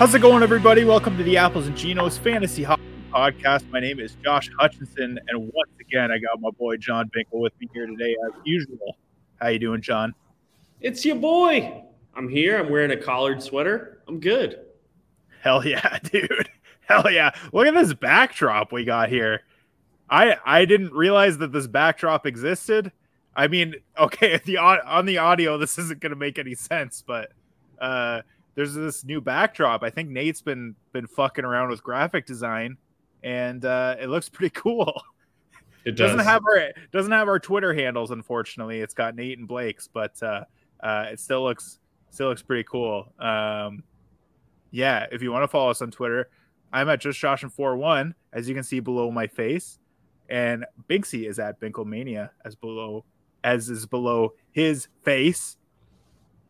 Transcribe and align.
How's 0.00 0.14
it 0.14 0.20
going, 0.20 0.42
everybody? 0.42 0.82
Welcome 0.84 1.18
to 1.18 1.22
the 1.22 1.36
Apples 1.36 1.66
and 1.66 1.76
Ginos 1.76 2.18
Fantasy 2.18 2.62
Hockey 2.62 2.80
Podcast. 3.12 3.68
My 3.68 3.80
name 3.80 4.00
is 4.00 4.16
Josh 4.24 4.48
Hutchinson, 4.58 5.20
and 5.28 5.38
once 5.38 5.70
again, 5.78 6.10
I 6.10 6.16
got 6.16 6.40
my 6.40 6.48
boy 6.58 6.78
John 6.78 7.10
Binkle 7.14 7.38
with 7.40 7.52
me 7.60 7.68
here 7.74 7.84
today, 7.84 8.16
as 8.26 8.32
usual. 8.46 8.96
How 9.42 9.48
you 9.48 9.58
doing, 9.58 9.82
John? 9.82 10.14
It's 10.80 11.04
your 11.04 11.16
boy. 11.16 11.84
I'm 12.16 12.30
here. 12.30 12.58
I'm 12.58 12.70
wearing 12.70 12.92
a 12.92 12.96
collared 12.96 13.42
sweater. 13.42 14.00
I'm 14.08 14.20
good. 14.20 14.60
Hell 15.42 15.66
yeah, 15.66 15.98
dude. 16.02 16.48
Hell 16.88 17.10
yeah. 17.10 17.32
Look 17.52 17.66
at 17.66 17.74
this 17.74 17.92
backdrop 17.92 18.72
we 18.72 18.86
got 18.86 19.10
here. 19.10 19.42
I 20.08 20.38
I 20.46 20.64
didn't 20.64 20.94
realize 20.94 21.36
that 21.36 21.52
this 21.52 21.66
backdrop 21.66 22.24
existed. 22.24 22.90
I 23.36 23.48
mean, 23.48 23.74
okay, 23.98 24.40
the 24.46 24.56
on 24.56 25.04
the 25.04 25.18
audio 25.18 25.58
this 25.58 25.76
isn't 25.76 26.00
going 26.00 26.08
to 26.08 26.16
make 26.16 26.38
any 26.38 26.54
sense, 26.54 27.04
but 27.06 27.32
uh 27.78 28.22
there's 28.60 28.74
this 28.74 29.06
new 29.06 29.22
backdrop. 29.22 29.82
I 29.82 29.88
think 29.88 30.10
Nate's 30.10 30.42
been 30.42 30.74
been 30.92 31.06
fucking 31.06 31.46
around 31.46 31.70
with 31.70 31.82
graphic 31.82 32.26
design 32.26 32.76
and 33.22 33.64
uh 33.64 33.96
it 33.98 34.08
looks 34.10 34.28
pretty 34.28 34.50
cool. 34.54 35.00
It 35.86 35.92
does. 35.92 36.10
doesn't 36.10 36.26
have 36.26 36.42
our 36.44 36.68
doesn't 36.92 37.10
have 37.10 37.26
our 37.26 37.38
Twitter 37.38 37.72
handles 37.72 38.10
unfortunately. 38.10 38.80
It's 38.80 38.92
got 38.92 39.14
Nate 39.16 39.38
and 39.38 39.48
Blake's, 39.48 39.88
but 39.88 40.22
uh 40.22 40.44
uh 40.80 41.06
it 41.10 41.20
still 41.20 41.42
looks 41.42 41.78
still 42.10 42.28
looks 42.28 42.42
pretty 42.42 42.64
cool. 42.64 43.10
Um 43.18 43.82
yeah, 44.72 45.06
if 45.10 45.22
you 45.22 45.32
want 45.32 45.42
to 45.44 45.48
follow 45.48 45.70
us 45.70 45.80
on 45.80 45.90
Twitter, 45.90 46.28
I'm 46.70 46.90
at 46.90 47.00
just 47.00 47.18
Josh 47.18 47.42
and 47.42 47.50
four 47.50 47.76
one, 47.76 48.14
as 48.34 48.46
you 48.46 48.54
can 48.54 48.62
see 48.62 48.80
below 48.80 49.10
my 49.10 49.26
face. 49.26 49.78
And 50.28 50.66
Binksy 50.86 51.26
is 51.26 51.38
at 51.38 51.58
Binklemania 51.60 52.28
as 52.44 52.56
below 52.56 53.06
as 53.42 53.70
is 53.70 53.86
below 53.86 54.34
his 54.52 54.88
face. 55.02 55.56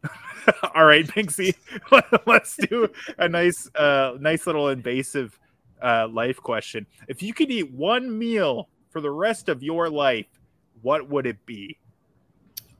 All 0.74 0.84
right, 0.84 1.06
Binksy, 1.06 1.54
let's 2.26 2.56
do 2.56 2.88
a 3.18 3.28
nice 3.28 3.68
uh 3.74 4.16
nice 4.20 4.46
little 4.46 4.68
invasive 4.68 5.38
uh 5.82 6.08
life 6.08 6.38
question. 6.38 6.86
If 7.08 7.22
you 7.22 7.34
could 7.34 7.50
eat 7.50 7.70
one 7.72 8.18
meal 8.18 8.68
for 8.90 9.00
the 9.00 9.10
rest 9.10 9.48
of 9.48 9.62
your 9.62 9.88
life, 9.88 10.26
what 10.82 11.08
would 11.08 11.26
it 11.26 11.44
be? 11.46 11.78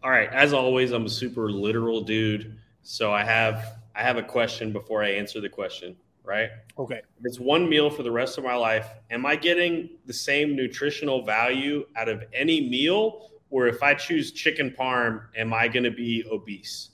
All 0.03 0.11
right. 0.11 0.31
As 0.33 0.53
always, 0.53 0.93
I'm 0.93 1.05
a 1.05 1.11
super 1.11 1.51
literal 1.51 2.01
dude. 2.01 2.57
So 2.83 3.13
I 3.13 3.23
have 3.25 3.79
I 3.95 4.03
have 4.03 4.17
a 4.17 4.23
question 4.23 4.73
before 4.73 5.03
I 5.05 5.11
answer 5.11 5.41
the 5.41 5.49
question, 5.49 5.97
right? 6.25 6.51
Okay. 6.79 7.03
If 7.19 7.25
it's 7.25 7.39
one 7.39 7.69
meal 7.69 7.91
for 7.91 8.03
the 8.03 8.11
rest 8.11 8.39
of 8.39 8.45
my 8.45 8.55
life, 8.55 8.89
am 9.11 9.27
I 9.27 9.37
getting 9.37 9.91
the 10.07 10.13
same 10.13 10.57
nutritional 10.57 11.23
value 11.25 11.85
out 11.97 12.09
of 12.09 12.25
any 12.33 12.69
meal? 12.69 13.31
Or 13.51 13.67
if 13.67 13.83
I 13.83 13.95
choose 13.95 14.33
chicken 14.33 14.75
parm, 14.79 15.25
am 15.37 15.53
I 15.53 15.69
going 15.69 15.83
to 15.85 15.91
be 15.91 16.25
obese? 16.31 16.91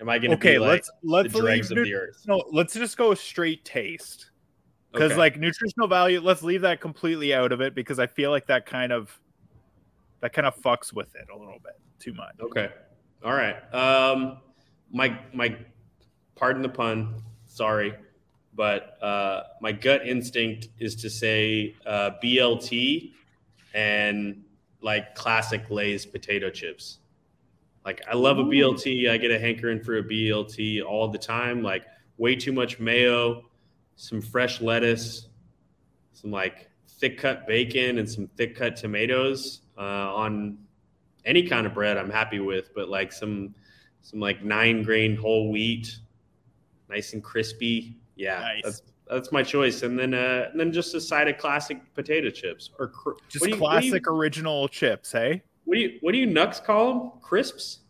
Am 0.00 0.08
I 0.08 0.18
going 0.18 0.30
to 0.30 0.36
Okay, 0.36 0.54
be 0.54 0.58
like 0.58 0.68
let's 0.70 0.90
let's 1.02 1.32
the 1.32 1.40
dregs 1.40 1.70
leave 1.70 1.78
of 1.78 1.84
nu- 1.84 1.90
the 1.90 1.94
earth? 1.94 2.22
no, 2.26 2.44
let's 2.52 2.74
just 2.74 2.96
go 2.96 3.14
straight 3.14 3.64
taste. 3.64 4.30
Because 4.92 5.12
Okay. 5.12 5.18
like 5.18 5.38
nutritional 5.38 5.88
value, 5.88 6.20
let's 6.20 6.42
leave 6.42 6.62
that 6.62 6.80
completely 6.80 7.34
out 7.34 7.52
of 7.52 7.60
it 7.60 7.74
because 7.74 7.98
I 7.98 8.06
feel 8.06 8.30
like 8.30 8.46
that 8.46 8.66
kind 8.66 8.92
of 8.92 9.18
that 10.20 10.32
kind 10.32 10.46
of 10.46 10.56
fucks 10.56 10.92
with 10.92 11.14
it 11.14 11.26
a 11.32 11.36
little 11.36 11.58
bit 11.62 11.74
too 11.98 12.12
much. 12.14 12.34
Okay. 12.40 12.70
All 13.24 13.32
right. 13.34 13.56
Um, 13.74 14.38
my 14.90 15.18
my, 15.32 15.56
pardon 16.34 16.62
the 16.62 16.68
pun. 16.68 17.22
Sorry, 17.46 17.94
but 18.54 19.02
uh, 19.02 19.44
my 19.60 19.72
gut 19.72 20.06
instinct 20.06 20.68
is 20.78 20.94
to 20.96 21.10
say 21.10 21.74
uh, 21.86 22.10
BLT 22.22 23.12
and 23.74 24.42
like 24.82 25.14
classic 25.14 25.70
Lay's 25.70 26.04
potato 26.06 26.50
chips. 26.50 26.98
Like 27.86 28.02
I 28.10 28.16
love 28.16 28.38
a 28.38 28.42
BLT. 28.42 29.08
I 29.08 29.16
get 29.16 29.30
a 29.30 29.38
hankering 29.38 29.80
for 29.80 29.98
a 29.98 30.02
BLT 30.02 30.84
all 30.84 31.06
the 31.06 31.18
time. 31.18 31.62
Like 31.62 31.84
way 32.18 32.34
too 32.34 32.52
much 32.52 32.80
mayo, 32.80 33.44
some 33.94 34.20
fresh 34.20 34.60
lettuce, 34.60 35.28
some 36.12 36.32
like 36.32 36.68
thick 36.98 37.16
cut 37.16 37.46
bacon, 37.46 37.98
and 37.98 38.10
some 38.10 38.26
thick 38.36 38.56
cut 38.56 38.74
tomatoes 38.74 39.60
uh, 39.78 39.80
on 40.14 40.58
any 41.24 41.44
kind 41.46 41.64
of 41.64 41.74
bread. 41.74 41.96
I'm 41.96 42.10
happy 42.10 42.40
with, 42.40 42.74
but 42.74 42.88
like 42.88 43.12
some 43.12 43.54
some 44.02 44.18
like 44.18 44.42
nine 44.44 44.82
grain 44.82 45.14
whole 45.14 45.52
wheat, 45.52 45.96
nice 46.90 47.12
and 47.12 47.22
crispy. 47.22 47.96
Yeah, 48.16 48.40
Nice. 48.40 48.62
that's 48.64 48.82
that's 49.08 49.30
my 49.30 49.44
choice. 49.44 49.82
And 49.84 49.96
then 49.96 50.12
uh, 50.12 50.48
and 50.50 50.58
then 50.58 50.72
just 50.72 50.92
a 50.96 51.00
side 51.00 51.28
of 51.28 51.38
classic 51.38 51.78
potato 51.94 52.30
chips 52.30 52.70
or 52.80 52.88
cr- 52.88 53.10
Just 53.28 53.44
you- 53.44 53.52
do 53.52 53.56
you- 53.56 53.62
classic 53.62 54.08
original 54.08 54.66
chips, 54.66 55.12
hey? 55.12 55.42
What 55.66 55.74
do 55.74 55.80
you 55.80 55.98
what 56.00 56.12
do 56.12 56.18
you 56.18 56.26
nucks 56.26 56.64
call 56.64 56.88
them? 56.88 57.10
Crisps? 57.20 57.80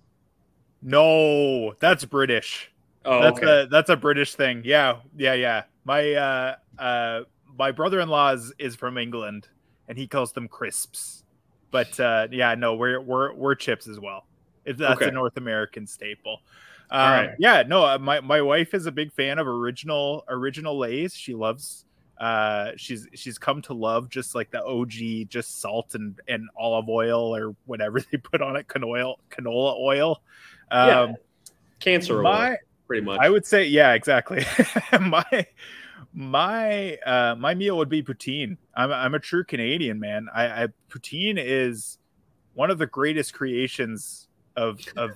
No, 0.83 1.73
that's 1.79 2.05
British. 2.05 2.73
Oh, 3.05 3.23
that's 3.23 3.39
okay. 3.39 3.63
a 3.63 3.67
that's 3.67 3.91
a 3.91 3.97
British 3.97 4.35
thing. 4.35 4.63
Yeah, 4.65 4.97
yeah, 5.17 5.35
yeah. 5.35 5.63
My 5.85 6.13
uh 6.15 6.57
uh 6.79 7.21
my 7.59 7.71
brother-in-law 7.71 8.33
is, 8.33 8.53
is 8.59 8.75
from 8.77 8.99
England 8.99 9.49
and 9.89 9.97
he 9.97 10.07
calls 10.07 10.33
them 10.33 10.49
crisps. 10.49 11.23
But 11.71 11.99
uh 12.01 12.29
yeah, 12.33 12.55
no, 12.55 12.75
we're 12.75 13.01
we're 13.01 13.33
we're 13.35 13.55
chips 13.55 13.87
as 13.89 14.01
well. 14.01 14.27
If 14.65 14.79
that's 14.79 15.01
Okay. 15.01 15.09
a 15.09 15.13
North 15.13 15.37
American 15.37 15.87
staple. 15.87 16.41
Um, 16.91 17.01
right. 17.01 17.31
yeah, 17.39 17.63
no, 17.67 17.85
uh, 17.85 17.99
my 17.99 18.21
my 18.21 18.41
wife 18.43 18.75
is 18.75 18.87
a 18.87 18.93
big 18.93 19.13
fan 19.13 19.39
of 19.39 19.47
original 19.47 20.25
original 20.29 20.79
Lay's. 20.79 21.15
She 21.15 21.35
loves 21.35 21.85
uh 22.19 22.71
she's 22.77 23.07
she's 23.15 23.39
come 23.39 23.61
to 23.63 23.75
love 23.75 24.09
just 24.09 24.35
like 24.35 24.51
the 24.51 24.65
OG 24.65 25.29
just 25.29 25.61
salt 25.61 25.95
and 25.95 26.19
and 26.29 26.49
olive 26.57 26.89
oil 26.89 27.35
or 27.37 27.55
whatever 27.67 28.01
they 28.11 28.19
put 28.19 28.41
on 28.43 28.57
it 28.57 28.67
canola 28.69 29.15
canola 29.31 29.79
oil. 29.79 30.23
Um 30.71 30.89
Yeah, 30.89 31.13
Cancer 31.81 32.23
my 32.23 32.51
oil, 32.51 32.57
pretty 32.87 33.05
much. 33.05 33.21
I 33.21 33.29
would 33.29 33.47
say, 33.47 33.67
yeah, 33.67 33.93
exactly. 33.93 34.45
my 35.01 35.47
my 36.13 36.97
uh 37.05 37.35
my 37.39 37.55
meal 37.55 37.77
would 37.77 37.89
be 37.89 38.03
poutine. 38.03 38.57
I'm 38.75 38.93
I'm 38.93 39.15
a 39.15 39.19
true 39.19 39.45
Canadian 39.45 40.01
man. 40.01 40.29
I, 40.35 40.65
I 40.65 40.69
poutine 40.91 41.37
is 41.39 41.99
one 42.55 42.71
of 42.71 42.79
the 42.79 42.87
greatest 42.87 43.35
creations 43.35 44.29
of 44.57 44.81
of 44.97 45.11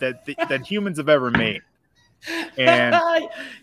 that 0.00 0.24
that 0.48 0.66
humans 0.66 0.98
have 0.98 1.08
ever 1.08 1.30
made. 1.30 1.62
And 2.58 2.96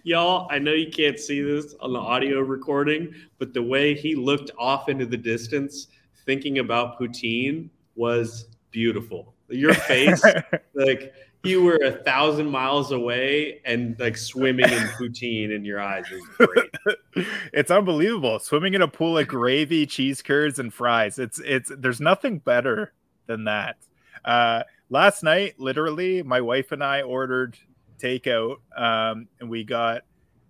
y'all, 0.04 0.48
I 0.50 0.60
know 0.60 0.72
you 0.72 0.90
can't 0.90 1.20
see 1.20 1.42
this 1.42 1.76
on 1.82 1.94
the 1.94 2.00
audio 2.00 2.40
recording, 2.40 3.14
but 3.38 3.54
the 3.54 3.62
way 3.62 3.94
he 3.94 4.16
looked 4.16 4.52
off 4.58 4.88
into 4.88 5.06
the 5.06 5.18
distance, 5.18 5.88
thinking 6.26 6.60
about 6.60 6.98
poutine, 6.98 7.70
was 7.96 8.46
beautiful. 8.72 9.34
Your 9.50 9.74
face, 9.74 10.24
like 10.74 11.14
you 11.46 11.64
were 11.64 11.80
a 11.84 11.92
thousand 11.92 12.50
miles 12.50 12.92
away 12.92 13.62
and 13.66 13.96
like 14.00 14.18
swimming 14.18 14.70
in 14.70 14.88
poutine 14.98 15.56
in 15.56 15.64
your 15.64 15.80
eyes 15.80 16.06
is 16.12 16.24
great. 16.38 17.28
it's 17.54 17.72
unbelievable. 17.72 18.40
Swimming 18.40 18.74
in 18.74 18.82
a 18.82 18.88
pool 18.88 19.18
of 19.18 19.28
gravy, 19.28 19.86
cheese 19.86 20.22
curds, 20.22 20.60
and 20.60 20.74
fries. 20.74 21.20
It's 21.20 21.40
it's 21.40 21.72
there's 21.78 22.02
nothing 22.02 22.40
better 22.40 22.94
than 23.28 23.46
that. 23.46 23.78
Uh, 24.24 24.64
last 24.90 25.24
night, 25.24 25.60
literally, 25.60 26.24
my 26.24 26.42
wife 26.42 26.72
and 26.72 26.84
I 26.84 27.04
ordered 27.04 27.58
takeout, 28.00 28.58
um, 28.76 29.28
and 29.40 29.50
we 29.50 29.64
got 29.64 30.02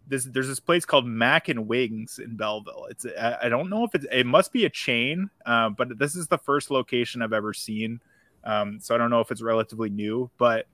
this. 0.08 0.26
There's 0.26 0.48
this 0.48 0.60
place 0.60 0.86
called 0.86 1.06
Mac 1.06 1.50
and 1.50 1.68
Wings 1.68 2.20
in 2.20 2.36
Belleville. 2.36 2.88
It's 2.90 3.06
I, 3.20 3.38
I 3.44 3.50
don't 3.50 3.70
know 3.70 3.84
if 3.84 3.96
it's 3.96 4.06
it 4.12 4.26
must 4.26 4.52
be 4.52 4.66
a 4.66 4.70
chain, 4.70 5.30
uh, 5.46 5.70
but 5.70 5.98
this 5.98 6.16
is 6.16 6.28
the 6.28 6.38
first 6.38 6.72
location 6.72 7.22
I've 7.22 7.34
ever 7.34 7.54
seen. 7.54 8.00
Um, 8.44 8.80
so 8.80 8.94
I 8.94 8.98
don't 8.98 9.10
know 9.10 9.22
if 9.22 9.32
it's 9.32 9.42
relatively 9.42 9.90
new, 9.90 10.30
but 10.38 10.68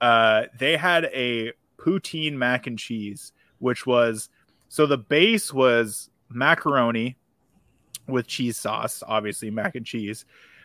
uh, 0.00 0.44
they 0.58 0.76
had 0.76 1.04
a 1.06 1.52
poutine 1.76 2.34
mac 2.34 2.66
and 2.66 2.78
cheese, 2.78 3.32
which 3.58 3.86
was 3.86 4.30
so 4.68 4.86
the 4.86 4.98
base 4.98 5.52
was 5.52 6.10
macaroni 6.30 7.16
with 8.06 8.26
cheese 8.26 8.56
sauce, 8.56 9.02
obviously 9.06 9.50
mac 9.50 9.74
and 9.74 9.84
cheese, 9.84 10.24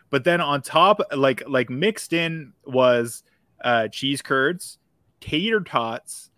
but 0.09 0.23
then 0.23 0.41
on 0.41 0.61
top, 0.61 1.01
like 1.15 1.41
like 1.47 1.69
mixed 1.69 2.13
in 2.13 2.53
was 2.65 3.23
uh, 3.63 3.87
cheese 3.87 4.21
curds, 4.21 4.77
tater 5.23 5.61
tots, 5.61 6.31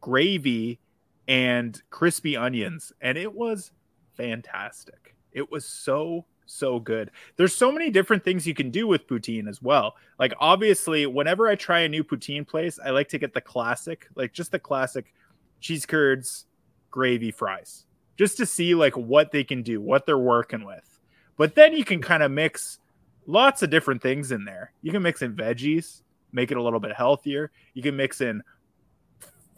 gravy, 0.00 0.78
and 1.26 1.82
crispy 1.90 2.36
onions, 2.36 2.92
and 3.00 3.18
it 3.18 3.34
was 3.34 3.72
fantastic. 4.16 5.16
It 5.32 5.50
was 5.50 5.66
so 5.66 6.26
so 6.46 6.78
good. 6.78 7.10
There's 7.36 7.54
so 7.54 7.72
many 7.72 7.90
different 7.90 8.24
things 8.24 8.46
you 8.46 8.54
can 8.54 8.70
do 8.70 8.86
with 8.86 9.08
poutine 9.08 9.48
as 9.48 9.60
well. 9.60 9.96
Like 10.18 10.32
obviously, 10.38 11.06
whenever 11.06 11.48
I 11.48 11.56
try 11.56 11.80
a 11.80 11.88
new 11.88 12.04
poutine 12.04 12.46
place, 12.46 12.78
I 12.84 12.90
like 12.90 13.08
to 13.08 13.18
get 13.18 13.34
the 13.34 13.40
classic, 13.40 14.06
like 14.14 14.32
just 14.32 14.52
the 14.52 14.60
classic 14.60 15.12
cheese 15.60 15.84
curds, 15.86 16.46
gravy, 16.92 17.32
fries, 17.32 17.84
just 18.16 18.36
to 18.36 18.46
see 18.46 18.76
like 18.76 18.96
what 18.96 19.32
they 19.32 19.42
can 19.42 19.62
do, 19.62 19.80
what 19.80 20.06
they're 20.06 20.18
working 20.18 20.64
with. 20.64 21.00
But 21.36 21.56
then 21.56 21.72
you 21.72 21.84
can 21.84 22.00
kind 22.00 22.22
of 22.22 22.30
mix 22.30 22.78
lots 23.26 23.62
of 23.62 23.70
different 23.70 24.02
things 24.02 24.30
in 24.30 24.44
there. 24.44 24.72
You 24.82 24.92
can 24.92 25.02
mix 25.02 25.20
in 25.20 25.34
veggies, 25.34 26.02
make 26.32 26.50
it 26.50 26.56
a 26.56 26.62
little 26.62 26.80
bit 26.80 26.94
healthier. 26.94 27.50
You 27.74 27.82
can 27.82 27.96
mix 27.96 28.20
in 28.20 28.42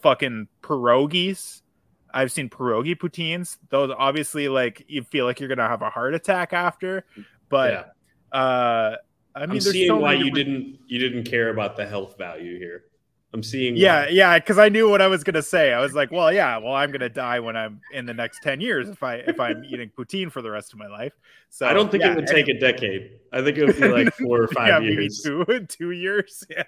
fucking 0.00 0.48
pierogies. 0.62 1.62
I've 2.12 2.30
seen 2.30 2.50
pierogi 2.50 2.96
poutines. 2.96 3.58
Those 3.70 3.94
obviously 3.96 4.48
like 4.48 4.84
you 4.88 5.02
feel 5.04 5.24
like 5.24 5.40
you're 5.40 5.48
gonna 5.48 5.68
have 5.68 5.82
a 5.82 5.90
heart 5.90 6.14
attack 6.14 6.52
after, 6.52 7.04
but 7.48 7.94
uh 8.32 8.96
I 9.34 9.40
mean 9.40 9.44
I'm 9.44 9.48
there's 9.50 9.72
seeing 9.72 9.88
so 9.88 9.96
why 9.96 10.14
you 10.14 10.30
didn't 10.30 10.78
you 10.86 10.98
didn't 10.98 11.24
care 11.24 11.48
about 11.50 11.76
the 11.76 11.86
health 11.86 12.18
value 12.18 12.58
here. 12.58 12.84
I'm 13.34 13.42
seeing. 13.42 13.76
Yeah, 13.76 14.02
why. 14.02 14.08
yeah, 14.08 14.38
because 14.38 14.58
I 14.58 14.68
knew 14.68 14.90
what 14.90 15.00
I 15.00 15.06
was 15.06 15.24
gonna 15.24 15.42
say. 15.42 15.72
I 15.72 15.80
was 15.80 15.94
like, 15.94 16.10
well, 16.10 16.32
yeah, 16.32 16.58
well, 16.58 16.74
I'm 16.74 16.90
gonna 16.90 17.08
die 17.08 17.40
when 17.40 17.56
I'm 17.56 17.80
in 17.92 18.04
the 18.04 18.12
next 18.12 18.40
ten 18.42 18.60
years 18.60 18.88
if 18.88 19.02
I 19.02 19.16
if 19.16 19.40
I'm 19.40 19.64
eating 19.64 19.90
poutine 19.90 20.30
for 20.30 20.42
the 20.42 20.50
rest 20.50 20.72
of 20.72 20.78
my 20.78 20.88
life. 20.88 21.14
So 21.48 21.66
I 21.66 21.72
don't 21.72 21.90
think 21.90 22.02
yeah, 22.02 22.12
it 22.12 22.16
would 22.16 22.26
take 22.26 22.48
a 22.48 22.58
decade. 22.58 23.12
I 23.32 23.42
think 23.42 23.56
it 23.56 23.66
would 23.66 23.80
be 23.80 23.88
like 23.88 24.14
four 24.14 24.42
or 24.42 24.48
five 24.54 24.68
yeah, 24.68 24.90
years. 24.90 25.24
Maybe 25.24 25.46
two 25.46 25.66
two 25.68 25.90
years. 25.92 26.44
Yeah. 26.50 26.64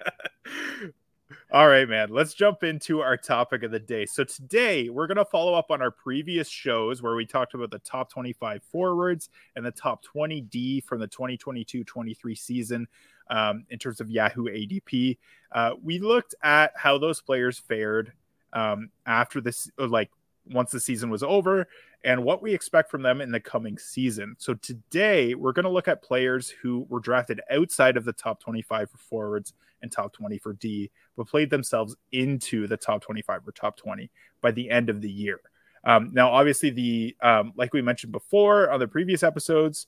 All 1.51 1.67
right, 1.67 1.87
man. 1.87 2.09
Let's 2.09 2.33
jump 2.33 2.63
into 2.63 3.01
our 3.01 3.17
topic 3.17 3.63
of 3.63 3.71
the 3.71 3.79
day. 3.79 4.05
So 4.05 4.23
today 4.23 4.89
we're 4.89 5.07
gonna 5.07 5.25
follow 5.25 5.53
up 5.53 5.69
on 5.69 5.81
our 5.81 5.91
previous 5.91 6.49
shows 6.49 7.01
where 7.01 7.15
we 7.15 7.25
talked 7.25 7.53
about 7.53 7.71
the 7.71 7.79
top 7.79 8.11
25 8.11 8.63
forwards 8.63 9.29
and 9.55 9.65
the 9.65 9.71
top 9.71 10.03
20D 10.05 10.83
from 10.83 10.99
the 10.99 11.07
2022-23 11.07 12.37
season 12.37 12.87
um, 13.29 13.65
in 13.69 13.79
terms 13.79 14.01
of 14.01 14.09
Yahoo 14.09 14.45
ADP. 14.45 15.17
Uh, 15.51 15.71
we 15.81 15.99
looked 15.99 16.35
at 16.43 16.71
how 16.75 16.97
those 16.97 17.21
players 17.21 17.59
fared 17.59 18.13
um, 18.53 18.89
after 19.05 19.41
this, 19.41 19.69
uh, 19.79 19.87
like 19.87 20.09
once 20.51 20.71
the 20.71 20.79
season 20.79 21.09
was 21.09 21.23
over, 21.23 21.67
and 22.03 22.23
what 22.23 22.41
we 22.41 22.53
expect 22.53 22.91
from 22.91 23.01
them 23.01 23.21
in 23.21 23.31
the 23.31 23.39
coming 23.39 23.77
season. 23.77 24.35
So 24.37 24.53
today 24.53 25.33
we're 25.33 25.53
going 25.53 25.63
to 25.63 25.69
look 25.69 25.87
at 25.87 26.03
players 26.03 26.49
who 26.49 26.85
were 26.89 26.99
drafted 26.99 27.41
outside 27.51 27.97
of 27.97 28.05
the 28.05 28.13
top 28.13 28.39
25 28.39 28.91
for 28.91 28.97
forwards 28.97 29.53
and 29.81 29.91
top 29.91 30.13
20 30.13 30.37
for 30.37 30.53
D, 30.53 30.91
but 31.17 31.27
played 31.27 31.49
themselves 31.49 31.95
into 32.11 32.67
the 32.67 32.77
top 32.77 33.01
25 33.01 33.47
or 33.47 33.51
top 33.51 33.77
20 33.77 34.09
by 34.41 34.51
the 34.51 34.69
end 34.69 34.89
of 34.89 35.01
the 35.01 35.09
year. 35.09 35.39
Um, 35.83 36.11
now, 36.13 36.31
obviously, 36.31 36.71
the 36.71 37.15
um, 37.21 37.53
like 37.55 37.73
we 37.73 37.81
mentioned 37.81 38.11
before 38.11 38.71
on 38.71 38.79
the 38.79 38.87
previous 38.87 39.21
episodes, 39.21 39.87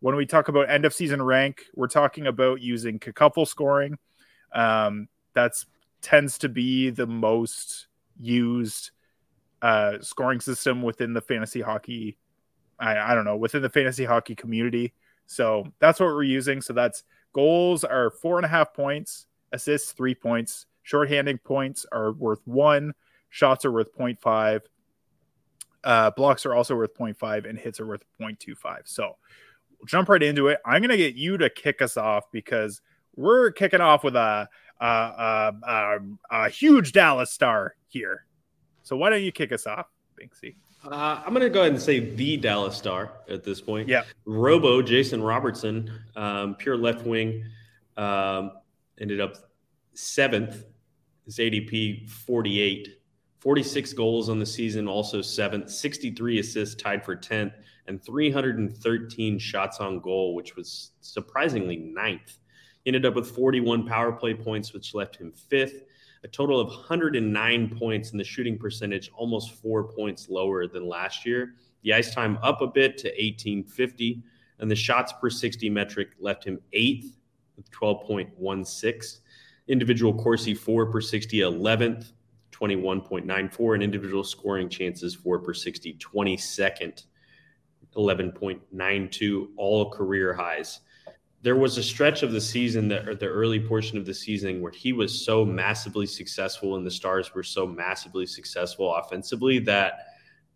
when 0.00 0.16
we 0.16 0.26
talk 0.26 0.48
about 0.48 0.70
end 0.70 0.84
of 0.84 0.94
season 0.94 1.22
rank, 1.22 1.64
we're 1.74 1.88
talking 1.88 2.26
about 2.26 2.60
using 2.60 2.98
couple 2.98 3.46
scoring. 3.46 3.98
Um, 4.52 5.08
that's 5.34 5.66
tends 6.02 6.38
to 6.38 6.48
be 6.48 6.90
the 6.90 7.06
most 7.06 7.86
used 8.18 8.90
uh, 9.62 9.98
scoring 10.00 10.40
system 10.40 10.82
within 10.82 11.12
the 11.12 11.20
fantasy 11.20 11.60
hockey. 11.60 12.16
I, 12.78 12.98
I 12.98 13.14
don't 13.14 13.24
know 13.24 13.36
within 13.36 13.62
the 13.62 13.68
fantasy 13.68 14.04
hockey 14.04 14.34
community. 14.34 14.94
So 15.26 15.66
that's 15.78 16.00
what 16.00 16.06
we're 16.06 16.22
using. 16.24 16.60
So 16.60 16.72
that's 16.72 17.04
goals 17.32 17.84
are 17.84 18.10
four 18.10 18.38
and 18.38 18.44
a 18.44 18.48
half 18.48 18.74
points, 18.74 19.26
assists 19.52 19.92
three 19.92 20.14
points, 20.14 20.66
shorthanding 20.84 21.42
points 21.44 21.86
are 21.92 22.12
worth 22.12 22.40
one, 22.46 22.94
shots 23.28 23.64
are 23.64 23.72
worth 23.72 23.94
0.5, 23.96 24.62
uh, 25.84 26.10
blocks 26.10 26.44
are 26.44 26.54
also 26.54 26.74
worth 26.74 26.96
0.5, 26.96 27.48
and 27.48 27.58
hits 27.58 27.80
are 27.80 27.86
worth 27.86 28.02
0.25. 28.20 28.80
So 28.84 29.16
jump 29.86 30.08
right 30.08 30.22
into 30.22 30.48
it. 30.48 30.58
I'm 30.64 30.80
going 30.80 30.90
to 30.90 30.96
get 30.96 31.14
you 31.14 31.38
to 31.38 31.50
kick 31.50 31.82
us 31.82 31.96
off 31.96 32.24
because 32.32 32.80
we're 33.16 33.50
kicking 33.50 33.80
off 33.80 34.04
with 34.04 34.16
a, 34.16 34.48
a, 34.80 34.84
a, 34.86 35.52
a, 35.62 35.98
a 36.30 36.48
huge 36.48 36.92
Dallas 36.92 37.32
star 37.32 37.74
here. 37.88 38.26
So 38.82 38.96
why 38.96 39.10
don't 39.10 39.22
you 39.22 39.32
kick 39.32 39.52
us 39.52 39.66
off, 39.66 39.86
Binksy? 40.20 40.56
Uh, 40.84 41.22
I'm 41.24 41.34
going 41.34 41.42
to 41.42 41.50
go 41.50 41.60
ahead 41.60 41.72
and 41.72 41.80
say 41.80 42.00
the 42.00 42.36
Dallas 42.38 42.74
Star 42.74 43.12
at 43.28 43.44
this 43.44 43.60
point. 43.60 43.86
Yeah. 43.86 44.04
Robo, 44.24 44.80
Jason 44.80 45.22
Robertson, 45.22 45.90
um, 46.16 46.54
pure 46.54 46.76
left 46.76 47.04
wing, 47.06 47.44
um, 47.96 48.52
ended 48.98 49.20
up 49.20 49.36
seventh. 49.92 50.64
His 51.26 51.36
ADP 51.36 52.08
48. 52.08 52.96
46 53.40 53.92
goals 53.94 54.28
on 54.28 54.38
the 54.38 54.46
season, 54.46 54.88
also 54.88 55.22
seventh. 55.22 55.70
63 55.70 56.40
assists, 56.40 56.74
tied 56.74 57.04
for 57.04 57.16
10th 57.16 57.52
and 57.90 58.02
313 58.04 59.36
shots 59.36 59.80
on 59.80 59.98
goal, 59.98 60.36
which 60.36 60.54
was 60.54 60.92
surprisingly 61.00 61.76
ninth. 61.76 62.38
He 62.84 62.88
ended 62.88 63.04
up 63.04 63.16
with 63.16 63.32
41 63.32 63.84
power 63.84 64.12
play 64.12 64.32
points, 64.32 64.72
which 64.72 64.94
left 64.94 65.16
him 65.16 65.32
fifth. 65.32 65.82
A 66.22 66.28
total 66.28 66.60
of 66.60 66.68
109 66.68 67.76
points, 67.76 68.12
in 68.12 68.18
the 68.18 68.22
shooting 68.22 68.56
percentage 68.56 69.10
almost 69.16 69.54
four 69.60 69.82
points 69.82 70.28
lower 70.28 70.68
than 70.68 70.86
last 70.86 71.26
year. 71.26 71.56
The 71.82 71.92
ice 71.92 72.14
time 72.14 72.38
up 72.44 72.62
a 72.62 72.68
bit 72.68 72.96
to 72.98 73.08
1850, 73.08 74.22
and 74.60 74.70
the 74.70 74.76
shots 74.76 75.12
per 75.20 75.28
60 75.28 75.68
metric 75.68 76.10
left 76.20 76.44
him 76.44 76.60
eighth 76.72 77.16
with 77.56 77.68
12.16. 77.72 79.18
Individual 79.66 80.14
Corsi 80.14 80.54
four 80.54 80.86
per 80.86 81.00
60, 81.00 81.38
11th, 81.38 82.12
21.94, 82.52 83.74
and 83.74 83.82
individual 83.82 84.22
scoring 84.22 84.68
chances 84.68 85.12
four 85.12 85.40
per 85.40 85.52
60, 85.52 85.94
22nd 85.94 87.04
11.92, 87.96 89.48
all 89.56 89.90
career 89.90 90.32
highs. 90.32 90.80
There 91.42 91.56
was 91.56 91.78
a 91.78 91.82
stretch 91.82 92.22
of 92.22 92.32
the 92.32 92.40
season 92.40 92.88
that, 92.88 93.08
or 93.08 93.14
the 93.14 93.26
early 93.26 93.60
portion 93.60 93.96
of 93.96 94.04
the 94.04 94.14
season, 94.14 94.60
where 94.60 94.72
he 94.72 94.92
was 94.92 95.24
so 95.24 95.44
massively 95.44 96.06
successful 96.06 96.76
and 96.76 96.86
the 96.86 96.90
Stars 96.90 97.34
were 97.34 97.42
so 97.42 97.66
massively 97.66 98.26
successful 98.26 98.94
offensively 98.94 99.58
that 99.60 100.06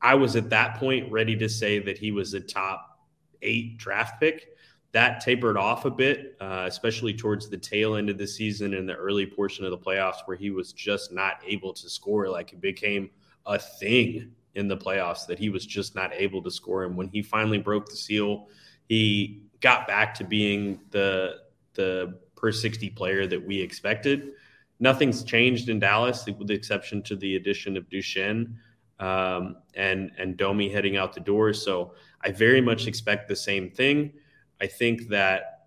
I 0.02 0.14
was 0.14 0.36
at 0.36 0.50
that 0.50 0.76
point 0.76 1.10
ready 1.10 1.36
to 1.36 1.48
say 1.48 1.78
that 1.78 1.96
he 1.96 2.10
was 2.10 2.34
a 2.34 2.40
top 2.40 2.98
eight 3.40 3.78
draft 3.78 4.20
pick. 4.20 4.48
That 4.92 5.20
tapered 5.20 5.56
off 5.56 5.86
a 5.86 5.90
bit, 5.90 6.36
uh, 6.40 6.66
especially 6.68 7.14
towards 7.14 7.48
the 7.48 7.56
tail 7.56 7.96
end 7.96 8.10
of 8.10 8.18
the 8.18 8.26
season 8.26 8.74
and 8.74 8.88
the 8.88 8.94
early 8.94 9.26
portion 9.26 9.64
of 9.64 9.72
the 9.72 9.78
playoffs, 9.78 10.18
where 10.26 10.36
he 10.36 10.50
was 10.50 10.72
just 10.72 11.12
not 11.12 11.40
able 11.44 11.72
to 11.72 11.88
score. 11.88 12.28
Like 12.28 12.52
it 12.52 12.60
became 12.60 13.10
a 13.46 13.58
thing 13.58 14.32
in 14.54 14.68
the 14.68 14.76
playoffs 14.76 15.26
that 15.26 15.38
he 15.38 15.48
was 15.48 15.66
just 15.66 15.94
not 15.94 16.12
able 16.14 16.42
to 16.42 16.50
score. 16.50 16.84
And 16.84 16.96
when 16.96 17.08
he 17.08 17.22
finally 17.22 17.58
broke 17.58 17.88
the 17.88 17.96
seal, 17.96 18.48
he 18.88 19.42
got 19.60 19.86
back 19.86 20.14
to 20.14 20.24
being 20.24 20.80
the 20.90 21.36
the 21.74 22.18
per 22.36 22.52
60 22.52 22.90
player 22.90 23.26
that 23.26 23.44
we 23.44 23.60
expected. 23.60 24.32
Nothing's 24.80 25.24
changed 25.24 25.68
in 25.68 25.78
Dallas, 25.78 26.24
with 26.26 26.46
the 26.46 26.54
exception 26.54 27.02
to 27.02 27.16
the 27.16 27.36
addition 27.36 27.76
of 27.76 27.88
Duchene 27.88 28.58
um, 29.00 29.56
and 29.74 30.12
and 30.18 30.36
Domi 30.36 30.68
heading 30.68 30.96
out 30.96 31.12
the 31.12 31.20
door. 31.20 31.52
So 31.52 31.94
I 32.20 32.30
very 32.30 32.60
much 32.60 32.86
expect 32.86 33.28
the 33.28 33.36
same 33.36 33.70
thing. 33.70 34.12
I 34.60 34.66
think 34.66 35.08
that 35.08 35.66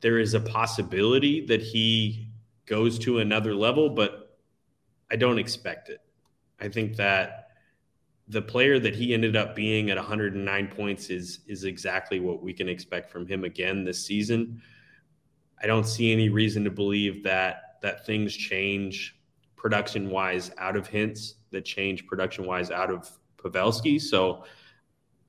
there 0.00 0.18
is 0.18 0.34
a 0.34 0.40
possibility 0.40 1.44
that 1.46 1.62
he 1.62 2.28
goes 2.66 2.98
to 3.00 3.18
another 3.18 3.54
level, 3.54 3.90
but 3.90 4.38
I 5.10 5.16
don't 5.16 5.38
expect 5.38 5.88
it. 5.88 6.00
I 6.60 6.68
think 6.68 6.96
that 6.96 7.47
the 8.28 8.42
player 8.42 8.78
that 8.78 8.94
he 8.94 9.14
ended 9.14 9.36
up 9.36 9.56
being 9.56 9.90
at 9.90 9.96
109 9.96 10.68
points 10.68 11.10
is 11.10 11.40
is 11.46 11.64
exactly 11.64 12.20
what 12.20 12.42
we 12.42 12.52
can 12.52 12.68
expect 12.68 13.10
from 13.10 13.26
him 13.26 13.44
again 13.44 13.84
this 13.84 14.04
season. 14.04 14.60
I 15.62 15.66
don't 15.66 15.86
see 15.86 16.12
any 16.12 16.28
reason 16.28 16.64
to 16.64 16.70
believe 16.70 17.22
that 17.24 17.78
that 17.82 18.04
things 18.04 18.36
change 18.36 19.16
production 19.56 20.10
wise 20.10 20.50
out 20.58 20.76
of 20.76 20.88
Hintz 20.88 21.34
that 21.50 21.64
change 21.64 22.06
production 22.06 22.44
wise 22.46 22.70
out 22.70 22.90
of 22.90 23.10
Pavelski. 23.36 24.00
So 24.00 24.44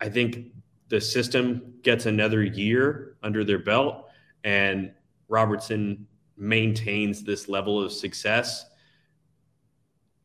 I 0.02 0.10
think 0.10 0.52
the 0.90 1.00
system 1.00 1.76
gets 1.84 2.06
another 2.06 2.44
year 2.44 3.16
under 3.24 3.44
their 3.44 3.60
belt 3.60 4.08
and 4.44 4.92
Robertson 5.28 6.08
maintains 6.38 7.24
this 7.24 7.48
level 7.48 7.82
of 7.82 7.92
success. 7.92 8.66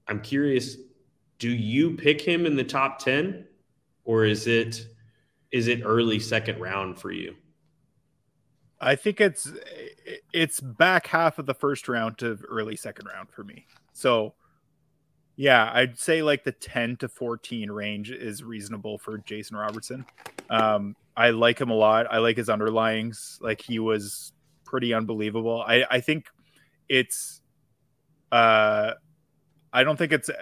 I'm 0.09 0.21
curious 0.21 0.77
do 1.39 1.51
you 1.51 1.97
pick 1.97 2.21
him 2.21 2.47
in 2.47 2.57
the 2.57 2.65
top 2.65 2.99
10 2.99 3.47
or 4.05 4.25
is 4.25 4.47
it 4.47 4.87
is 5.51 5.69
it 5.69 5.83
early 5.85 6.19
second 6.19 6.61
round 6.61 6.99
for 6.99 7.13
you? 7.13 7.37
I 8.81 8.97
think 8.97 9.21
it's 9.21 9.51
it's 10.33 10.61
back 10.61 11.07
half 11.07 11.39
of 11.39 11.47
the 11.47 11.55
first 11.55 11.89
round 11.89 12.19
to 12.19 12.39
early 12.49 12.77
second 12.77 13.07
round 13.07 13.31
for 13.31 13.45
me. 13.45 13.67
So 13.93 14.35
yeah, 15.37 15.71
I'd 15.73 15.99
say 15.99 16.23
like 16.23 16.45
the 16.45 16.53
10 16.53 16.97
to 16.99 17.09
14 17.09 17.71
range 17.71 18.11
is 18.11 18.45
reasonable 18.45 18.99
for 18.99 19.19
Jason 19.19 19.57
Robertson. 19.57 20.05
Um, 20.51 20.95
I 21.17 21.31
like 21.31 21.61
him 21.61 21.71
a 21.71 21.75
lot. 21.75 22.07
I 22.11 22.19
like 22.19 22.37
his 22.37 22.49
underlyings. 22.49 23.41
Like 23.41 23.61
he 23.61 23.79
was 23.79 24.33
pretty 24.65 24.95
unbelievable. 24.95 25.63
I, 25.67 25.85
I 25.91 26.01
think 26.01 26.27
it's 26.89 27.41
uh 28.33 28.93
I 29.75 29.83
don't 29.83 29.97
think 29.97 30.13
it's 30.13 30.29
uh, 30.29 30.35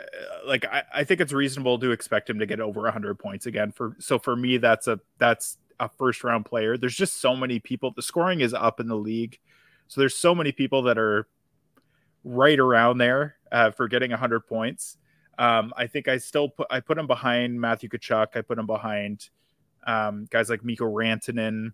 like 0.46 0.66
I, 0.66 0.82
I 0.94 1.04
think 1.04 1.22
it's 1.22 1.32
reasonable 1.32 1.78
to 1.78 1.90
expect 1.90 2.28
him 2.28 2.38
to 2.38 2.46
get 2.46 2.60
over 2.60 2.82
100 2.82 3.18
points 3.18 3.46
again. 3.46 3.72
For 3.72 3.96
so 3.98 4.18
for 4.18 4.36
me, 4.36 4.58
that's 4.58 4.86
a 4.86 5.00
that's 5.18 5.56
a 5.80 5.88
first 5.88 6.22
round 6.22 6.44
player. 6.44 6.76
There's 6.76 6.94
just 6.94 7.18
so 7.20 7.34
many 7.34 7.58
people. 7.58 7.92
The 7.96 8.02
scoring 8.02 8.40
is 8.40 8.52
up 8.52 8.78
in 8.78 8.88
the 8.88 8.96
league, 8.96 9.38
so 9.88 10.02
there's 10.02 10.14
so 10.14 10.34
many 10.34 10.52
people 10.52 10.82
that 10.82 10.98
are 10.98 11.26
right 12.24 12.58
around 12.58 12.98
there 12.98 13.36
uh, 13.50 13.70
for 13.70 13.88
getting 13.88 14.10
100 14.10 14.40
points. 14.40 14.98
Um, 15.38 15.72
I 15.76 15.86
think 15.86 16.08
I 16.08 16.18
still 16.18 16.50
put 16.50 16.66
I 16.70 16.80
put 16.80 16.98
him 16.98 17.06
behind 17.06 17.58
Matthew 17.58 17.88
Tkachuk. 17.88 18.36
I 18.36 18.42
put 18.42 18.58
him 18.58 18.66
behind 18.66 19.30
um, 19.86 20.26
guys 20.30 20.50
like 20.50 20.62
Mikko 20.62 20.84
Rantanen, 20.84 21.72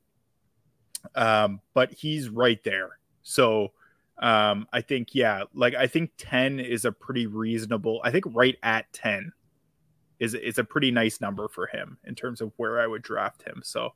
um, 1.16 1.60
but 1.74 1.92
he's 1.92 2.28
right 2.28 2.62
there. 2.62 3.00
So 3.24 3.72
um, 4.20 4.66
I 4.72 4.80
think, 4.80 5.14
yeah, 5.14 5.44
like 5.54 5.74
I 5.74 5.86
think 5.86 6.10
10 6.18 6.60
is 6.60 6.84
a 6.84 6.92
pretty 6.92 7.26
reasonable, 7.26 8.00
I 8.04 8.10
think 8.10 8.24
right 8.28 8.56
at 8.62 8.92
10 8.92 9.32
is, 10.18 10.34
is 10.34 10.58
a 10.58 10.64
pretty 10.64 10.90
nice 10.90 11.20
number 11.20 11.48
for 11.48 11.66
him 11.66 11.98
in 12.04 12.14
terms 12.14 12.40
of 12.40 12.52
where 12.56 12.80
I 12.80 12.86
would 12.86 13.02
draft 13.02 13.42
him. 13.42 13.60
So 13.64 13.92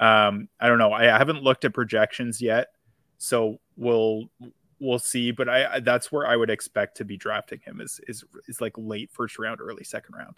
um, 0.00 0.48
I 0.60 0.68
don't 0.68 0.78
know. 0.78 0.92
I, 0.92 1.04
haven't 1.04 1.42
looked 1.42 1.64
at 1.64 1.74
projections 1.74 2.40
yet. 2.40 2.68
So 3.18 3.58
we'll, 3.76 4.30
we'll 4.80 4.98
see. 4.98 5.30
But 5.30 5.48
I 5.48 5.80
that's 5.80 6.12
where 6.12 6.26
I 6.26 6.36
would 6.36 6.50
expect 6.50 6.96
to 6.98 7.04
be 7.04 7.16
drafting 7.16 7.60
him 7.64 7.80
is 7.80 8.00
is 8.06 8.24
is 8.46 8.60
like 8.60 8.74
late 8.76 9.10
first 9.12 9.38
round, 9.38 9.60
early 9.60 9.84
second 9.84 10.14
round. 10.14 10.36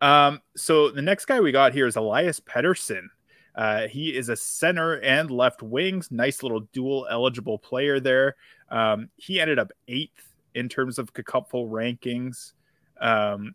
Um, 0.00 0.40
so 0.56 0.90
the 0.90 1.02
next 1.02 1.26
guy 1.26 1.40
we 1.40 1.52
got 1.52 1.72
here 1.72 1.86
is 1.86 1.96
Elias 1.96 2.40
Pettersson. 2.40 3.08
Uh, 3.56 3.88
he 3.88 4.14
is 4.14 4.28
a 4.28 4.36
center 4.36 5.00
and 5.00 5.30
left 5.30 5.62
wings. 5.62 6.10
Nice 6.10 6.42
little 6.42 6.60
dual 6.72 7.06
eligible 7.10 7.58
player 7.58 7.98
there. 7.98 8.36
Um, 8.70 9.08
he 9.16 9.40
ended 9.40 9.58
up 9.58 9.72
eighth 9.88 10.34
in 10.54 10.68
terms 10.68 10.98
of 10.98 11.12
Cupful 11.12 11.70
rankings. 11.70 12.52
Um, 13.00 13.54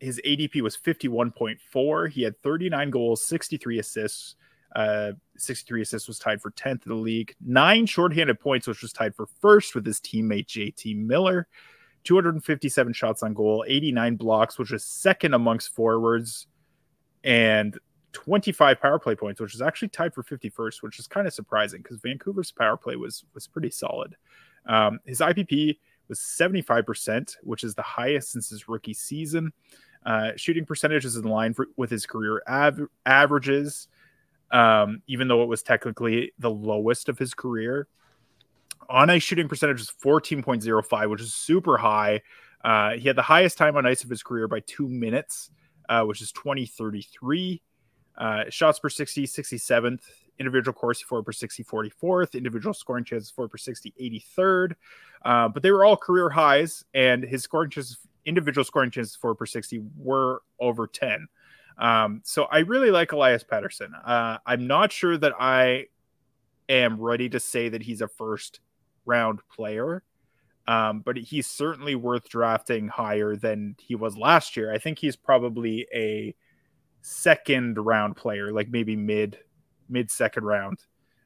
his 0.00 0.20
ADP 0.24 0.60
was 0.62 0.76
51.4. 0.76 2.10
He 2.10 2.22
had 2.22 2.40
39 2.42 2.90
goals, 2.90 3.26
63 3.26 3.78
assists. 3.78 4.36
Uh, 4.74 5.12
63 5.36 5.82
assists 5.82 6.08
was 6.08 6.18
tied 6.18 6.42
for 6.42 6.50
10th 6.50 6.86
in 6.86 6.92
the 6.92 6.94
league. 6.94 7.34
Nine 7.44 7.86
shorthanded 7.86 8.40
points, 8.40 8.66
which 8.66 8.82
was 8.82 8.92
tied 8.92 9.14
for 9.14 9.26
first 9.40 9.74
with 9.74 9.86
his 9.86 10.00
teammate 10.00 10.46
JT 10.46 10.96
Miller. 10.96 11.46
257 12.02 12.92
shots 12.92 13.22
on 13.22 13.34
goal, 13.34 13.64
89 13.66 14.16
blocks, 14.16 14.58
which 14.58 14.70
was 14.70 14.84
second 14.84 15.32
amongst 15.32 15.74
forwards, 15.74 16.46
and 17.22 17.78
25 18.14 18.80
power 18.80 18.98
play 18.98 19.14
points, 19.14 19.40
which 19.40 19.54
is 19.54 19.60
actually 19.60 19.88
tied 19.88 20.14
for 20.14 20.22
51st, 20.22 20.82
which 20.82 20.98
is 20.98 21.06
kind 21.06 21.26
of 21.26 21.34
surprising 21.34 21.82
because 21.82 21.98
Vancouver's 21.98 22.50
power 22.50 22.76
play 22.76 22.96
was 22.96 23.24
was 23.34 23.46
pretty 23.46 23.70
solid. 23.70 24.16
Um, 24.66 25.00
his 25.04 25.20
IPP 25.20 25.76
was 26.08 26.18
75%, 26.18 27.36
which 27.42 27.64
is 27.64 27.74
the 27.74 27.82
highest 27.82 28.30
since 28.32 28.48
his 28.48 28.68
rookie 28.68 28.94
season. 28.94 29.52
Uh, 30.06 30.32
shooting 30.36 30.64
percentage 30.64 31.04
is 31.04 31.16
in 31.16 31.24
line 31.24 31.54
for, 31.54 31.68
with 31.76 31.90
his 31.90 32.06
career 32.06 32.42
av- 32.48 32.88
averages, 33.06 33.88
um, 34.50 35.02
even 35.06 35.28
though 35.28 35.42
it 35.42 35.48
was 35.48 35.62
technically 35.62 36.32
the 36.38 36.50
lowest 36.50 37.08
of 37.08 37.18
his 37.18 37.34
career. 37.34 37.88
On 38.90 39.08
ice 39.08 39.22
shooting 39.22 39.48
percentage 39.48 39.80
is 39.80 39.92
14.05, 40.04 41.10
which 41.10 41.22
is 41.22 41.32
super 41.32 41.78
high. 41.78 42.20
Uh, 42.62 42.92
he 42.92 43.08
had 43.08 43.16
the 43.16 43.22
highest 43.22 43.56
time 43.56 43.76
on 43.76 43.86
ice 43.86 44.04
of 44.04 44.10
his 44.10 44.22
career 44.22 44.46
by 44.46 44.60
two 44.60 44.88
minutes, 44.88 45.50
uh, 45.88 46.02
which 46.04 46.20
is 46.20 46.32
2033. 46.32 47.62
Uh, 48.16 48.44
shots 48.48 48.78
per 48.78 48.88
60, 48.88 49.26
67th. 49.26 50.00
Individual 50.38 50.72
Corsi 50.72 51.04
4 51.04 51.22
per 51.22 51.32
60, 51.32 51.64
44th. 51.64 52.34
Individual 52.34 52.74
scoring 52.74 53.04
chances 53.04 53.30
4 53.30 53.48
per 53.48 53.56
60, 53.56 53.94
83rd. 54.38 54.74
Uh, 55.24 55.48
but 55.48 55.62
they 55.62 55.70
were 55.70 55.84
all 55.84 55.96
career 55.96 56.28
highs, 56.28 56.84
and 56.94 57.22
his 57.22 57.42
scoring 57.42 57.70
chances, 57.70 57.98
individual 58.26 58.64
scoring 58.64 58.90
chances 58.90 59.16
4 59.16 59.34
per 59.34 59.46
60 59.46 59.82
were 59.96 60.42
over 60.60 60.86
10. 60.86 61.28
Um, 61.78 62.20
so 62.24 62.44
I 62.44 62.58
really 62.58 62.90
like 62.90 63.12
Elias 63.12 63.44
Pettersson. 63.44 63.90
Uh, 64.04 64.38
I'm 64.46 64.66
not 64.66 64.92
sure 64.92 65.16
that 65.18 65.32
I 65.38 65.86
am 66.68 67.00
ready 67.00 67.28
to 67.28 67.40
say 67.40 67.68
that 67.68 67.82
he's 67.82 68.00
a 68.00 68.08
first 68.08 68.60
round 69.06 69.40
player. 69.54 70.02
Um, 70.66 71.00
but 71.00 71.16
he's 71.18 71.46
certainly 71.46 71.94
worth 71.94 72.28
drafting 72.28 72.88
higher 72.88 73.36
than 73.36 73.76
he 73.78 73.94
was 73.94 74.16
last 74.16 74.56
year. 74.56 74.72
I 74.72 74.78
think 74.78 74.98
he's 74.98 75.16
probably 75.16 75.86
a 75.94 76.34
second 77.06 77.76
round 77.76 78.16
player, 78.16 78.50
like 78.50 78.70
maybe 78.70 78.96
mid 78.96 79.38
mid 79.90 80.10
second 80.10 80.44
round. 80.44 80.78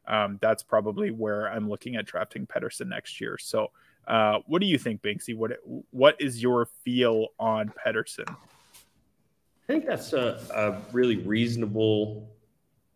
Um, 0.08 0.38
that's 0.42 0.62
probably 0.62 1.10
where 1.10 1.48
I'm 1.48 1.68
looking 1.68 1.94
at 1.94 2.04
drafting 2.04 2.46
Pettersson 2.46 2.88
next 2.88 3.20
year. 3.20 3.38
So, 3.38 3.68
uh, 4.08 4.38
what 4.46 4.60
do 4.60 4.66
you 4.66 4.76
think, 4.76 5.02
Binksy? 5.02 5.36
What 5.36 5.52
what 5.90 6.20
is 6.20 6.42
your 6.42 6.66
feel 6.84 7.28
on 7.38 7.72
Pettersson? 7.86 8.28
I 8.28 9.66
think 9.66 9.86
that's 9.86 10.12
a, 10.14 10.40
a 10.54 10.92
really 10.92 11.16
reasonable 11.16 12.28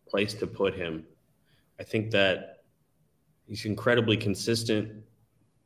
place 0.07 0.33
to 0.35 0.47
put 0.47 0.75
him. 0.75 1.05
I 1.79 1.83
think 1.83 2.11
that 2.11 2.63
he's 3.47 3.63
incredibly 3.65 4.17
consistent. 4.17 4.91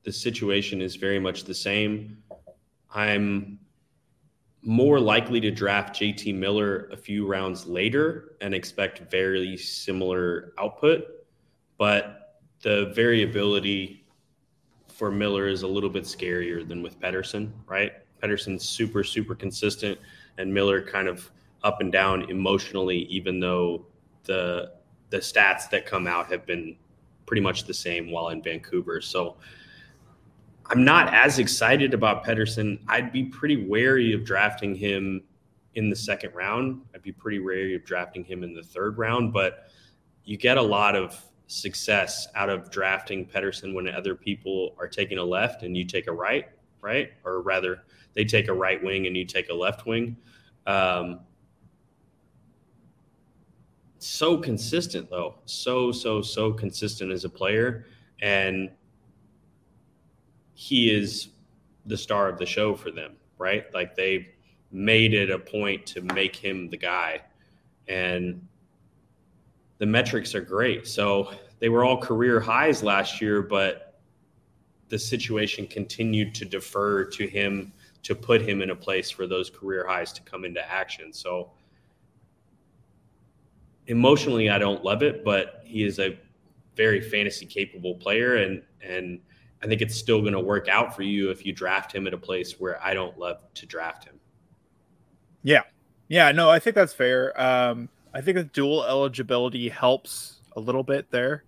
The 0.03 0.11
situation 0.11 0.81
is 0.81 0.95
very 0.95 1.19
much 1.19 1.45
the 1.45 1.55
same. 1.55 2.17
I'm 2.93 3.57
more 4.63 4.99
likely 4.99 5.39
to 5.39 5.51
draft 5.51 5.95
JT 5.95 6.35
Miller 6.35 6.89
a 6.91 6.97
few 6.97 7.27
rounds 7.27 7.65
later 7.65 8.35
and 8.41 8.53
expect 8.53 9.09
very 9.11 9.55
similar 9.57 10.53
output, 10.57 11.05
but 11.77 12.41
the 12.61 12.91
variability 12.95 14.05
for 14.87 15.11
Miller 15.11 15.47
is 15.47 15.61
a 15.61 15.67
little 15.67 15.89
bit 15.89 16.03
scarier 16.03 16.67
than 16.67 16.81
with 16.81 16.99
Pettersson, 16.99 17.51
right? 17.67 17.93
Pettersson's 18.21 18.67
super, 18.67 19.03
super 19.03 19.35
consistent, 19.35 19.99
and 20.37 20.51
Miller 20.51 20.81
kind 20.81 21.07
of 21.07 21.29
up 21.63 21.81
and 21.81 21.91
down 21.91 22.29
emotionally, 22.29 22.99
even 23.03 23.39
though 23.39 23.85
the 24.23 24.71
the 25.09 25.17
stats 25.17 25.69
that 25.69 25.85
come 25.85 26.05
out 26.05 26.29
have 26.31 26.45
been 26.45 26.75
pretty 27.25 27.41
much 27.41 27.63
the 27.63 27.73
same 27.73 28.11
while 28.11 28.29
in 28.29 28.41
Vancouver. 28.41 28.99
So 28.99 29.37
I'm 30.69 30.83
not 30.83 31.13
as 31.13 31.39
excited 31.39 31.93
about 31.93 32.25
Pettersson. 32.25 32.79
I'd 32.87 33.11
be 33.11 33.23
pretty 33.23 33.67
wary 33.67 34.13
of 34.13 34.25
drafting 34.25 34.75
him 34.75 35.23
in 35.75 35.89
the 35.89 35.95
second 35.95 36.33
round. 36.33 36.81
I'd 36.93 37.03
be 37.03 37.11
pretty 37.11 37.39
wary 37.39 37.75
of 37.75 37.85
drafting 37.85 38.23
him 38.23 38.43
in 38.43 38.53
the 38.53 38.63
third 38.63 38.97
round, 38.97 39.31
but 39.31 39.69
you 40.25 40.35
get 40.35 40.57
a 40.57 40.61
lot 40.61 40.95
of 40.95 41.23
success 41.47 42.27
out 42.35 42.49
of 42.49 42.69
drafting 42.69 43.25
Pettersson 43.25 43.73
when 43.73 43.87
other 43.87 44.13
people 44.13 44.75
are 44.77 44.87
taking 44.87 45.17
a 45.17 45.23
left 45.23 45.63
and 45.63 45.77
you 45.77 45.85
take 45.85 46.07
a 46.07 46.11
right, 46.11 46.49
right? 46.81 47.11
Or 47.23 47.41
rather, 47.41 47.83
they 48.13 48.25
take 48.25 48.49
a 48.49 48.53
right 48.53 48.83
wing 48.83 49.07
and 49.07 49.15
you 49.15 49.23
take 49.23 49.49
a 49.49 49.53
left 49.53 49.85
wing. 49.85 50.17
Um, 50.65 51.21
so 53.99 54.37
consistent, 54.37 55.09
though. 55.09 55.35
So, 55.45 55.93
so, 55.93 56.21
so 56.21 56.51
consistent 56.51 57.11
as 57.11 57.23
a 57.23 57.29
player. 57.29 57.85
And 58.21 58.69
he 60.59 60.89
is 60.89 61.27
the 61.85 61.95
star 61.95 62.27
of 62.27 62.39
the 62.39 62.45
show 62.45 62.73
for 62.73 62.89
them, 62.89 63.11
right? 63.37 63.71
Like 63.75 63.95
they 63.95 64.29
made 64.71 65.13
it 65.13 65.29
a 65.29 65.37
point 65.37 65.85
to 65.85 66.01
make 66.01 66.35
him 66.35 66.67
the 66.67 66.77
guy. 66.77 67.21
And 67.87 68.41
the 69.77 69.85
metrics 69.85 70.33
are 70.33 70.41
great. 70.41 70.87
So 70.87 71.31
they 71.59 71.69
were 71.69 71.85
all 71.85 72.01
career 72.01 72.39
highs 72.39 72.81
last 72.81 73.21
year, 73.21 73.43
but 73.43 73.99
the 74.89 74.97
situation 74.97 75.67
continued 75.67 76.33
to 76.33 76.43
defer 76.43 77.05
to 77.05 77.27
him 77.27 77.71
to 78.01 78.15
put 78.15 78.41
him 78.41 78.63
in 78.63 78.71
a 78.71 78.75
place 78.75 79.11
for 79.11 79.27
those 79.27 79.51
career 79.51 79.85
highs 79.87 80.11
to 80.13 80.23
come 80.23 80.43
into 80.43 80.67
action. 80.67 81.13
So 81.13 81.51
emotionally, 83.85 84.49
I 84.49 84.57
don't 84.57 84.83
love 84.83 85.03
it, 85.03 85.23
but 85.23 85.61
he 85.63 85.83
is 85.83 85.99
a 85.99 86.17
very 86.75 86.99
fantasy 86.99 87.45
capable 87.45 87.93
player 87.93 88.37
and 88.37 88.63
and 88.81 89.19
I 89.63 89.67
think 89.67 89.81
it's 89.81 89.95
still 89.95 90.21
going 90.21 90.33
to 90.33 90.39
work 90.39 90.67
out 90.67 90.95
for 90.95 91.03
you 91.03 91.31
if 91.31 91.45
you 91.45 91.53
draft 91.53 91.93
him 91.93 92.05
at 92.07 92.13
a 92.13 92.17
place 92.17 92.59
where 92.59 92.81
I 92.83 92.93
don't 92.93 93.17
love 93.17 93.37
to 93.55 93.65
draft 93.65 94.05
him. 94.05 94.19
Yeah. 95.43 95.63
Yeah, 96.09 96.31
no, 96.31 96.49
I 96.49 96.59
think 96.59 96.75
that's 96.75 96.93
fair. 96.93 97.39
Um, 97.39 97.89
I 98.13 98.21
think 98.21 98.37
the 98.37 98.43
dual 98.43 98.83
eligibility 98.83 99.67
helps 99.67 100.41
a 100.55 100.59
little 100.59 100.83
bit 100.83 101.09
there. 101.11 101.43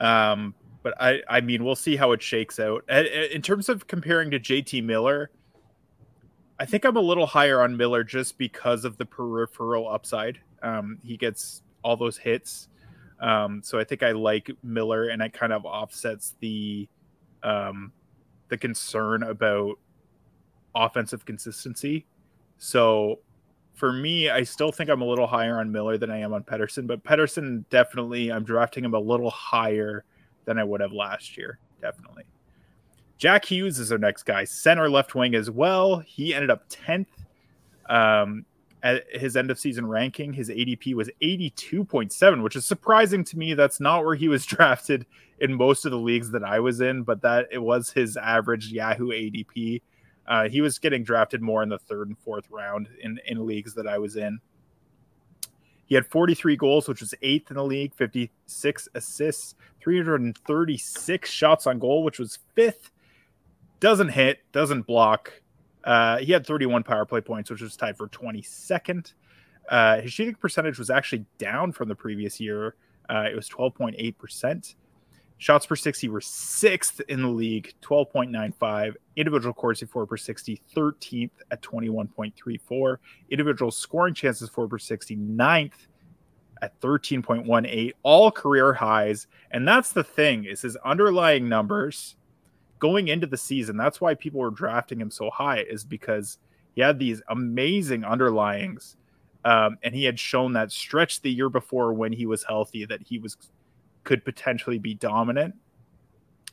Um, 0.00 0.54
but 0.82 0.94
I, 1.00 1.20
I 1.28 1.40
mean, 1.40 1.64
we'll 1.64 1.76
see 1.76 1.96
how 1.96 2.12
it 2.12 2.22
shakes 2.22 2.58
out. 2.58 2.88
In 2.88 3.42
terms 3.42 3.68
of 3.68 3.86
comparing 3.86 4.30
to 4.30 4.40
JT 4.40 4.84
Miller, 4.84 5.30
I 6.58 6.64
think 6.64 6.84
I'm 6.84 6.96
a 6.96 7.00
little 7.00 7.26
higher 7.26 7.60
on 7.60 7.76
Miller 7.76 8.02
just 8.04 8.38
because 8.38 8.84
of 8.84 8.96
the 8.96 9.04
peripheral 9.04 9.88
upside. 9.88 10.40
Um, 10.62 10.98
he 11.04 11.16
gets 11.16 11.62
all 11.82 11.96
those 11.96 12.16
hits. 12.16 12.68
Um, 13.20 13.62
so 13.64 13.78
I 13.78 13.84
think 13.84 14.02
I 14.02 14.12
like 14.12 14.50
Miller 14.62 15.08
and 15.08 15.20
it 15.22 15.32
kind 15.32 15.52
of 15.52 15.64
offsets 15.64 16.34
the 16.40 16.88
um, 17.42 17.92
the 18.48 18.56
concern 18.56 19.22
about 19.22 19.78
offensive 20.74 21.24
consistency. 21.24 22.06
So 22.58 23.20
for 23.74 23.92
me, 23.92 24.28
I 24.30 24.42
still 24.42 24.72
think 24.72 24.90
I'm 24.90 25.02
a 25.02 25.06
little 25.06 25.26
higher 25.26 25.60
on 25.60 25.70
Miller 25.70 25.98
than 25.98 26.10
I 26.10 26.18
am 26.18 26.32
on 26.32 26.42
Pettersson, 26.42 26.86
but 26.86 27.04
Pettersson 27.04 27.64
definitely 27.70 28.32
I'm 28.32 28.44
drafting 28.44 28.84
him 28.84 28.94
a 28.94 28.98
little 28.98 29.30
higher 29.30 30.04
than 30.44 30.58
I 30.58 30.64
would 30.64 30.80
have 30.80 30.92
last 30.92 31.36
year. 31.36 31.58
Definitely. 31.80 32.24
Jack 33.18 33.44
Hughes 33.44 33.78
is 33.78 33.90
our 33.92 33.98
next 33.98 34.24
guy, 34.24 34.44
center 34.44 34.88
left 34.88 35.14
wing 35.14 35.34
as 35.34 35.50
well. 35.50 35.98
He 35.98 36.34
ended 36.34 36.50
up 36.50 36.68
10th 36.68 37.06
um, 37.88 38.44
at 38.82 39.04
his 39.10 39.36
end 39.36 39.50
of 39.50 39.58
season 39.58 39.86
ranking. 39.86 40.32
His 40.32 40.50
ADP 40.50 40.94
was 40.94 41.10
82.7, 41.22 42.42
which 42.42 42.56
is 42.56 42.64
surprising 42.64 43.24
to 43.24 43.38
me. 43.38 43.54
That's 43.54 43.80
not 43.80 44.04
where 44.04 44.14
he 44.14 44.28
was 44.28 44.46
drafted 44.46 45.06
in 45.40 45.54
most 45.54 45.84
of 45.84 45.90
the 45.90 45.98
leagues 45.98 46.30
that 46.30 46.44
I 46.44 46.60
was 46.60 46.80
in, 46.80 47.02
but 47.02 47.22
that 47.22 47.48
it 47.50 47.58
was 47.58 47.90
his 47.90 48.16
average 48.16 48.68
Yahoo 48.68 49.08
ADP. 49.08 49.82
Uh, 50.26 50.48
he 50.48 50.60
was 50.60 50.78
getting 50.78 51.02
drafted 51.02 51.40
more 51.40 51.62
in 51.62 51.68
the 51.68 51.78
third 51.78 52.08
and 52.08 52.18
fourth 52.18 52.50
round 52.50 52.88
in, 53.02 53.18
in 53.26 53.46
leagues 53.46 53.74
that 53.74 53.86
I 53.86 53.98
was 53.98 54.16
in. 54.16 54.38
He 55.86 55.94
had 55.94 56.06
43 56.06 56.56
goals, 56.56 56.86
which 56.86 57.00
was 57.00 57.14
eighth 57.22 57.50
in 57.50 57.56
the 57.56 57.64
league, 57.64 57.94
56 57.94 58.88
assists, 58.94 59.54
336 59.80 61.30
shots 61.30 61.66
on 61.66 61.78
goal, 61.78 62.04
which 62.04 62.18
was 62.18 62.38
fifth. 62.54 62.90
Doesn't 63.80 64.10
hit, 64.10 64.40
doesn't 64.52 64.86
block. 64.86 65.32
Uh, 65.88 66.18
he 66.18 66.32
had 66.32 66.46
31 66.46 66.82
power 66.82 67.06
play 67.06 67.22
points, 67.22 67.48
which 67.48 67.62
was 67.62 67.74
tied 67.74 67.96
for 67.96 68.08
22nd. 68.08 69.14
Uh, 69.70 70.02
his 70.02 70.12
shooting 70.12 70.34
percentage 70.34 70.78
was 70.78 70.90
actually 70.90 71.24
down 71.38 71.72
from 71.72 71.88
the 71.88 71.94
previous 71.94 72.38
year. 72.38 72.74
Uh, 73.08 73.24
it 73.32 73.34
was 73.34 73.48
12.8%. 73.48 74.74
Shots 75.38 75.64
per 75.64 75.76
60 75.76 76.10
were 76.10 76.20
sixth 76.20 77.00
in 77.08 77.22
the 77.22 77.28
league, 77.28 77.72
12.95. 77.80 78.96
Individual 79.16 79.54
Corsi 79.54 79.86
for 79.86 80.04
per 80.04 80.18
60, 80.18 80.60
13th 80.76 81.30
at 81.50 81.62
21.34. 81.62 82.96
Individual 83.30 83.70
scoring 83.70 84.12
chances 84.12 84.50
for 84.50 84.68
per 84.68 84.78
60, 84.78 85.16
ninth 85.16 85.86
at 86.60 86.78
13.18. 86.82 87.92
All 88.02 88.30
career 88.30 88.74
highs. 88.74 89.26
And 89.52 89.66
that's 89.66 89.92
the 89.92 90.04
thing 90.04 90.44
is 90.44 90.60
his 90.60 90.76
underlying 90.84 91.48
numbers 91.48 92.16
going 92.78 93.08
into 93.08 93.26
the 93.26 93.36
season. 93.36 93.76
That's 93.76 94.00
why 94.00 94.14
people 94.14 94.40
were 94.40 94.50
drafting 94.50 95.00
him 95.00 95.10
so 95.10 95.30
high 95.30 95.60
is 95.60 95.84
because 95.84 96.38
he 96.74 96.80
had 96.80 96.98
these 96.98 97.22
amazing 97.28 98.02
underlyings. 98.02 98.96
Um, 99.44 99.78
and 99.82 99.94
he 99.94 100.04
had 100.04 100.18
shown 100.18 100.52
that 100.54 100.72
stretch 100.72 101.22
the 101.22 101.30
year 101.30 101.48
before 101.48 101.92
when 101.92 102.12
he 102.12 102.26
was 102.26 102.44
healthy 102.44 102.84
that 102.86 103.00
he 103.02 103.18
was 103.18 103.36
could 104.04 104.24
potentially 104.24 104.78
be 104.78 104.94
dominant. 104.94 105.54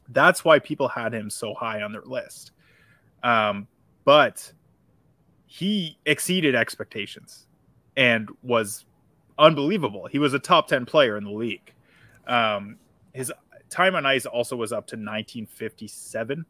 That's 0.10 0.46
why 0.46 0.60
people 0.60 0.88
had 0.88 1.13
him 1.13 1.29
so 1.29 1.53
high 1.53 1.82
on 1.82 1.91
their 1.91 2.03
list. 2.03 2.51
Um, 3.24 3.67
but 4.03 4.51
he 5.48 5.98
exceeded 6.05 6.53
expectations 6.53 7.48
and 7.98 8.29
was 8.44 8.86
unbelievable. 9.39 10.08
He 10.08 10.20
was 10.20 10.34
a 10.34 10.39
top 10.39 10.67
10 10.67 10.86
player 10.86 11.17
in 11.17 11.24
the 11.24 11.32
league. 11.32 11.74
Um, 12.27 12.77
his 13.13 13.32
time 13.70 13.96
on 13.96 14.06
ice 14.06 14.26
also 14.26 14.56
was 14.56 14.72
up 14.72 14.88
to 14.88 14.96
1957. 14.96 16.46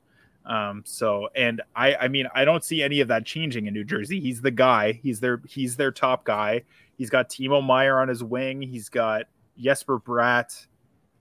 Um, 0.46 0.84
so, 0.86 1.30
and 1.36 1.62
I, 1.76 1.96
I 1.96 2.08
mean, 2.08 2.28
I 2.36 2.46
don't 2.46 2.64
see 2.64 2.84
any 2.84 3.00
of 3.02 3.08
that 3.08 3.26
changing 3.26 3.66
in 3.66 3.74
New 3.74 3.84
Jersey. 3.84 4.20
He's 4.20 4.42
the 4.42 4.52
guy. 4.52 5.00
He's 5.02 5.20
their, 5.20 5.42
he's 5.48 5.76
their 5.76 5.92
top 5.92 6.24
guy. 6.24 6.64
He's 6.98 7.10
got 7.10 7.30
Timo 7.30 7.66
Meier 7.66 8.00
on 8.00 8.08
his 8.08 8.24
wing. 8.24 8.62
He's 8.62 8.90
got 8.90 9.26
Jesper 9.58 10.00
Bratt. 10.00 10.68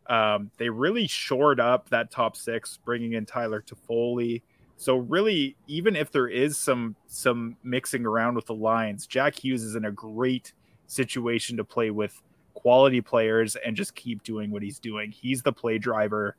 Um, 0.07 0.51
they 0.59 0.69
really 0.69 1.07
shored 1.07 1.61
up 1.61 1.89
that 1.89 2.11
top 2.11 2.37
six, 2.37 2.79
bringing 2.85 3.15
in 3.15 3.25
Tyler 3.25 3.63
Toffoli. 3.63 4.43
So 4.77 4.97
really, 4.97 5.57
even 5.67 5.97
if 5.97 6.11
there 6.11 6.29
is 6.29 6.59
some 6.59 6.97
some 7.07 7.57
mixing 7.63 8.05
around 8.05 8.35
with 8.35 8.47
the 8.47 8.55
lines, 8.55 9.07
Jack 9.07 9.43
Hughes 9.43 9.63
is 9.63 9.77
in 9.77 9.85
a 9.85 9.93
great 9.93 10.53
situation 10.87 11.57
to 11.57 11.65
play 11.65 11.91
with 11.91 12.21
quality 12.55 13.01
players 13.01 13.57
and 13.57 13.77
just 13.77 13.95
keep 13.95 14.23
doing 14.23 14.51
what 14.51 14.63
he's 14.63 14.79
doing. 14.79 15.13
He's 15.13 15.43
the 15.43 15.53
play 15.53 15.79
driver, 15.79 16.37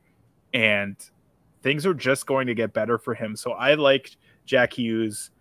and 0.54 0.96
things 1.62 1.86
are 1.86 1.94
just 1.94 2.26
going 2.26 2.48
to 2.48 2.56
get 2.56 2.74
better 2.74 2.98
for 2.98 3.14
him. 3.14 3.36
So 3.36 3.52
I 3.52 3.76
liked 3.76 4.18
Jack 4.46 4.74
Hughes, 4.74 5.32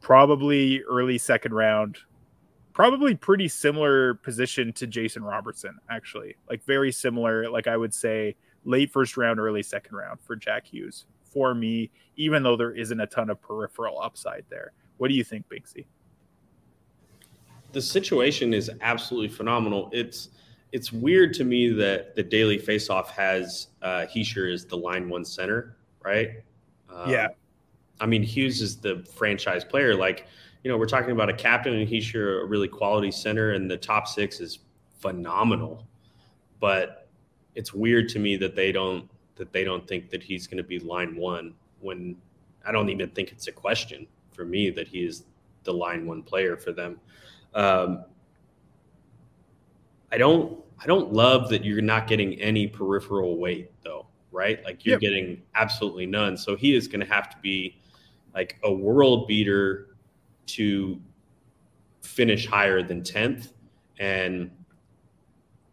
probably 0.00 0.82
early 0.82 1.18
second 1.18 1.52
round 1.52 1.98
probably 2.72 3.14
pretty 3.14 3.48
similar 3.48 4.14
position 4.14 4.72
to 4.72 4.86
Jason 4.86 5.22
Robertson, 5.22 5.78
actually. 5.90 6.36
Like 6.48 6.64
very 6.64 6.92
similar. 6.92 7.50
Like 7.50 7.66
I 7.66 7.76
would 7.76 7.92
say 7.92 8.36
late 8.64 8.90
first 8.90 9.16
round, 9.16 9.40
early 9.40 9.62
second 9.62 9.96
round 9.96 10.20
for 10.20 10.36
Jack 10.36 10.66
Hughes 10.66 11.06
for 11.22 11.54
me, 11.54 11.90
even 12.16 12.42
though 12.42 12.56
there 12.56 12.72
isn't 12.72 12.98
a 12.98 13.06
ton 13.06 13.30
of 13.30 13.40
peripheral 13.40 14.00
upside 14.00 14.44
there. 14.48 14.72
What 14.98 15.08
do 15.08 15.14
you 15.14 15.24
think, 15.24 15.46
Binksy? 15.48 15.84
The 17.72 17.82
situation 17.82 18.52
is 18.52 18.70
absolutely 18.80 19.28
phenomenal. 19.28 19.90
It's 19.92 20.30
it's 20.72 20.92
weird 20.92 21.34
to 21.34 21.44
me 21.44 21.70
that 21.72 22.14
the 22.14 22.22
daily 22.22 22.58
faceoff 22.58 23.08
has 23.08 23.68
uh 23.82 24.06
Hischier 24.12 24.52
as 24.52 24.64
the 24.64 24.76
line 24.76 25.08
one 25.08 25.24
center, 25.24 25.76
right? 26.02 26.42
Um, 26.88 27.10
yeah. 27.10 27.28
I 28.00 28.06
mean, 28.06 28.22
Hughes 28.22 28.60
is 28.60 28.76
the 28.76 29.06
franchise 29.16 29.64
player. 29.64 29.94
Like 29.94 30.26
you 30.62 30.70
know, 30.70 30.76
we're 30.76 30.86
talking 30.86 31.10
about 31.10 31.28
a 31.30 31.34
captain 31.34 31.74
and 31.74 31.88
he's 31.88 32.14
a 32.14 32.44
really 32.44 32.68
quality 32.68 33.10
center, 33.10 33.52
and 33.52 33.70
the 33.70 33.76
top 33.76 34.06
six 34.06 34.40
is 34.40 34.60
phenomenal. 34.98 35.86
But 36.60 37.08
it's 37.54 37.72
weird 37.72 38.08
to 38.10 38.18
me 38.18 38.36
that 38.36 38.54
they 38.54 38.72
don't 38.72 39.08
that 39.36 39.52
they 39.52 39.64
don't 39.64 39.86
think 39.88 40.10
that 40.10 40.22
he's 40.22 40.46
going 40.46 40.58
to 40.58 40.62
be 40.62 40.78
line 40.78 41.16
one 41.16 41.54
when 41.80 42.16
I 42.66 42.72
don't 42.72 42.90
even 42.90 43.08
think 43.10 43.32
it's 43.32 43.48
a 43.48 43.52
question 43.52 44.06
for 44.32 44.44
me 44.44 44.70
that 44.70 44.86
he 44.86 45.04
is 45.04 45.24
the 45.64 45.72
line 45.72 46.06
one 46.06 46.22
player 46.22 46.56
for 46.56 46.72
them. 46.72 47.00
Um, 47.54 48.04
I 50.12 50.18
don't 50.18 50.60
I 50.82 50.86
don't 50.86 51.12
love 51.12 51.48
that 51.50 51.64
you're 51.64 51.82
not 51.82 52.06
getting 52.06 52.34
any 52.40 52.66
peripheral 52.66 53.38
weight 53.38 53.70
though, 53.84 54.06
right? 54.32 54.64
Like 54.64 54.84
you're 54.84 54.94
yep. 54.94 55.00
getting 55.00 55.42
absolutely 55.54 56.06
none. 56.06 56.36
So 56.36 56.56
he 56.56 56.74
is 56.74 56.88
going 56.88 57.00
to 57.00 57.06
have 57.06 57.28
to 57.30 57.36
be 57.42 57.80
like 58.34 58.58
a 58.64 58.72
world 58.72 59.28
beater 59.28 59.88
to 60.46 60.98
finish 62.00 62.46
higher 62.46 62.82
than 62.82 63.02
10th. 63.02 63.52
And 63.98 64.50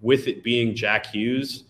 with 0.01 0.27
it 0.27 0.43
being 0.43 0.75
Jack 0.75 1.05
Hughes, 1.07 1.63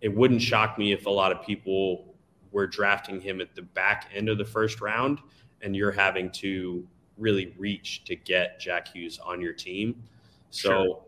it 0.00 0.14
wouldn't 0.14 0.42
shock 0.42 0.76
me 0.76 0.92
if 0.92 1.06
a 1.06 1.10
lot 1.10 1.30
of 1.30 1.42
people 1.42 2.14
were 2.50 2.66
drafting 2.66 3.20
him 3.20 3.40
at 3.40 3.54
the 3.54 3.62
back 3.62 4.10
end 4.14 4.28
of 4.28 4.36
the 4.36 4.44
first 4.44 4.80
round 4.80 5.20
and 5.62 5.76
you're 5.76 5.92
having 5.92 6.30
to 6.30 6.86
really 7.20 7.54
reach 7.58 8.04
to 8.04 8.16
get 8.16 8.58
Jack 8.58 8.88
Hughes 8.88 9.18
on 9.18 9.40
your 9.40 9.52
team. 9.52 10.02
So 10.50 10.70
sure. 10.70 11.02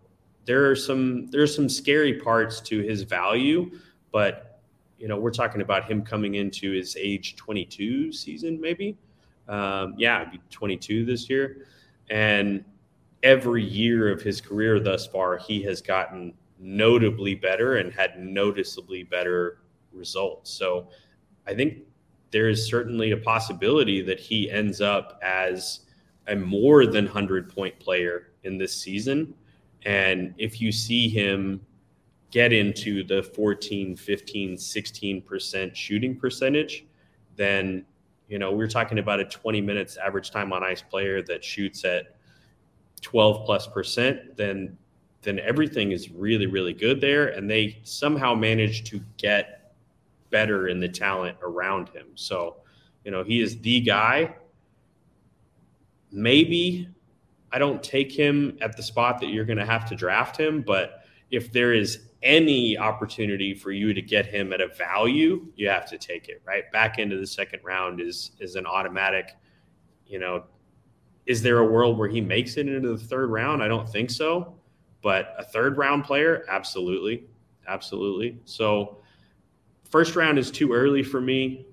there 0.44 0.70
are 0.70 0.77
some 0.77 1.27
there's 1.29 1.55
some 1.55 1.68
scary 1.68 2.20
parts 2.20 2.61
to 2.62 2.81
his 2.81 3.03
value, 3.03 3.70
but 4.12 4.61
you 4.98 5.09
know, 5.09 5.18
we're 5.18 5.33
talking 5.33 5.62
about 5.62 5.85
him 5.85 6.03
coming 6.03 6.37
into 6.37 6.70
his 6.70 6.96
age 6.96 7.35
22 7.35 8.12
season 8.12 8.61
maybe. 8.61 8.96
Um, 9.48 9.94
yeah, 9.98 10.25
be 10.25 10.40
22 10.51 11.05
this 11.05 11.29
year. 11.29 11.66
And 12.09 12.64
every 13.22 13.64
year 13.64 14.11
of 14.12 14.22
his 14.22 14.40
career 14.40 14.79
thus 14.79 15.07
far, 15.07 15.38
he 15.38 15.62
has 15.62 15.81
gotten 15.81 16.35
notably 16.59 17.35
better 17.35 17.77
and 17.77 17.92
had 17.92 18.18
noticeably 18.18 19.03
better 19.03 19.59
results. 19.92 20.51
So 20.51 20.88
I 21.46 21.55
think 21.55 21.79
there 22.31 22.48
is 22.48 22.66
certainly 22.66 23.11
a 23.11 23.16
possibility 23.16 24.01
that 24.03 24.20
he 24.20 24.51
ends 24.51 24.81
up 24.81 25.18
as 25.22 25.81
a 26.28 26.37
more 26.37 26.87
than 26.87 27.04
100 27.04 27.54
point 27.54 27.78
player 27.78 28.28
in 28.44 28.58
this 28.58 28.74
season. 28.74 29.35
And 29.85 30.35
if 30.38 30.61
you 30.61 30.70
see 30.72 31.08
him 31.08 31.61
get 32.30 32.52
into 32.52 33.04
the 33.04 33.22
14, 33.22 33.96
15, 33.96 34.56
16% 34.56 35.74
shooting 35.74 36.16
percentage, 36.16 36.87
then 37.37 37.85
you 38.28 38.38
know, 38.38 38.50
we're 38.50 38.66
talking 38.68 38.98
about 38.98 39.20
a 39.20 39.26
20 39.26 39.61
minutes 39.61 39.98
average 39.98 40.30
time 40.30 40.54
on 40.54 40.64
ice 40.64 40.80
player 40.80 41.22
that 41.24 41.44
shoots 41.44 41.85
at 41.85 42.16
12 43.02 43.44
plus 43.44 43.66
percent, 43.66 44.37
then 44.37 44.78
then 45.20 45.38
everything 45.40 45.92
is 45.92 46.11
really 46.11 46.46
really 46.46 46.72
good 46.72 47.00
there 47.00 47.28
and 47.28 47.48
they 47.48 47.78
somehow 47.85 48.35
manage 48.35 48.85
to 48.85 49.00
get 49.18 49.74
better 50.30 50.68
in 50.68 50.80
the 50.80 50.88
talent 50.88 51.37
around 51.42 51.90
him. 51.90 52.06
So, 52.14 52.56
you 53.04 53.11
know, 53.11 53.22
he 53.22 53.40
is 53.40 53.61
the 53.61 53.80
guy. 53.80 54.35
Maybe 56.12 56.88
I 57.51 57.59
don't 57.59 57.83
take 57.83 58.12
him 58.12 58.57
at 58.61 58.77
the 58.77 58.83
spot 58.83 59.20
that 59.20 59.31
you're 59.31 59.44
going 59.44 59.59
to 59.59 59.66
have 59.66 59.88
to 59.88 59.96
draft 59.96 60.38
him, 60.38 60.62
but 60.62 61.01
if 61.31 61.51
there 61.51 61.72
is 61.72 62.09
any 62.22 62.79
opportunity 62.79 63.55
for 63.55 63.72
you 63.72 63.92
to 63.92 64.01
get 64.01 64.27
him 64.27 64.53
at 64.53 64.61
a 64.61 64.68
value, 64.68 65.46
you 65.57 65.68
have 65.68 65.88
to 65.90 65.98
take 65.98 66.29
it, 66.29 66.40
right? 66.44 66.70
Back 66.72 66.98
into 66.98 67.18
the 67.18 67.27
second 67.27 67.61
round 67.64 68.01
is 68.01 68.33
is 68.38 68.55
an 68.55 68.66
automatic, 68.66 69.33
you 70.07 70.18
know, 70.18 70.44
is 71.27 71.42
there 71.42 71.59
a 71.59 71.66
world 71.66 71.98
where 71.98 72.09
he 72.09 72.20
makes 72.20 72.57
it 72.57 72.68
into 72.68 72.96
the 72.96 73.05
third 73.05 73.31
round? 73.31 73.62
I 73.62 73.68
don't 73.68 73.88
think 73.88 74.11
so. 74.11 74.55
But 75.03 75.35
a 75.38 75.44
third 75.44 75.79
round 75.79 76.05
player, 76.05 76.44
absolutely. 76.48 77.25
Absolutely. 77.66 78.38
So 78.44 78.98
first 79.90 80.16
round 80.16 80.38
is 80.38 80.51
too 80.51 80.72
early 80.72 81.03
for 81.03 81.20
me. 81.20 81.66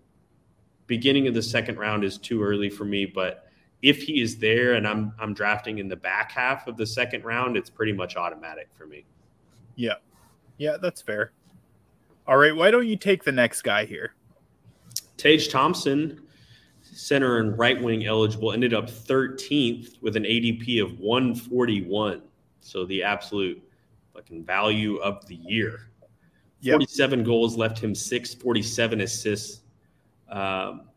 Beginning 0.88 1.28
of 1.28 1.34
the 1.34 1.44
second 1.44 1.78
round 1.78 2.04
is 2.04 2.18
too 2.18 2.42
early 2.42 2.70
for 2.70 2.86
me, 2.86 3.06
but 3.06 3.49
if 3.82 4.04
he 4.04 4.22
is 4.22 4.38
there 4.38 4.74
and 4.74 4.88
I'm 4.88 5.14
I'm 5.20 5.34
drafting 5.34 5.80
in 5.80 5.88
the 5.88 5.96
back 5.96 6.32
half 6.32 6.68
of 6.68 6.78
the 6.78 6.86
second 6.86 7.24
round, 7.24 7.58
it's 7.58 7.70
pretty 7.70 7.94
much 7.94 8.16
automatic 8.16 8.70
for 8.74 8.86
me. 8.86 9.06
Yeah. 9.76 9.96
Yeah, 10.58 10.78
that's 10.82 11.02
fair. 11.02 11.32
All 12.28 12.38
right, 12.38 12.56
why 12.56 12.70
don't 12.70 12.88
you 12.88 12.98
take 12.98 13.24
the 13.24 13.32
next 13.32 13.62
guy 13.62 13.86
here? 13.86 14.14
Tage 15.18 15.50
Thompson, 15.50 16.22
center 16.82 17.40
and 17.40 17.58
right 17.58 17.82
wing 17.82 18.06
eligible, 18.06 18.52
ended 18.52 18.74
up 18.74 18.90
13th 18.90 20.02
with 20.02 20.16
an 20.16 20.24
ADP 20.24 20.84
of 20.84 21.00
141. 21.00 22.22
So 22.62 22.86
the 22.86 23.04
absolute 23.04 23.62
fucking 24.14 24.44
value 24.44 24.98
of 24.98 25.26
the 25.28 25.36
year. 25.36 25.88
Yep. 26.62 26.74
47 26.74 27.24
goals 27.24 27.56
left 27.56 27.80
him 27.80 27.96
six, 27.96 28.34
47 28.34 29.02
assists. 29.02 29.62
Um, 30.30 30.89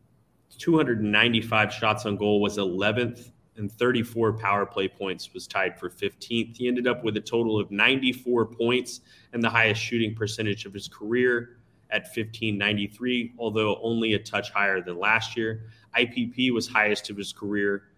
295 0.63 1.73
shots 1.73 2.07
on 2.07 2.17
goal 2.17 2.41
was 2.41 2.57
11th 2.57 3.33
and 3.57 3.71
34 3.71 4.35
power 4.35 4.65
play 4.65 4.87
points 4.87 5.35
was 5.35 5.49
tied 5.49 5.77
for 5.77 5.91
15th. 5.91 6.57
He 6.57 6.69
ended 6.69 6.87
up 6.87 7.03
with 7.03 7.17
a 7.17 7.21
total 7.21 7.59
of 7.59 7.73
94 7.73 8.47
points 8.47 9.01
and 9.33 9.43
the 9.43 9.51
highest 9.51 9.83
shooting 9.83 10.15
percentage 10.15 10.65
of 10.65 10.73
his 10.73 10.87
career 10.87 11.57
at 11.91 12.03
1593, 12.03 13.35
although 13.41 13.81
only 13.83 14.15
a 14.15 14.21
touch 14.21 14.53
higher 14.53 14.81
than 14.81 15.01
last 15.01 15.37
year. 15.37 15.65
IPP 15.99 16.53
was 16.53 16.69
highest 16.69 17.11
of 17.11 17.17
his 17.17 17.33
career, 17.33 17.89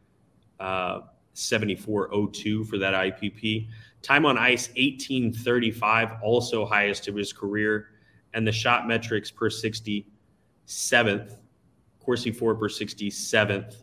uh, 0.59 1.00
7402 1.35 2.64
for 2.64 2.79
that 2.79 2.94
IPP. 2.94 3.68
Time 4.00 4.24
on 4.24 4.38
ice, 4.38 4.68
1835, 4.68 6.12
also 6.22 6.64
highest 6.64 7.09
of 7.09 7.14
his 7.14 7.31
career. 7.31 7.88
and 8.33 8.44
the 8.44 8.53
shot 8.53 8.88
metrics 8.88 9.31
per 9.31 9.48
60, 9.48 10.09
seventh, 10.64 11.37
Corsi 12.05 12.31
4 12.31 12.55
per 12.55 12.69
67th, 12.69 13.77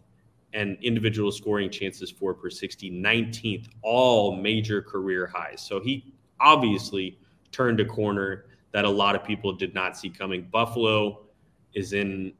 and 0.53 0.77
individual 0.81 1.31
scoring 1.31 1.69
chances 1.69 2.11
4 2.11 2.33
per 2.33 2.49
60, 2.49 2.91
19th, 2.91 3.67
all 3.81 4.35
major 4.35 4.81
career 4.81 5.25
highs. 5.27 5.61
So 5.61 5.79
he 5.79 6.13
obviously 6.39 7.17
turned 7.51 7.79
a 7.79 7.85
corner 7.85 8.45
that 8.71 8.85
a 8.85 8.89
lot 8.89 9.15
of 9.15 9.23
people 9.23 9.53
did 9.53 9.73
not 9.73 9.97
see 9.97 10.09
coming. 10.09 10.47
Buffalo 10.51 11.25
is 11.73 11.93
in 11.93 12.33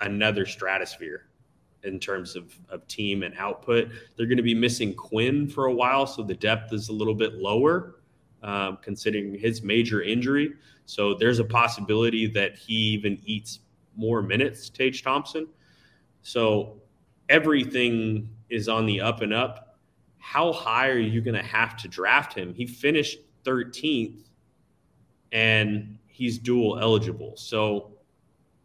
another 0.00 0.46
stratosphere 0.46 1.26
in 1.82 2.00
terms 2.00 2.34
of, 2.34 2.54
of 2.70 2.86
team 2.86 3.22
and 3.22 3.34
output. 3.38 3.90
They're 4.16 4.26
going 4.26 4.38
to 4.38 4.42
be 4.42 4.54
missing 4.54 4.94
Quinn 4.94 5.48
for 5.48 5.66
a 5.66 5.72
while, 5.72 6.06
so 6.06 6.22
the 6.22 6.34
depth 6.34 6.72
is 6.72 6.88
a 6.88 6.92
little 6.92 7.14
bit 7.14 7.34
lower, 7.34 7.96
um, 8.42 8.78
considering 8.80 9.38
his 9.38 9.62
major 9.62 10.02
injury. 10.02 10.54
So 10.86 11.14
there's 11.14 11.38
a 11.38 11.44
possibility 11.44 12.26
that 12.28 12.56
he 12.56 12.74
even 12.74 13.18
eats 13.24 13.60
more 13.96 14.22
minutes, 14.22 14.68
Tage 14.68 15.02
Thompson. 15.02 15.46
So 16.22 16.80
everything 17.28 18.28
is 18.50 18.68
on 18.68 18.86
the 18.86 19.00
up 19.00 19.20
and 19.20 19.32
up. 19.32 19.78
How 20.18 20.52
high 20.52 20.88
are 20.88 20.98
you 20.98 21.20
going 21.20 21.34
to 21.34 21.42
have 21.42 21.76
to 21.78 21.88
draft 21.88 22.34
him? 22.34 22.54
He 22.54 22.66
finished 22.66 23.18
13th 23.44 24.22
and 25.32 25.98
he's 26.06 26.38
dual 26.38 26.78
eligible. 26.78 27.36
So, 27.36 27.92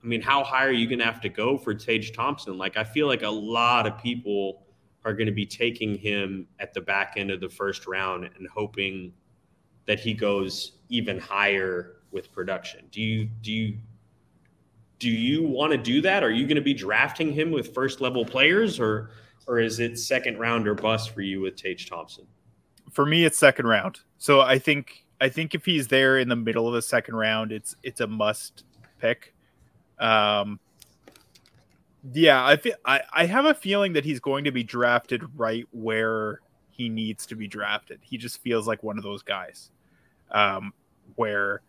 I 0.04 0.08
mean, 0.08 0.22
how 0.22 0.44
high 0.44 0.66
are 0.66 0.72
you 0.72 0.88
going 0.88 1.00
to 1.00 1.06
have 1.06 1.20
to 1.22 1.30
go 1.30 1.58
for 1.58 1.74
Tage 1.74 2.14
Thompson? 2.14 2.58
Like, 2.58 2.78
I 2.78 2.84
feel 2.84 3.08
like 3.08 3.24
a 3.24 3.30
lot 3.30 3.88
of 3.88 3.98
people 3.98 4.64
are 5.04 5.14
going 5.14 5.28
to 5.28 5.34
be 5.34 5.46
taking 5.46 5.98
him 5.98 6.48
at 6.60 6.74
the 6.74 6.82
back 6.82 7.16
end 7.18 7.32
of 7.32 7.42
the 7.42 7.50
first 7.50 7.88
round 7.88 8.30
and 8.38 8.48
hoping 8.54 9.12
that 9.86 10.00
he 10.00 10.14
goes 10.14 10.74
even 10.90 11.20
higher 11.20 11.96
with 12.12 12.32
production. 12.32 12.86
Do 12.92 13.02
you 13.02 13.26
do 13.42 13.52
you 13.52 13.78
do 15.00 15.10
you 15.10 15.44
want 15.44 15.72
to 15.72 15.78
do 15.78 16.02
that? 16.02 16.24
Are 16.24 16.32
you 16.32 16.46
going 16.46 16.56
to 16.56 16.62
be 16.62 16.74
drafting 16.74 17.32
him 17.32 17.52
with 17.52 17.74
first 17.74 18.02
level 18.02 18.26
players 18.26 18.80
or 18.80 19.12
or 19.48 19.60
is 19.60 19.80
it 19.80 19.98
second 19.98 20.38
round 20.38 20.68
or 20.68 20.76
bust 20.76 21.10
for 21.10 21.22
you 21.22 21.42
with 21.42 21.56
Tage 21.56 21.90
Thompson? 21.90 22.28
For 22.92 23.06
me, 23.06 23.26
it's 23.26 23.38
second 23.38 23.66
round. 23.66 24.02
So 24.18 24.42
I 24.42 24.60
think 24.60 25.06
I 25.22 25.30
think 25.30 25.56
if 25.56 25.66
he's 25.66 25.88
there 25.88 26.20
in 26.20 26.30
the 26.30 26.36
middle 26.36 26.68
of 26.68 26.74
the 26.74 26.82
second 26.82 27.16
round, 27.16 27.52
it's 27.52 27.76
it's 27.82 28.02
a 28.02 28.08
must 28.08 28.66
pick. 29.00 29.34
Um, 29.98 30.60
yeah, 32.14 32.46
I 32.46 32.58
feel 32.58 32.76
I, 32.86 33.02
I 33.12 33.26
have 33.26 33.46
a 33.46 33.54
feeling 33.54 33.94
that 33.94 34.06
he's 34.06 34.20
going 34.20 34.44
to 34.44 34.52
be 34.52 34.64
drafted 34.64 35.24
right 35.38 35.66
where 35.72 36.42
he 36.70 36.90
needs 36.90 37.26
to 37.28 37.36
be 37.36 37.48
drafted. 37.48 38.00
He 38.02 38.18
just 38.18 38.42
feels 38.42 38.68
like 38.68 38.84
one 38.84 38.98
of 38.98 39.04
those 39.04 39.22
guys, 39.22 39.72
um, 40.32 40.74
where 41.16 41.62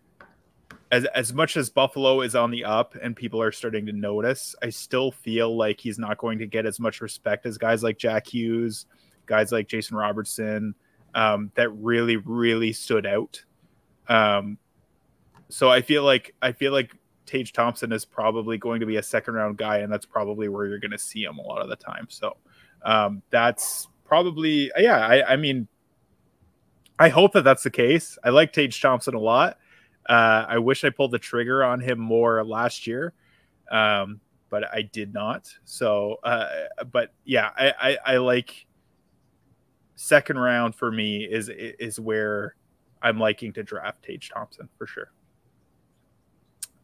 as 0.90 1.05
as 1.07 1.33
much 1.33 1.57
as 1.57 1.70
Buffalo 1.70 2.20
is 2.20 2.35
on 2.35 2.50
the 2.50 2.64
up 2.64 2.96
and 3.00 3.14
people 3.14 3.40
are 3.40 3.53
starting 3.53 3.87
to 3.87 3.92
notice, 3.92 4.55
I 4.62 4.70
still 4.70 5.12
feel 5.12 5.57
like 5.57 5.81
he's 5.81 5.98
not 5.98 6.18
going 6.18 6.38
to 6.38 6.46
get 6.46 6.66
as 6.66 6.81
much 6.81 7.00
respect 7.00 7.46
as 7.46 7.59
guys 7.59 7.83
like 7.83 7.98
Jack 7.98 8.26
Hughes, 8.26 8.87
guys 9.26 9.53
like 9.53 9.68
Jason 9.68 9.96
Robertson, 9.96 10.74
um, 11.14 11.53
that 11.55 11.70
really 11.70 12.16
really 12.16 12.72
stood 12.72 13.07
out. 13.07 13.42
Um, 14.09 14.59
so 15.48 15.70
I 15.70 15.81
feel 15.83 16.03
like 16.03 16.35
I 16.42 16.53
feel 16.53 16.72
like 16.72 16.96
Tage 17.26 17.53
Thompson 17.53 17.92
is 17.92 18.05
probably 18.05 18.59
going 18.59 18.81
to 18.81 18.87
be 18.87 18.96
a 18.96 19.03
second 19.03 19.35
round 19.35 19.57
guy, 19.57 19.79
and 19.79 19.92
that's 19.92 20.07
probably 20.07 20.48
where 20.48 20.66
you're 20.66 20.81
going 20.81 20.90
to 20.90 20.98
see 20.98 21.22
him 21.22 21.38
a 21.38 21.42
lot 21.42 21.62
of 21.62 21.68
the 21.68 21.76
time. 21.76 22.07
So 22.09 22.37
um, 22.83 23.22
that's 23.31 23.87
probably 24.05 24.72
yeah. 24.76 25.07
I, 25.07 25.35
I 25.35 25.37
mean, 25.37 25.68
I 26.98 27.11
hope 27.11 27.33
that 27.35 27.44
that's 27.44 27.62
the 27.62 27.70
case. 27.70 28.18
I 28.24 28.31
like 28.31 28.53
Tage 28.53 28.81
Thompson 28.81 29.14
a 29.14 29.20
lot. 29.20 29.57
Uh, 30.11 30.44
I 30.49 30.59
wish 30.59 30.83
I 30.83 30.90
pulled 30.90 31.12
the 31.12 31.20
trigger 31.20 31.62
on 31.62 31.79
him 31.79 32.01
more 32.01 32.44
last 32.44 32.85
year, 32.85 33.12
um, 33.70 34.20
but 34.49 34.64
I 34.75 34.83
did 34.83 35.14
not. 35.14 35.49
So, 35.64 36.16
uh, 36.25 36.49
but 36.90 37.12
yeah, 37.25 37.51
I, 37.57 37.73
I, 37.81 37.99
I, 38.05 38.16
like 38.16 38.66
second 39.94 40.37
round 40.37 40.75
for 40.75 40.90
me 40.90 41.23
is 41.23 41.49
is 41.49 42.01
where 42.01 42.57
I'm 43.01 43.20
liking 43.20 43.53
to 43.53 43.62
draft 43.62 44.03
Tage 44.03 44.31
Thompson 44.31 44.68
for 44.77 44.88
sure. 44.88 45.12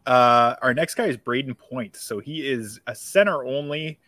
Uh, 0.07 0.55
our 0.63 0.73
next 0.73 0.95
guy 0.95 1.07
is 1.07 1.17
Brayden 1.17 1.59
Point. 1.59 1.97
So 1.97 2.21
he 2.21 2.49
is 2.49 2.79
a 2.87 2.95
center 2.95 3.45
only. 3.45 3.99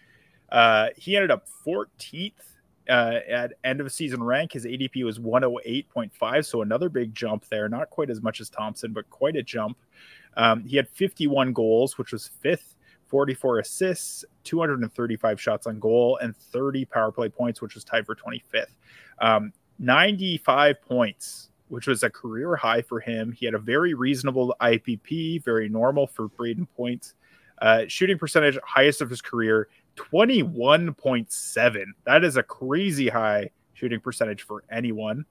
Uh, 0.48 0.90
he 0.96 1.16
ended 1.16 1.33
up 1.33 1.48
14th 1.66 2.35
uh, 2.88 3.20
at 3.29 3.53
end 3.64 3.81
of 3.81 3.92
season 3.92 4.22
rank. 4.22 4.53
His 4.53 4.64
ADP 4.64 5.05
was 5.05 5.18
108.5, 5.18 6.44
so 6.44 6.62
another 6.62 6.88
big 6.88 7.14
jump 7.14 7.44
there. 7.48 7.68
Not 7.68 7.90
quite 7.90 8.11
as 8.11 8.22
much 8.22 8.40
as 8.40 8.48
Thompson, 8.48 8.92
but 8.92 9.09
quite 9.11 9.37
a 9.37 9.42
jump. 9.42 9.79
Um, 10.37 10.64
he 10.64 10.77
had 10.77 10.88
51 10.88 11.53
goals, 11.53 11.98
which 11.98 12.12
was 12.12 12.29
fifth, 12.40 12.77
44 13.07 13.61
assists, 13.61 14.24
235 14.44 15.40
shots 15.40 15.66
on 15.66 15.81
goal, 15.81 16.18
and 16.22 16.37
30 16.37 16.85
power 16.85 17.11
play 17.11 17.29
points, 17.29 17.61
which 17.61 17.74
was 17.74 17.85
tied 17.85 18.07
for 18.07 18.14
25th. 18.14 18.74
Um, 19.20 19.53
95 19.79 20.81
points, 20.83 21.51
which 21.68 21.87
was 21.87 22.03
a 22.03 22.11
career 22.11 22.57
high 22.57 22.83
for 22.83 23.01
him. 23.01 23.33
He 23.33 23.46
had 23.46 23.55
a 23.55 23.59
very 23.59 23.94
reasonable 23.94 24.55
IPP, 24.61 25.44
very 25.44 25.68
normal 25.68 26.07
for 26.07 26.29
Brayden 26.29 26.66
points. 26.77 27.14
Uh, 27.61 27.83
shooting 27.88 28.18
percentage, 28.18 28.57
highest 28.64 29.01
of 29.01 29.11
his 29.11 29.20
career, 29.20 29.68
21.7. 29.98 31.84
That 32.04 32.24
is 32.24 32.37
a 32.37 32.42
crazy 32.42 33.08
high 33.08 33.50
shooting 33.74 34.00
percentage 34.00 34.42
for 34.42 34.64
anyone. 34.70 35.24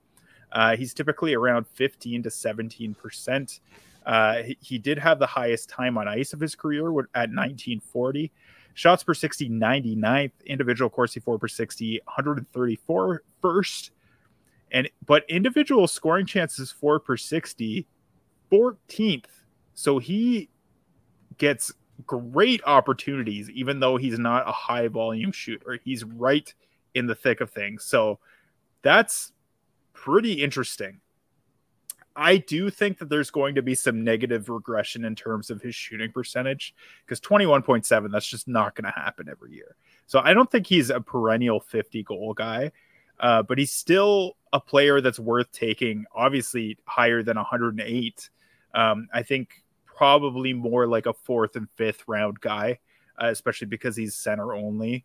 Uh, 0.51 0.75
he's 0.75 0.93
typically 0.93 1.33
around 1.33 1.67
15 1.67 2.23
to 2.23 2.31
17 2.31 2.93
percent. 2.93 3.59
Uh, 4.05 4.43
he, 4.43 4.57
he, 4.61 4.77
did 4.77 4.97
have 4.97 5.19
the 5.19 5.27
highest 5.27 5.67
time 5.67 5.97
on 5.97 6.07
ice 6.07 6.31
of 6.31 6.39
his 6.39 6.55
career 6.55 6.85
at 6.87 7.29
1940. 7.29 8.31
Shots 8.73 9.03
per 9.03 9.13
60, 9.13 9.49
99th. 9.49 10.31
Individual 10.45 10.89
Corsi 10.89 11.19
4 11.19 11.37
per 11.37 11.49
60, 11.49 11.99
134 12.05 13.23
first. 13.41 13.91
And 14.71 14.89
but 15.05 15.25
individual 15.29 15.87
scoring 15.87 16.25
chances 16.25 16.71
4 16.71 16.99
per 17.01 17.17
60, 17.17 17.85
14th. 18.51 19.25
So 19.73 19.99
he 19.99 20.49
gets 21.37 21.73
great 22.05 22.61
opportunities, 22.65 23.49
even 23.49 23.79
though 23.79 23.97
he's 23.97 24.19
not 24.19 24.47
a 24.47 24.51
high 24.51 24.87
volume 24.87 25.31
shooter. 25.31 25.79
He's 25.83 26.03
right 26.03 26.53
in 26.93 27.07
the 27.07 27.15
thick 27.15 27.41
of 27.41 27.49
things. 27.49 27.83
So 27.83 28.19
that's 28.81 29.31
pretty 29.93 30.33
interesting. 30.33 30.99
I 32.15 32.37
do 32.37 32.71
think 32.71 32.97
that 32.97 33.09
there's 33.09 33.29
going 33.29 33.53
to 33.55 33.61
be 33.61 33.75
some 33.75 34.03
negative 34.03 34.49
regression 34.49 35.05
in 35.05 35.13
terms 35.13 35.51
of 35.51 35.61
his 35.61 35.75
shooting 35.75 36.11
percentage 36.11 36.73
because 37.05 37.21
21.7, 37.21 38.11
that's 38.11 38.25
just 38.25 38.47
not 38.47 38.73
going 38.73 38.91
to 38.91 38.99
happen 38.99 39.29
every 39.29 39.53
year. 39.53 39.75
So 40.07 40.19
I 40.19 40.33
don't 40.33 40.49
think 40.49 40.65
he's 40.65 40.89
a 40.89 40.99
perennial 40.99 41.59
50 41.59 42.01
goal 42.03 42.33
guy, 42.33 42.71
uh, 43.19 43.43
but 43.43 43.59
he's 43.59 43.71
still 43.71 44.35
a 44.51 44.59
player 44.59 44.99
that's 44.99 45.19
worth 45.19 45.51
taking, 45.51 46.05
obviously 46.15 46.77
higher 46.85 47.21
than 47.21 47.37
108. 47.37 48.29
Um, 48.73 49.07
I 49.13 49.21
think 49.21 49.63
probably 49.97 50.53
more 50.53 50.85
like 50.85 51.07
a 51.07 51.13
fourth 51.13 51.55
and 51.55 51.67
fifth 51.75 52.03
round 52.07 52.39
guy, 52.39 52.77
uh, 53.21 53.27
especially 53.27 53.65
because 53.65 53.95
he's 53.95 54.13
center 54.13 54.53
only. 54.53 55.03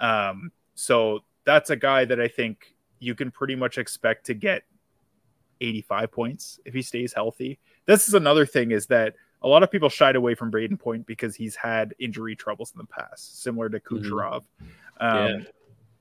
Um, 0.00 0.50
so 0.74 1.20
that's 1.44 1.70
a 1.70 1.76
guy 1.76 2.04
that 2.04 2.20
I 2.20 2.26
think 2.26 2.74
you 2.98 3.14
can 3.14 3.30
pretty 3.30 3.54
much 3.54 3.78
expect 3.78 4.26
to 4.26 4.34
get 4.34 4.64
85 5.60 6.10
points 6.10 6.60
if 6.64 6.74
he 6.74 6.82
stays 6.82 7.12
healthy. 7.12 7.60
This 7.86 8.08
is 8.08 8.14
another 8.14 8.44
thing 8.44 8.72
is 8.72 8.86
that 8.88 9.14
a 9.42 9.48
lot 9.48 9.62
of 9.62 9.70
people 9.70 9.88
shied 9.88 10.16
away 10.16 10.34
from 10.34 10.50
Brayden 10.50 10.78
Point 10.78 11.06
because 11.06 11.36
he's 11.36 11.54
had 11.54 11.94
injury 12.00 12.34
troubles 12.34 12.72
in 12.72 12.78
the 12.78 12.86
past, 12.86 13.42
similar 13.42 13.68
to 13.68 13.78
mm-hmm. 13.78 13.96
Kucherov. 13.96 14.42
Mm-hmm. 14.60 15.06
Um, 15.06 15.28
yeah. 15.28 15.44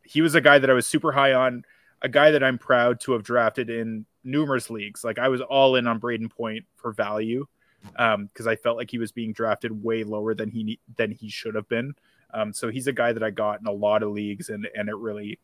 He 0.03 0.21
was 0.21 0.33
a 0.33 0.41
guy 0.41 0.57
that 0.57 0.69
I 0.69 0.73
was 0.73 0.87
super 0.87 1.11
high 1.11 1.33
on, 1.33 1.63
a 2.01 2.09
guy 2.09 2.31
that 2.31 2.43
I'm 2.43 2.57
proud 2.57 2.99
to 3.01 3.11
have 3.11 3.21
drafted 3.21 3.69
in 3.69 4.07
numerous 4.23 4.71
leagues. 4.71 5.03
Like 5.03 5.19
I 5.19 5.27
was 5.27 5.41
all 5.41 5.75
in 5.75 5.85
on 5.85 5.99
Brayden 5.99 6.29
Point 6.29 6.65
for 6.75 6.91
value 6.91 7.45
because 7.83 8.45
um, 8.45 8.47
I 8.47 8.55
felt 8.55 8.77
like 8.77 8.91
he 8.91 8.97
was 8.97 9.11
being 9.11 9.33
drafted 9.33 9.83
way 9.83 10.03
lower 10.03 10.33
than 10.33 10.49
he 10.49 10.79
than 10.97 11.11
he 11.11 11.29
should 11.29 11.55
have 11.55 11.67
been. 11.67 11.93
Um, 12.33 12.53
so 12.53 12.69
he's 12.69 12.87
a 12.87 12.93
guy 12.93 13.11
that 13.11 13.23
I 13.23 13.29
got 13.29 13.59
in 13.59 13.67
a 13.67 13.71
lot 13.71 14.03
of 14.03 14.11
leagues, 14.11 14.49
and 14.49 14.67
and 14.75 14.89
it 14.89 14.95
really 14.95 15.39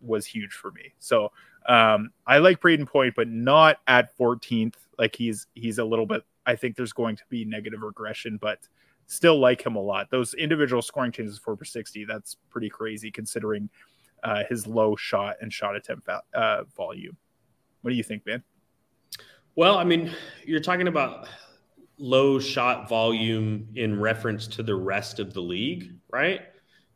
was 0.00 0.26
huge 0.26 0.52
for 0.52 0.70
me. 0.70 0.92
So 0.98 1.30
um, 1.66 2.10
I 2.26 2.38
like 2.38 2.60
Brayden 2.60 2.86
Point, 2.86 3.14
but 3.14 3.28
not 3.28 3.78
at 3.86 4.16
14th. 4.16 4.74
Like 4.98 5.14
he's 5.14 5.46
he's 5.54 5.78
a 5.78 5.84
little 5.84 6.06
bit. 6.06 6.22
I 6.46 6.56
think 6.56 6.76
there's 6.76 6.92
going 6.92 7.16
to 7.16 7.24
be 7.28 7.44
negative 7.44 7.82
regression, 7.82 8.38
but 8.40 8.60
still 9.06 9.38
like 9.38 9.64
him 9.64 9.76
a 9.76 9.80
lot. 9.80 10.10
Those 10.10 10.34
individual 10.34 10.82
scoring 10.82 11.12
changes 11.12 11.38
four 11.38 11.56
per 11.56 11.64
60. 11.64 12.04
That's 12.04 12.36
pretty 12.48 12.70
crazy 12.70 13.10
considering 13.10 13.68
uh, 14.22 14.44
his 14.48 14.66
low 14.66 14.96
shot 14.96 15.36
and 15.40 15.52
shot 15.52 15.76
attempt 15.76 16.08
uh, 16.08 16.64
volume. 16.76 17.16
What 17.82 17.90
do 17.90 17.96
you 17.96 18.02
think, 18.02 18.26
man? 18.26 18.42
Well, 19.56 19.78
I 19.78 19.84
mean, 19.84 20.12
you're 20.44 20.60
talking 20.60 20.88
about 20.88 21.28
low 22.00 22.38
shot 22.38 22.88
volume 22.88 23.68
in 23.74 24.00
reference 24.00 24.46
to 24.48 24.62
the 24.62 24.74
rest 24.74 25.20
of 25.20 25.34
the 25.34 25.40
league, 25.40 25.92
right? 26.10 26.40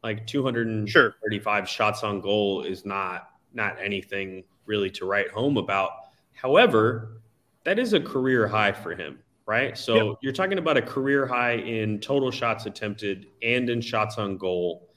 Like 0.03 0.27
235 0.27 0.89
sure. 0.91 1.67
shots 1.67 2.03
on 2.03 2.21
goal 2.21 2.63
is 2.63 2.85
not 2.85 3.29
not 3.53 3.77
anything 3.81 4.43
really 4.67 4.91
to 4.91 5.05
write 5.05 5.31
home 5.31 5.57
about. 5.59 5.91
However, 6.33 7.21
that 7.65 7.79
is 7.79 7.93
a 7.93 8.01
career 8.01 8.49
high 8.49 8.73
for 8.73 8.95
him. 8.95 9.21
right? 9.47 9.77
So 9.77 9.95
yep. 9.95 10.17
you're 10.23 10.33
talking 10.33 10.59
about 10.59 10.79
a 10.79 10.83
career 10.83 11.27
high 11.27 11.57
in 11.57 12.01
total 12.01 12.31
shots 12.31 12.67
attempted 12.67 13.27
and 13.43 13.69
in 13.69 13.81
shots 13.81 14.17
on 14.17 14.39
goal 14.39 14.89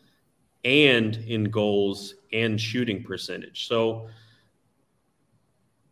and 0.63 1.17
in 1.17 1.45
goals 1.45 2.15
and 2.31 2.59
shooting 2.59 3.03
percentage. 3.03 3.67
So 3.67 4.07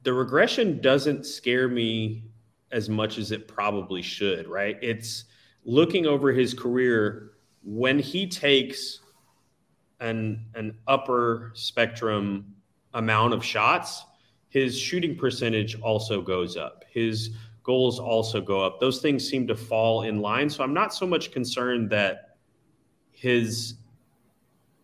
the 0.04 0.13
regression 0.13 0.80
doesn't 0.82 1.25
scare 1.25 1.67
me 1.67 2.23
as 2.71 2.89
much 2.89 3.17
as 3.17 3.32
it 3.32 3.47
probably 3.47 4.01
should, 4.01 4.47
right? 4.47 4.78
It's 4.82 5.25
looking 5.63 6.06
over 6.06 6.32
his 6.32 6.54
career 6.54 7.32
when 7.63 7.97
he 7.99 8.28
takes 8.28 8.99
an 9.99 10.45
an 10.56 10.78
upper 10.88 11.51
spectrum 11.54 12.56
amount 12.93 13.34
of 13.34 13.43
shots, 13.43 14.06
his 14.49 14.78
shooting 14.78 15.17
percentage 15.17 15.80
also 15.82 16.21
goes 16.21 16.58
up. 16.58 16.86
His 16.89 17.32
goals 17.63 17.99
also 17.99 18.39
go 18.41 18.63
up. 18.63 18.80
Those 18.80 19.01
things 19.01 19.28
seem 19.28 19.47
to 19.47 19.56
fall 19.56 20.04
in 20.04 20.21
line. 20.21 20.49
So 20.49 20.63
I'm 20.63 20.73
not 20.73 20.93
so 20.93 21.06
much 21.06 21.32
concerned 21.32 21.89
that 21.89 22.38
his 23.12 23.75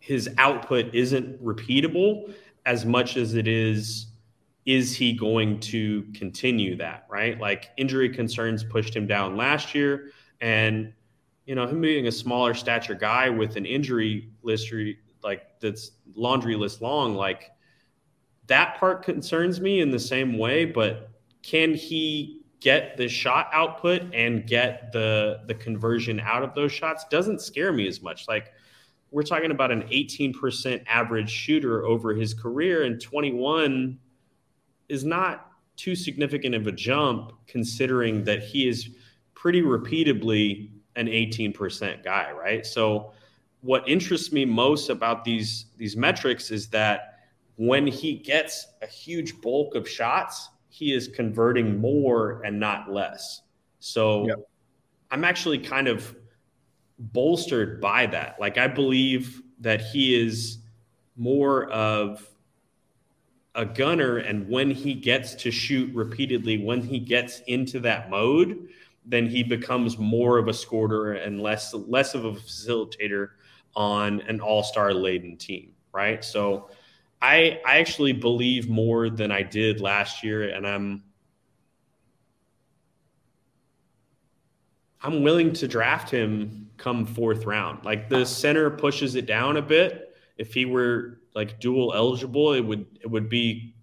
his 0.00 0.28
output 0.38 0.92
isn't 0.94 1.42
repeatable 1.42 2.34
as 2.66 2.84
much 2.84 3.16
as 3.16 3.34
it 3.34 3.46
is 3.46 4.06
is 4.64 4.94
he 4.94 5.12
going 5.12 5.58
to 5.58 6.02
continue 6.14 6.76
that, 6.76 7.06
right? 7.10 7.38
Like 7.38 7.70
injury 7.76 8.08
concerns 8.08 8.62
pushed 8.62 8.94
him 8.94 9.06
down 9.06 9.36
last 9.36 9.74
year 9.74 10.10
and 10.40 10.92
you 11.46 11.56
know, 11.56 11.66
him 11.66 11.80
being 11.80 12.06
a 12.06 12.12
smaller 12.12 12.54
stature 12.54 12.94
guy 12.94 13.28
with 13.28 13.56
an 13.56 13.66
injury 13.66 14.30
list 14.42 14.72
like 15.24 15.58
that's 15.60 15.92
laundry 16.14 16.54
list 16.54 16.80
long, 16.80 17.14
like 17.14 17.50
that 18.46 18.78
part 18.78 19.02
concerns 19.02 19.60
me 19.60 19.80
in 19.80 19.90
the 19.90 19.98
same 19.98 20.38
way, 20.38 20.64
but 20.64 21.10
can 21.42 21.74
he 21.74 22.42
get 22.60 22.96
the 22.96 23.08
shot 23.08 23.48
output 23.52 24.02
and 24.14 24.46
get 24.46 24.92
the 24.92 25.40
the 25.46 25.54
conversion 25.54 26.20
out 26.20 26.44
of 26.44 26.54
those 26.54 26.70
shots 26.70 27.04
doesn't 27.10 27.40
scare 27.40 27.72
me 27.72 27.88
as 27.88 28.00
much. 28.00 28.28
Like 28.28 28.52
we're 29.10 29.24
talking 29.24 29.50
about 29.50 29.72
an 29.72 29.82
18% 29.82 30.84
average 30.86 31.28
shooter 31.28 31.84
over 31.84 32.14
his 32.14 32.32
career 32.32 32.84
and 32.84 33.00
21 33.00 33.98
is 34.92 35.04
not 35.04 35.52
too 35.76 35.94
significant 35.94 36.54
of 36.54 36.66
a 36.66 36.72
jump 36.72 37.32
considering 37.46 38.22
that 38.24 38.42
he 38.42 38.68
is 38.68 38.90
pretty 39.34 39.62
repeatably 39.62 40.68
an 40.96 41.06
18% 41.06 42.04
guy, 42.04 42.30
right? 42.30 42.66
So 42.66 43.12
what 43.62 43.88
interests 43.88 44.32
me 44.32 44.44
most 44.44 44.90
about 44.90 45.24
these 45.24 45.66
these 45.78 45.96
metrics 45.96 46.50
is 46.50 46.68
that 46.68 47.20
when 47.56 47.86
he 47.86 48.14
gets 48.14 48.66
a 48.82 48.86
huge 48.86 49.40
bulk 49.40 49.74
of 49.74 49.88
shots, 49.88 50.50
he 50.68 50.92
is 50.92 51.08
converting 51.08 51.80
more 51.80 52.42
and 52.42 52.60
not 52.60 52.92
less. 52.92 53.42
So 53.78 54.26
yep. 54.26 54.38
I'm 55.10 55.24
actually 55.24 55.58
kind 55.58 55.88
of 55.88 56.14
bolstered 56.98 57.80
by 57.80 58.06
that. 58.06 58.38
Like 58.38 58.58
I 58.58 58.68
believe 58.68 59.40
that 59.60 59.80
he 59.80 60.20
is 60.20 60.58
more 61.16 61.70
of 61.70 62.28
a 63.54 63.66
gunner 63.66 64.18
and 64.18 64.48
when 64.48 64.70
he 64.70 64.94
gets 64.94 65.34
to 65.34 65.50
shoot 65.50 65.94
repeatedly, 65.94 66.58
when 66.58 66.80
he 66.80 66.98
gets 66.98 67.40
into 67.40 67.80
that 67.80 68.08
mode, 68.08 68.68
then 69.04 69.26
he 69.26 69.42
becomes 69.42 69.98
more 69.98 70.38
of 70.38 70.48
a 70.48 70.54
scorer 70.54 71.14
and 71.14 71.40
less 71.40 71.74
less 71.74 72.14
of 72.14 72.24
a 72.24 72.32
facilitator 72.32 73.30
on 73.74 74.20
an 74.22 74.40
all-star 74.40 74.94
laden 74.94 75.36
team, 75.36 75.72
right? 75.92 76.24
So 76.24 76.70
I 77.20 77.60
I 77.66 77.78
actually 77.78 78.12
believe 78.12 78.68
more 78.68 79.10
than 79.10 79.30
I 79.30 79.42
did 79.42 79.80
last 79.80 80.22
year 80.22 80.50
and 80.50 80.66
I'm 80.66 81.02
I'm 85.02 85.22
willing 85.22 85.52
to 85.54 85.68
draft 85.68 86.10
him 86.10 86.70
come 86.76 87.04
fourth 87.04 87.44
round. 87.44 87.84
Like 87.84 88.08
the 88.08 88.24
center 88.24 88.70
pushes 88.70 89.14
it 89.14 89.26
down 89.26 89.56
a 89.56 89.62
bit. 89.62 90.16
If 90.38 90.54
he 90.54 90.64
were 90.64 91.21
like 91.34 91.60
dual 91.60 91.92
eligible, 91.94 92.52
it 92.52 92.60
would 92.60 92.86
it 93.00 93.06
would 93.06 93.28
be 93.28 93.74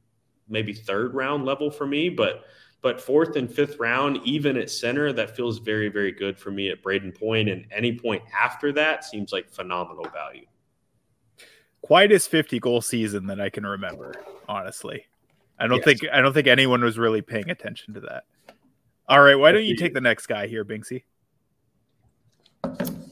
maybe 0.47 0.73
third 0.73 1.13
round 1.13 1.45
level 1.45 1.69
for 1.71 1.85
me, 1.87 2.09
but 2.09 2.45
but 2.81 3.01
fourth 3.01 3.35
and 3.35 3.51
fifth 3.51 3.77
round, 3.77 4.19
even 4.23 4.55
at 4.57 4.69
center, 4.69 5.11
that 5.11 5.35
feels 5.35 5.59
very, 5.59 5.89
very 5.89 6.11
good 6.13 6.39
for 6.39 6.49
me 6.49 6.69
at 6.69 6.81
Brayden 6.81 7.13
And 7.49 7.65
any 7.71 7.97
point 7.97 8.23
after 8.37 8.71
that 8.73 9.03
seems 9.03 9.33
like 9.33 9.49
phenomenal 9.49 10.07
value. 10.13 10.45
Quietest 11.81 12.29
50 12.29 12.59
goal 12.59 12.81
season 12.81 13.27
that 13.27 13.41
I 13.41 13.49
can 13.49 13.65
remember, 13.65 14.13
honestly. 14.47 15.05
I 15.59 15.67
don't 15.67 15.77
yes. 15.77 15.85
think 15.85 16.13
I 16.13 16.21
don't 16.21 16.33
think 16.33 16.47
anyone 16.47 16.81
was 16.81 16.97
really 16.97 17.21
paying 17.21 17.49
attention 17.49 17.93
to 17.95 17.99
that. 18.01 18.23
All 19.09 19.21
right, 19.21 19.35
why 19.35 19.51
don't 19.51 19.65
you 19.65 19.75
take 19.75 19.93
the 19.93 20.01
next 20.01 20.27
guy 20.27 20.47
here, 20.47 20.63
Binksy? 20.63 21.03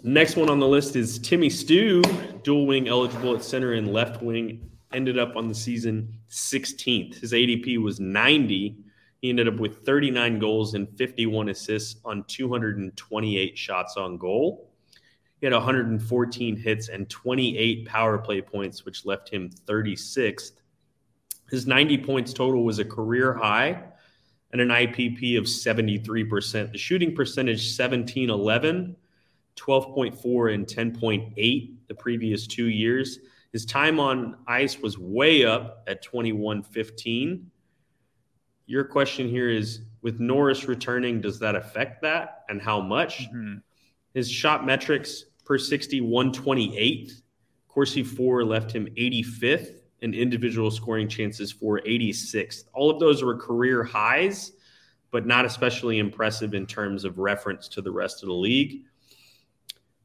Next 0.04 0.36
one 0.36 0.50
on 0.50 0.60
the 0.60 0.68
list 0.68 0.96
is 0.96 1.20
Timmy 1.20 1.50
Stu, 1.50 2.02
dual 2.44 2.68
wing 2.68 2.88
eligible 2.88 3.36
at 3.36 3.44
center 3.44 3.74
and 3.74 3.92
left 3.92 4.22
wing. 4.22 4.70
Ended 4.94 5.20
up 5.20 5.36
on 5.36 5.48
the 5.48 5.56
season 5.56 6.14
16th. 6.30 7.20
His 7.20 7.34
ADP 7.34 7.82
was 7.82 8.00
90 8.00 8.78
he 9.22 9.30
ended 9.30 9.48
up 9.48 9.60
with 9.60 9.86
39 9.86 10.40
goals 10.40 10.74
and 10.76 10.88
51 10.98 11.50
assists 11.50 12.00
on 12.06 12.24
228 12.28 13.58
shots 13.58 13.98
on 13.98 14.18
goal. 14.18 14.72
He 15.40 15.46
had 15.46 15.54
114 15.54 16.56
hits 16.56 16.90
and 16.90 17.10
28 17.10 17.86
power 17.86 18.18
play 18.18 18.42
points, 18.42 18.86
which 18.86 19.06
left 19.06 19.30
him 19.30 19.50
36th. 19.66 20.54
His 21.50 21.66
90 21.66 22.00
points 22.00 22.34
total 22.34 22.64
was 22.64 22.80
a 22.80 22.86
career 22.86 23.34
high 23.34 23.84
and 24.52 24.62
an 24.62 24.70
IPP 24.70 25.38
of 25.38 25.46
73%. 25.46 26.72
The 26.72 26.78
shooting 26.78 27.16
percentage 27.16 27.72
17 27.72 28.30
11, 28.30 28.96
12.4, 29.58 30.54
and 30.54 30.66
10.8 30.66 31.74
the 31.88 31.96
previous 31.96 32.48
two 32.48 32.68
years. 32.68 33.20
His 33.52 33.66
time 33.66 34.00
on 34.00 34.38
ice 34.48 34.80
was 34.80 34.98
way 34.98 35.46
up 35.46 35.84
at 35.88 36.04
21.15. 36.04 37.44
your 38.66 38.84
question 38.84 39.28
here 39.28 39.50
is 39.50 39.82
with 40.02 40.20
Norris 40.20 40.66
returning, 40.66 41.22
does 41.22 41.40
that 41.40 41.56
affect 41.56 42.02
that 42.02 42.44
and 42.50 42.62
how 42.62 42.80
much? 42.80 43.30
Mm-hmm. 43.30 43.58
His 44.14 44.30
shot 44.30 44.66
metrics 44.66 45.26
per 45.46 45.58
60, 45.58 46.02
128th. 46.02 47.22
Corsi 47.68 48.04
4 48.04 48.44
left 48.44 48.72
him 48.72 48.88
85th, 48.98 49.82
and 50.02 50.14
individual 50.14 50.70
scoring 50.72 51.08
chances 51.08 51.52
for 51.52 51.80
86th. 51.82 52.66
All 52.74 52.90
of 52.90 53.00
those 53.00 53.24
were 53.24 53.36
career 53.36 53.84
highs, 53.84 54.52
but 55.12 55.26
not 55.26 55.46
especially 55.46 56.00
impressive 56.00 56.54
in 56.54 56.66
terms 56.66 57.04
of 57.04 57.18
reference 57.18 57.68
to 57.70 57.82
the 57.82 57.92
rest 57.92 58.24
of 58.24 58.28
the 58.28 58.36
league. 58.36 58.84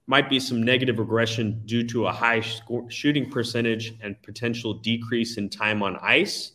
Might 0.06 0.28
be 0.28 0.40
some 0.40 0.62
negative 0.62 0.98
regression 0.98 1.62
due 1.64 1.86
to 1.88 2.06
a 2.06 2.12
high 2.12 2.40
score, 2.40 2.90
shooting 2.90 3.30
percentage 3.30 3.94
and 4.02 4.20
potential 4.22 4.74
decrease 4.74 5.36
in 5.36 5.48
time 5.48 5.82
on 5.82 5.96
ice 6.02 6.52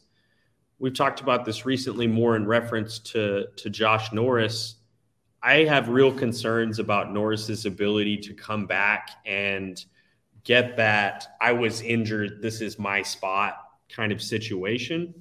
we've 0.79 0.93
talked 0.93 1.21
about 1.21 1.45
this 1.45 1.65
recently 1.65 2.07
more 2.07 2.35
in 2.35 2.45
reference 2.45 2.99
to 2.99 3.47
to 3.57 3.69
Josh 3.69 4.11
Norris. 4.11 4.75
I 5.41 5.63
have 5.63 5.89
real 5.89 6.11
concerns 6.11 6.79
about 6.79 7.13
Norris's 7.13 7.65
ability 7.65 8.17
to 8.17 8.33
come 8.33 8.65
back 8.65 9.09
and 9.25 9.83
get 10.43 10.77
that 10.77 11.27
I 11.41 11.51
was 11.51 11.81
injured, 11.81 12.41
this 12.41 12.61
is 12.61 12.79
my 12.79 13.01
spot 13.01 13.57
kind 13.89 14.11
of 14.11 14.21
situation. 14.21 15.13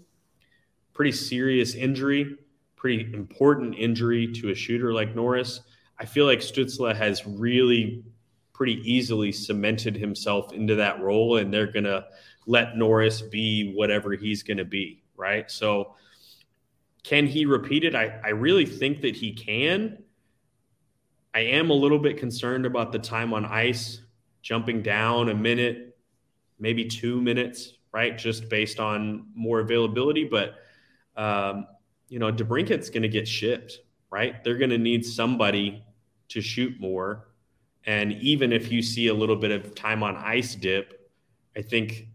Pretty 0.94 1.12
serious 1.12 1.74
injury, 1.74 2.36
pretty 2.76 3.12
important 3.12 3.74
injury 3.76 4.32
to 4.34 4.50
a 4.50 4.54
shooter 4.54 4.92
like 4.92 5.14
Norris. 5.14 5.60
I 5.98 6.06
feel 6.06 6.26
like 6.26 6.40
Stützle 6.40 6.94
has 6.94 7.26
really 7.26 8.04
pretty 8.56 8.80
easily 8.90 9.32
cemented 9.32 9.96
himself 9.96 10.52
into 10.52 10.74
that 10.76 11.00
role, 11.00 11.36
and 11.36 11.52
they're 11.52 11.70
going 11.70 11.84
to 11.84 12.06
let 12.46 12.76
Norris 12.76 13.20
be 13.22 13.72
whatever 13.74 14.12
he's 14.12 14.42
going 14.42 14.58
to 14.58 14.64
be 14.64 15.02
right? 15.16 15.50
So 15.50 15.94
can 17.02 17.26
he 17.26 17.46
repeat 17.46 17.84
it? 17.84 17.94
I, 17.94 18.20
I 18.24 18.28
really 18.28 18.66
think 18.66 19.00
that 19.02 19.16
he 19.16 19.32
can. 19.32 20.02
I 21.34 21.40
am 21.40 21.70
a 21.70 21.74
little 21.74 21.98
bit 21.98 22.18
concerned 22.18 22.66
about 22.66 22.92
the 22.92 22.98
time 22.98 23.32
on 23.32 23.44
ice, 23.44 24.00
jumping 24.42 24.82
down 24.82 25.28
a 25.28 25.34
minute, 25.34 25.98
maybe 26.58 26.86
two 26.86 27.20
minutes, 27.20 27.74
right? 27.92 28.16
Just 28.16 28.48
based 28.48 28.80
on 28.80 29.26
more 29.34 29.60
availability. 29.60 30.24
But, 30.24 30.54
um, 31.16 31.66
you 32.08 32.18
know, 32.18 32.32
DeBrincat's 32.32 32.90
going 32.90 33.02
to 33.02 33.08
get 33.08 33.28
shipped, 33.28 33.80
right? 34.10 34.42
They're 34.42 34.58
going 34.58 34.70
to 34.70 34.78
need 34.78 35.04
somebody 35.04 35.84
to 36.28 36.40
shoot 36.40 36.80
more. 36.80 37.25
And 37.86 38.12
even 38.14 38.52
if 38.52 38.72
you 38.72 38.82
see 38.82 39.08
a 39.08 39.14
little 39.14 39.36
bit 39.36 39.52
of 39.52 39.74
time 39.74 40.02
on 40.02 40.16
ice 40.16 40.54
dip, 40.54 41.10
I 41.56 41.62
think 41.62 42.08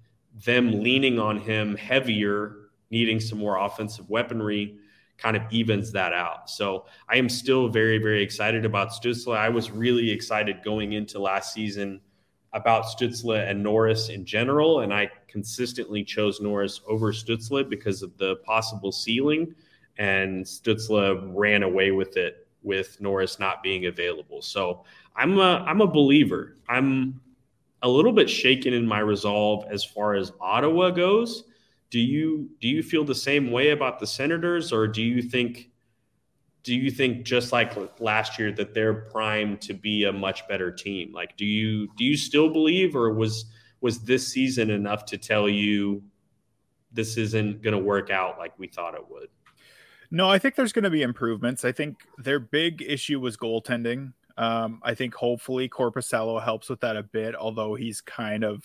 them 0.46 0.84
leaning 0.84 1.18
on 1.20 1.38
him 1.38 1.76
heavier 1.76 2.58
needing 2.90 3.20
some 3.20 3.40
more 3.40 3.58
offensive 3.58 4.10
weaponry 4.10 4.78
kind 5.18 5.38
of 5.38 5.44
evens 5.52 5.92
that 5.92 6.14
out. 6.14 6.50
So 6.50 6.86
I 7.08 7.18
am 7.18 7.30
still 7.30 7.70
very, 7.70 8.00
very 8.00 8.22
excited 8.22 8.66
about 8.66 8.90
Stützle. 8.90 9.38
I 9.38 9.50
was 9.50 9.72
really 9.72 10.10
excited 10.10 10.64
going 10.64 10.94
into 10.94 11.20
last 11.20 11.54
season 11.54 12.02
about 12.54 12.86
Stützle 12.86 13.50
and 13.50 13.64
Norris 13.64 14.10
in 14.10 14.26
general, 14.26 14.82
and 14.82 14.94
I 14.94 15.10
consistently 15.28 16.04
chose 16.04 16.42
Norris 16.42 16.82
over 16.88 17.14
Stützle 17.14 17.70
because 17.70 18.02
of 18.02 18.18
the 18.18 18.38
possible 18.38 18.92
ceiling, 18.92 19.56
and 19.98 20.44
Stützle 20.44 21.32
ran 21.34 21.64
away 21.64 21.92
with 21.92 22.18
it 22.18 22.48
with 22.64 23.00
Norris 23.00 23.40
not 23.40 23.64
being 23.64 23.86
available. 23.86 24.42
So 24.42 24.84
I'm 25.16 25.38
a 25.38 25.64
I'm 25.68 25.82
a 25.82 25.88
believer. 25.88 26.58
I'm 26.68 27.20
a 27.82 27.90
little 27.90 28.12
bit 28.12 28.30
shaken 28.30 28.74
in 28.74 28.86
my 28.86 29.00
resolve 29.00 29.66
as 29.70 29.84
far 29.84 30.16
as 30.16 30.32
Ottawa 30.40 30.90
goes. 30.92 31.44
Do 31.90 32.00
you 32.00 32.50
do 32.60 32.68
you 32.68 32.84
feel 32.84 33.04
the 33.04 33.16
same 33.16 33.52
way 33.52 33.72
about 33.72 34.00
the 34.00 34.08
Senators, 34.08 34.72
or 34.72 34.88
do 34.88 35.02
you 35.02 35.22
think 35.22 35.72
do 36.64 36.76
you 36.76 36.92
think 36.92 37.24
just 37.24 37.52
like 37.52 37.74
last 38.00 38.38
year 38.38 38.52
that 38.52 38.74
they're 38.74 38.94
primed 38.94 39.62
to 39.62 39.74
be 39.74 40.04
a 40.06 40.14
much 40.14 40.48
better 40.48 40.72
team? 40.72 41.12
Like, 41.12 41.36
do 41.38 41.46
you 41.46 41.90
do 41.98 42.06
you 42.06 42.16
still 42.16 42.50
believe, 42.50 42.96
or 42.96 43.14
was 43.14 43.46
was 43.82 44.00
this 44.00 44.28
season 44.28 44.70
enough 44.70 45.06
to 45.06 45.18
tell 45.18 45.50
you 45.50 46.04
this 46.92 47.18
isn't 47.18 47.62
going 47.62 47.76
to 47.76 47.84
work 47.84 48.10
out 48.10 48.38
like 48.38 48.58
we 48.60 48.68
thought 48.68 48.94
it 48.94 49.10
would? 49.10 49.28
No, 50.12 50.30
I 50.30 50.40
think 50.40 50.56
there's 50.56 50.74
going 50.74 50.84
to 50.84 50.90
be 50.90 51.02
improvements. 51.02 51.66
I 51.66 51.72
think 51.72 52.06
their 52.18 52.40
big 52.40 52.84
issue 52.86 53.20
was 53.20 53.38
goaltending. 53.38 54.14
Um, 54.38 54.80
I 54.84 54.94
think 54.94 55.14
hopefully 55.14 55.70
Korpisalo 55.70 56.44
helps 56.44 56.70
with 56.70 56.80
that 56.82 56.96
a 56.96 57.04
bit, 57.04 57.36
although 57.36 57.76
he's 57.76 58.02
kind 58.02 58.44
of 58.44 58.64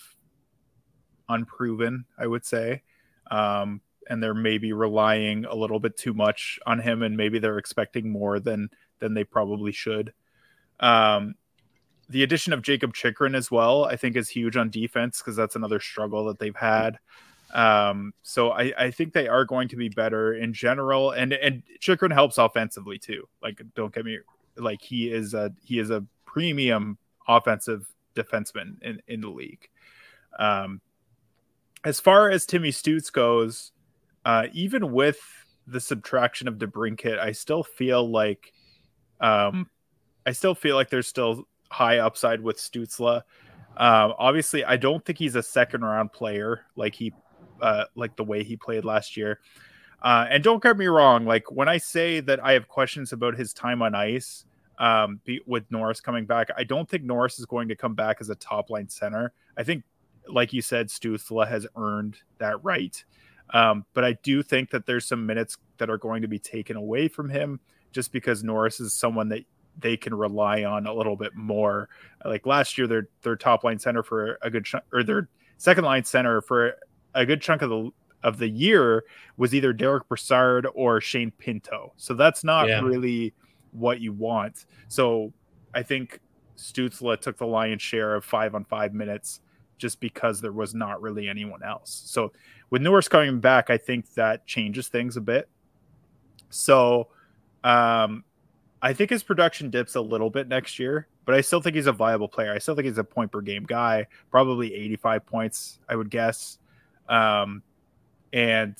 unproven, 1.29 2.05
I 2.17 2.27
would 2.27 2.45
say. 2.45 2.83
Um, 3.29 3.81
and 4.09 4.23
they're 4.23 4.33
maybe 4.33 4.71
relying 4.73 5.45
a 5.45 5.55
little 5.55 5.79
bit 5.79 5.97
too 5.97 6.13
much 6.13 6.59
on 6.65 6.79
him, 6.79 7.03
and 7.03 7.17
maybe 7.17 7.39
they're 7.39 7.57
expecting 7.57 8.09
more 8.09 8.39
than 8.39 8.69
than 8.99 9.13
they 9.13 9.23
probably 9.23 9.71
should. 9.71 10.13
Um, 10.79 11.35
the 12.09 12.23
addition 12.23 12.53
of 12.53 12.61
Jakob 12.61 12.93
Chychrun 12.93 13.35
as 13.35 13.51
well, 13.51 13.85
I 13.85 13.97
think, 13.97 14.15
is 14.15 14.29
huge 14.29 14.55
on 14.55 14.69
defense 14.69 15.19
because 15.19 15.35
that's 15.35 15.55
another 15.55 15.79
struggle 15.79 16.25
that 16.25 16.39
they've 16.39 16.55
had. 16.55 16.99
Um, 17.53 18.13
so 18.23 18.51
I, 18.51 18.73
I 18.77 18.91
think 18.91 19.13
they 19.13 19.27
are 19.27 19.45
going 19.45 19.67
to 19.69 19.75
be 19.75 19.89
better 19.89 20.33
in 20.33 20.53
general, 20.53 21.11
and 21.11 21.33
and 21.33 21.63
Chychrun 21.79 22.11
helps 22.11 22.37
offensively 22.37 22.97
too. 22.97 23.27
Like, 23.41 23.61
don't 23.75 23.93
get 23.93 24.05
me 24.05 24.19
like 24.57 24.81
he 24.81 25.11
is 25.11 25.33
a 25.33 25.53
he 25.63 25.79
is 25.79 25.89
a 25.89 26.03
premium 26.25 26.97
offensive 27.27 27.87
defenseman 28.15 28.81
in 28.81 29.01
in 29.07 29.21
the 29.21 29.29
league. 29.29 29.69
Um, 30.39 30.81
as 31.83 31.99
far 31.99 32.29
as 32.29 32.45
Timmy 32.45 32.71
Stutz 32.71 33.11
goes, 33.11 33.71
uh, 34.25 34.47
even 34.53 34.91
with 34.91 35.19
the 35.67 35.79
subtraction 35.79 36.47
of 36.47 36.55
DeBrincat, 36.55 37.19
I 37.19 37.31
still 37.31 37.63
feel 37.63 38.09
like, 38.09 38.53
um, 39.19 39.69
I 40.25 40.31
still 40.31 40.55
feel 40.55 40.75
like 40.75 40.89
there's 40.89 41.07
still 41.07 41.47
high 41.69 41.99
upside 41.99 42.41
with 42.41 42.57
Stützle. 42.57 43.21
Um, 43.77 44.13
obviously, 44.17 44.65
I 44.65 44.77
don't 44.77 45.03
think 45.05 45.17
he's 45.17 45.35
a 45.35 45.43
second 45.43 45.81
round 45.81 46.11
player 46.11 46.65
like 46.75 46.95
he, 46.95 47.13
uh, 47.61 47.85
like 47.95 48.15
the 48.15 48.23
way 48.23 48.43
he 48.43 48.57
played 48.57 48.85
last 48.85 49.15
year. 49.15 49.39
Uh, 50.01 50.27
and 50.29 50.43
don't 50.43 50.61
get 50.61 50.77
me 50.77 50.85
wrong, 50.85 51.25
like 51.25 51.51
when 51.51 51.67
I 51.67 51.77
say 51.77 52.19
that 52.19 52.43
I 52.43 52.53
have 52.53 52.67
questions 52.67 53.13
about 53.13 53.35
his 53.35 53.53
time 53.53 53.81
on 53.81 53.95
ice, 53.95 54.45
um, 54.79 55.19
be, 55.25 55.41
with 55.47 55.63
Norris 55.71 55.99
coming 55.99 56.25
back, 56.25 56.49
I 56.55 56.63
don't 56.63 56.87
think 56.87 57.03
Norris 57.03 57.39
is 57.39 57.45
going 57.45 57.67
to 57.69 57.75
come 57.75 57.95
back 57.95 58.17
as 58.21 58.29
a 58.29 58.35
top 58.35 58.69
line 58.69 58.89
center. 58.89 59.33
I 59.57 59.63
think, 59.63 59.83
like 60.27 60.53
you 60.53 60.61
said, 60.61 60.89
Stützle 60.89 61.47
has 61.47 61.65
earned 61.75 62.17
that 62.37 62.63
right. 62.63 63.03
Um, 63.51 63.85
but 63.93 64.03
I 64.03 64.13
do 64.23 64.43
think 64.43 64.69
that 64.71 64.85
there's 64.85 65.05
some 65.05 65.25
minutes 65.25 65.57
that 65.77 65.89
are 65.89 65.97
going 65.97 66.21
to 66.21 66.27
be 66.27 66.37
taken 66.37 66.75
away 66.75 67.07
from 67.07 67.29
him 67.29 67.59
just 67.91 68.11
because 68.11 68.43
Norris 68.43 68.79
is 68.79 68.93
someone 68.93 69.29
that 69.29 69.45
they 69.79 69.95
can 69.95 70.13
rely 70.13 70.63
on 70.63 70.85
a 70.85 70.93
little 70.93 71.15
bit 71.15 71.35
more. 71.35 71.89
Like 72.25 72.45
last 72.45 72.77
year, 72.77 72.87
their 72.87 73.07
their 73.21 73.35
top 73.35 73.63
line 73.63 73.79
center 73.79 74.03
for 74.03 74.37
a 74.41 74.49
good 74.49 74.65
chunk, 74.65 74.83
or 74.91 75.03
their 75.03 75.29
second 75.57 75.85
line 75.85 76.03
center 76.03 76.41
for 76.41 76.75
a 77.13 77.25
good 77.25 77.41
chunk 77.41 77.61
of 77.61 77.69
the 77.69 77.91
of 78.23 78.37
the 78.37 78.49
year 78.49 79.03
was 79.37 79.53
either 79.53 79.73
Derek 79.73 80.07
Brassard 80.07 80.67
or 80.73 80.99
Shane 80.99 81.31
Pinto. 81.31 81.93
So 81.97 82.13
that's 82.13 82.43
not 82.43 82.67
yeah. 82.67 82.81
really 82.81 83.33
what 83.71 84.01
you 84.01 84.13
want. 84.13 84.65
So 84.87 85.33
I 85.73 85.83
think 85.83 86.19
Stützle 86.57 87.19
took 87.19 87.37
the 87.37 87.45
lion's 87.45 87.81
share 87.81 88.15
of 88.15 88.25
five 88.25 88.55
on 88.55 88.65
five 88.65 88.93
minutes 88.93 89.41
just 89.77 89.99
because 89.99 90.41
there 90.41 90.51
was 90.51 90.73
not 90.73 91.01
really 91.01 91.29
anyone 91.29 91.61
else. 91.63 92.01
So 92.05 92.31
with 92.69 92.81
Norris 92.81 93.07
coming 93.07 93.39
back, 93.39 93.69
I 93.69 93.77
think 93.77 94.13
that 94.15 94.45
changes 94.47 94.87
things 94.87 95.17
a 95.17 95.21
bit. 95.21 95.47
So 96.49 97.09
um, 97.63 98.23
I 98.81 98.93
think 98.93 99.09
his 99.09 99.23
production 99.23 99.69
dips 99.69 99.95
a 99.95 100.01
little 100.01 100.29
bit 100.29 100.47
next 100.47 100.79
year, 100.79 101.07
but 101.25 101.35
I 101.35 101.41
still 101.41 101.61
think 101.61 101.75
he's 101.75 101.87
a 101.87 101.91
viable 101.91 102.27
player. 102.27 102.53
I 102.53 102.57
still 102.57 102.75
think 102.75 102.87
he's 102.87 102.97
a 102.97 103.03
point 103.03 103.31
per 103.31 103.41
game 103.41 103.63
guy, 103.63 104.07
probably 104.31 104.73
85 104.73 105.25
points, 105.25 105.79
I 105.87 105.95
would 105.95 106.09
guess. 106.09 106.57
Um, 107.07 107.61
and 108.37 108.75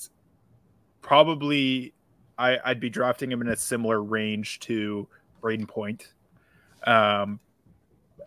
probably 1.02 1.92
I, 2.38 2.60
would 2.68 2.78
be 2.78 2.88
drafting 2.88 3.32
him 3.32 3.42
in 3.42 3.48
a 3.48 3.56
similar 3.56 4.00
range 4.00 4.60
to 4.60 5.08
Brayden 5.42 5.66
Point. 5.66 6.12
Um, 6.86 7.40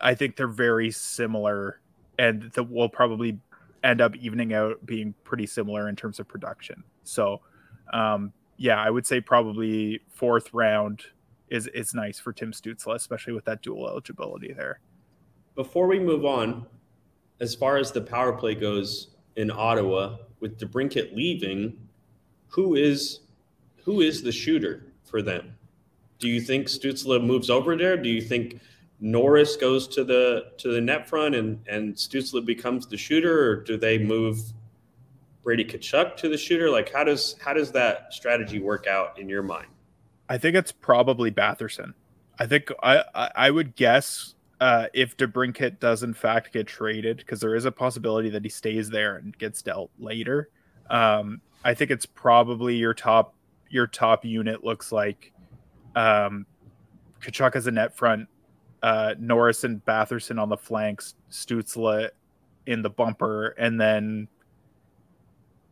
I 0.02 0.14
think 0.14 0.36
they're 0.36 0.48
very 0.48 0.92
similar, 0.92 1.80
and 2.20 2.52
that 2.52 2.64
will 2.64 2.90
probably 2.90 3.40
end 3.82 4.02
up 4.02 4.14
evening 4.18 4.54
out 4.54 4.86
being 4.86 5.14
pretty 5.24 5.46
similar 5.46 5.88
in 5.88 5.96
terms 5.96 6.20
of 6.20 6.28
production. 6.28 6.84
So, 7.06 7.40
um, 7.94 8.34
yeah, 8.58 8.82
I 8.82 8.90
would 8.90 9.08
say 9.08 9.22
probably 9.22 10.02
fourth 10.10 10.54
round 10.54 11.04
is 11.50 11.68
is 11.68 11.94
nice 11.94 12.20
for 12.20 12.34
Tim 12.34 12.52
Stützle, 12.52 12.94
especially 12.94 13.32
with 13.32 13.46
that 13.46 13.62
dual 13.62 13.88
eligibility 13.88 14.52
there. 14.52 14.82
Before 15.56 15.88
we 15.88 15.98
move 15.98 16.26
on, 16.26 16.66
as 17.40 17.56
far 17.56 17.78
as 17.78 17.94
the 17.94 18.02
power 18.02 18.34
play 18.34 18.54
goes 18.54 19.16
in 19.38 19.50
Ottawa, 19.50 20.18
with 20.42 20.60
DeBrincat 20.60 21.16
leaving, 21.16 21.78
who 22.50 22.76
is 22.76 23.22
who 23.86 24.02
is 24.02 24.22
the 24.22 24.32
shooter 24.32 24.84
for 25.04 25.22
them? 25.22 25.56
Do 26.20 26.28
you 26.28 26.42
think 26.42 26.68
Stützle 26.68 27.24
moves 27.24 27.50
over 27.50 27.76
there? 27.76 27.98
Do 27.98 28.10
you 28.10 28.22
think 28.22 28.60
Norris 29.00 29.56
goes 29.56 29.88
to 29.90 30.04
the 30.04 30.52
to 30.58 30.72
the 30.72 30.82
net 30.82 31.08
front 31.08 31.36
and 31.36 31.60
and 31.68 31.96
Stützle 31.96 32.46
becomes 32.46 32.88
the 32.88 32.98
shooter, 32.98 33.50
or 33.50 33.56
do 33.56 33.78
they 33.78 33.98
move 33.98 34.40
Brady 35.44 35.64
Tkachuk 35.64 36.18
to 36.18 36.30
the 36.30 36.38
shooter? 36.38 36.70
Like 36.70 36.92
how 36.92 37.04
does 37.04 37.36
how 37.40 37.54
does 37.54 37.72
that 37.72 38.14
strategy 38.14 38.60
work 38.60 38.88
out 38.88 39.18
in 39.18 39.30
your 39.30 39.44
mind? 39.44 39.68
I 40.28 40.38
think 40.38 40.56
it's 40.56 40.72
probably 40.72 41.32
Batherson. 41.32 41.94
I 42.38 42.48
think 42.48 42.72
I 42.84 43.04
I, 43.16 43.32
I 43.36 43.52
would 43.52 43.76
guess 43.76 44.36
uh, 44.62 44.86
if 44.94 45.18
DeBrincat 45.18 45.80
does 45.80 46.04
in 46.04 46.14
fact 46.14 46.54
get 46.54 46.68
traded, 46.68 47.18
because 47.18 47.42
there 47.42 47.56
is 47.56 47.66
a 47.66 47.72
possibility 47.72 48.30
that 48.30 48.44
he 48.44 48.50
stays 48.50 48.90
there 48.90 49.18
and 49.18 49.36
gets 49.40 49.64
dealt 49.64 49.90
later. 50.00 50.50
Um, 50.90 51.42
I 51.66 51.74
think 51.74 51.90
it's 51.90 52.06
probably 52.06 52.76
your 52.76 52.94
top 52.94 53.34
your 53.70 53.88
top 53.88 54.24
unit 54.24 54.64
looks 54.64 54.92
like 54.92 55.34
um, 55.96 56.46
Tkachuk 57.22 57.56
as 57.56 57.66
a 57.66 57.72
net 57.72 57.98
front, 57.98 58.28
uh, 58.84 59.16
Norris 59.18 59.64
and 59.64 59.84
Batherson 59.84 60.40
on 60.40 60.50
the 60.50 60.58
flanks, 60.58 61.16
Stützle 61.32 62.10
in 62.68 62.84
the 62.84 62.90
bumper, 62.90 63.56
and 63.58 63.82
then 63.82 64.28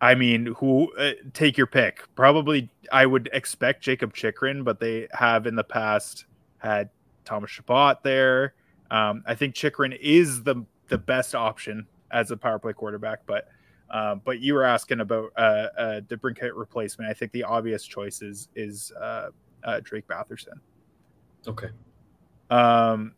I 0.01 0.15
mean, 0.15 0.55
who 0.57 0.91
uh, 0.95 1.11
take 1.33 1.57
your 1.57 1.67
pick? 1.67 2.03
Probably, 2.15 2.69
I 2.91 3.05
would 3.05 3.29
expect 3.33 3.83
Jakob 3.83 4.15
Chychrun, 4.15 4.63
but 4.63 4.79
they 4.79 5.07
have 5.11 5.45
in 5.45 5.55
the 5.55 5.63
past 5.63 6.25
had 6.57 6.89
Thomas 7.25 7.51
Chabot 7.51 8.01
there. 8.01 8.53
Um, 8.91 9.23
I 9.25 9.35
think 9.35 9.55
Chychrun 9.55 9.93
is 9.93 10.43
the 10.43 10.65
the 10.87 10.97
best 10.97 11.35
option 11.35 11.85
as 12.11 12.31
a 12.31 12.37
power 12.37 12.59
play 12.59 12.73
quarterback, 12.73 13.19
but 13.25 13.47
um, 13.91 14.21
but 14.23 14.39
you 14.39 14.53
were 14.53 14.63
asking 14.63 14.99
about 14.99 15.31
uh, 15.35 15.67
uh, 15.77 16.01
DeBrincat 16.01 16.51
replacement. 16.55 17.09
I 17.09 17.13
think 17.13 17.31
the 17.31 17.43
obvious 17.43 17.85
choice 17.85 18.21
is 18.21 18.49
is 18.55 18.91
uh, 18.99 19.29
uh, 19.63 19.79
Drake 19.83 20.07
Batherson. 20.07 20.59
Okay. 21.47 21.69
Um, 22.49 23.13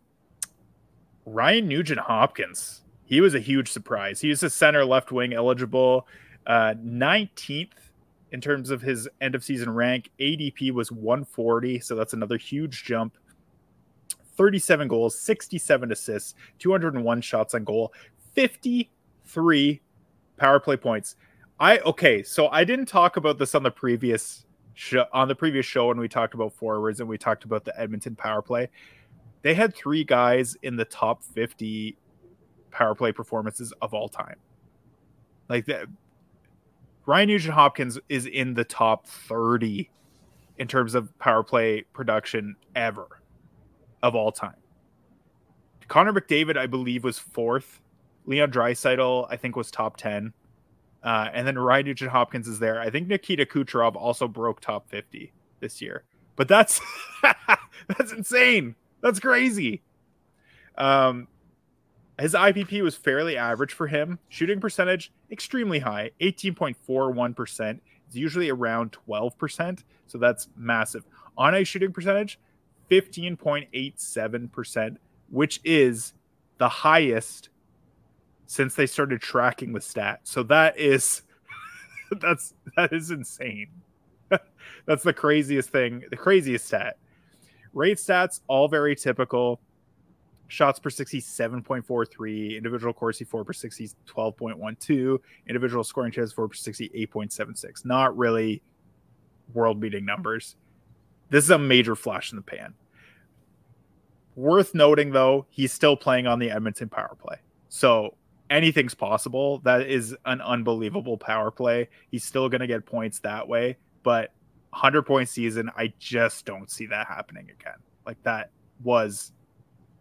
Ryan 1.25 1.67
Nugent 1.67 1.99
Hopkins. 1.99 2.81
He 3.05 3.19
was 3.21 3.35
a 3.35 3.39
huge 3.39 3.69
surprise. 3.69 4.21
He 4.21 4.29
was 4.29 4.41
a 4.43 4.49
center 4.49 4.85
left 4.85 5.11
wing 5.11 5.33
eligible, 5.33 6.07
uh, 6.47 6.75
19th 6.81 7.71
in 8.31 8.39
terms 8.39 8.69
of 8.69 8.81
his 8.81 9.09
end 9.19 9.35
of 9.35 9.43
season 9.43 9.69
rank. 9.69 10.09
ADP 10.19 10.71
was 10.71 10.91
140, 10.91 11.79
so 11.81 11.95
that's 11.95 12.13
another 12.13 12.37
huge 12.37 12.85
jump. 12.85 13.17
37 14.41 14.87
goals, 14.87 15.19
67 15.19 15.91
assists, 15.91 16.33
201 16.57 17.21
shots 17.21 17.53
on 17.53 17.63
goal, 17.63 17.93
53 18.33 19.81
power 20.35 20.59
play 20.59 20.77
points. 20.77 21.15
I 21.59 21.77
okay, 21.79 22.23
so 22.23 22.47
I 22.47 22.63
didn't 22.63 22.87
talk 22.87 23.17
about 23.17 23.37
this 23.37 23.53
on 23.53 23.61
the 23.61 23.69
previous 23.69 24.47
show 24.73 25.05
on 25.13 25.27
the 25.27 25.35
previous 25.35 25.67
show 25.67 25.89
when 25.89 25.99
we 25.99 26.07
talked 26.07 26.33
about 26.33 26.53
forwards 26.53 26.99
and 26.99 27.07
we 27.07 27.19
talked 27.19 27.43
about 27.43 27.65
the 27.65 27.79
Edmonton 27.79 28.15
power 28.15 28.41
play. 28.41 28.69
They 29.43 29.53
had 29.53 29.75
three 29.75 30.03
guys 30.03 30.57
in 30.63 30.75
the 30.75 30.85
top 30.85 31.23
50 31.23 31.95
power 32.71 32.95
play 32.95 33.11
performances 33.11 33.71
of 33.79 33.93
all 33.93 34.09
time. 34.09 34.37
Like 35.49 35.67
that 35.67 35.85
Ryan 37.05 37.27
Nugent 37.27 37.53
Hopkins 37.53 37.99
is 38.09 38.25
in 38.25 38.55
the 38.55 38.63
top 38.63 39.05
30 39.05 39.87
in 40.57 40.67
terms 40.67 40.95
of 40.95 41.15
power 41.19 41.43
play 41.43 41.83
production 41.93 42.55
ever 42.75 43.20
of 44.03 44.15
all 44.15 44.31
time. 44.31 44.55
Connor 45.87 46.13
McDavid, 46.13 46.57
I 46.57 46.67
believe, 46.67 47.03
was 47.03 47.19
fourth 47.19 47.81
Leon 48.25 48.51
Draisaitl, 48.51 49.27
I 49.29 49.35
think, 49.35 49.55
was 49.55 49.71
top 49.71 49.97
10. 49.97 50.33
Uh, 51.03 51.29
and 51.33 51.47
then 51.47 51.57
Ryan 51.57 51.87
Nugent 51.87 52.11
Hopkins 52.11 52.47
is 52.47 52.59
there. 52.59 52.79
I 52.79 52.89
think 52.89 53.07
Nikita 53.07 53.45
Kucherov 53.45 53.95
also 53.95 54.27
broke 54.27 54.61
top 54.61 54.89
50 54.89 55.33
this 55.59 55.81
year. 55.81 56.03
but 56.35 56.47
that's 56.47 56.81
that's 57.87 58.11
insane. 58.11 58.75
That's 59.01 59.19
crazy. 59.19 59.81
Um, 60.77 61.27
his 62.19 62.33
IPP 62.33 62.81
was 62.81 62.95
fairly 62.95 63.37
average 63.37 63.73
for 63.73 63.87
him. 63.87 64.19
Shooting 64.29 64.59
percentage 64.59 65.11
extremely 65.31 65.79
high, 65.79 66.11
18.41%. 66.21 67.79
It's 68.07 68.15
usually 68.15 68.49
around 68.49 68.95
12%, 69.07 69.83
so 70.07 70.17
that's 70.17 70.49
massive. 70.55 71.05
On 71.37 71.55
ice 71.55 71.67
shooting 71.67 71.91
percentage, 71.93 72.39
15.87%, 72.91 74.97
which 75.29 75.59
is 75.63 76.13
the 76.57 76.69
highest 76.69 77.49
since 78.45 78.75
they 78.75 78.85
started 78.85 79.21
tracking 79.21 79.71
the 79.71 79.79
stat. 79.79 80.19
So 80.23 80.43
that 80.43 80.77
is 80.77 81.21
that's 82.19 82.53
that 82.75 82.91
is 82.91 83.11
insane. 83.11 83.69
that's 84.85 85.03
the 85.03 85.13
craziest 85.13 85.69
thing, 85.69 86.03
the 86.09 86.17
craziest 86.17 86.65
stat. 86.65 86.97
Rate 87.73 87.97
stats 87.97 88.41
all 88.47 88.67
very 88.67 88.93
typical. 88.95 89.61
Shots 90.49 90.79
per 90.79 90.89
60, 90.89 91.21
7.43. 91.21 92.57
Individual 92.57 92.93
Corsi 92.93 93.23
4 93.23 93.45
per 93.45 93.53
60, 93.53 93.91
12.12. 94.05 95.19
Individual 95.47 95.85
scoring 95.85 96.11
chances 96.11 96.33
4 96.33 96.49
per 96.49 96.53
60, 96.53 96.89
8.76. 96.89 97.85
Not 97.85 98.17
really 98.17 98.61
world 99.53 99.79
beating 99.79 100.03
numbers. 100.03 100.57
This 101.29 101.45
is 101.45 101.51
a 101.51 101.57
major 101.57 101.95
flash 101.95 102.33
in 102.33 102.35
the 102.35 102.41
pan. 102.41 102.73
Worth 104.35 104.73
noting, 104.73 105.11
though, 105.11 105.45
he's 105.49 105.73
still 105.73 105.95
playing 105.95 106.27
on 106.27 106.39
the 106.39 106.51
Edmonton 106.51 106.89
power 106.89 107.15
play. 107.19 107.37
So 107.69 108.15
anything's 108.49 108.93
possible. 108.93 109.59
That 109.59 109.87
is 109.87 110.15
an 110.25 110.41
unbelievable 110.41 111.17
power 111.17 111.51
play. 111.51 111.89
He's 112.11 112.23
still 112.23 112.49
going 112.49 112.61
to 112.61 112.67
get 112.67 112.85
points 112.85 113.19
that 113.19 113.47
way, 113.47 113.77
but 114.03 114.33
100 114.71 115.03
point 115.03 115.29
season, 115.29 115.69
I 115.75 115.93
just 115.99 116.45
don't 116.45 116.69
see 116.69 116.85
that 116.87 117.07
happening 117.07 117.49
again. 117.49 117.77
Like 118.05 118.21
that 118.23 118.51
was 118.83 119.31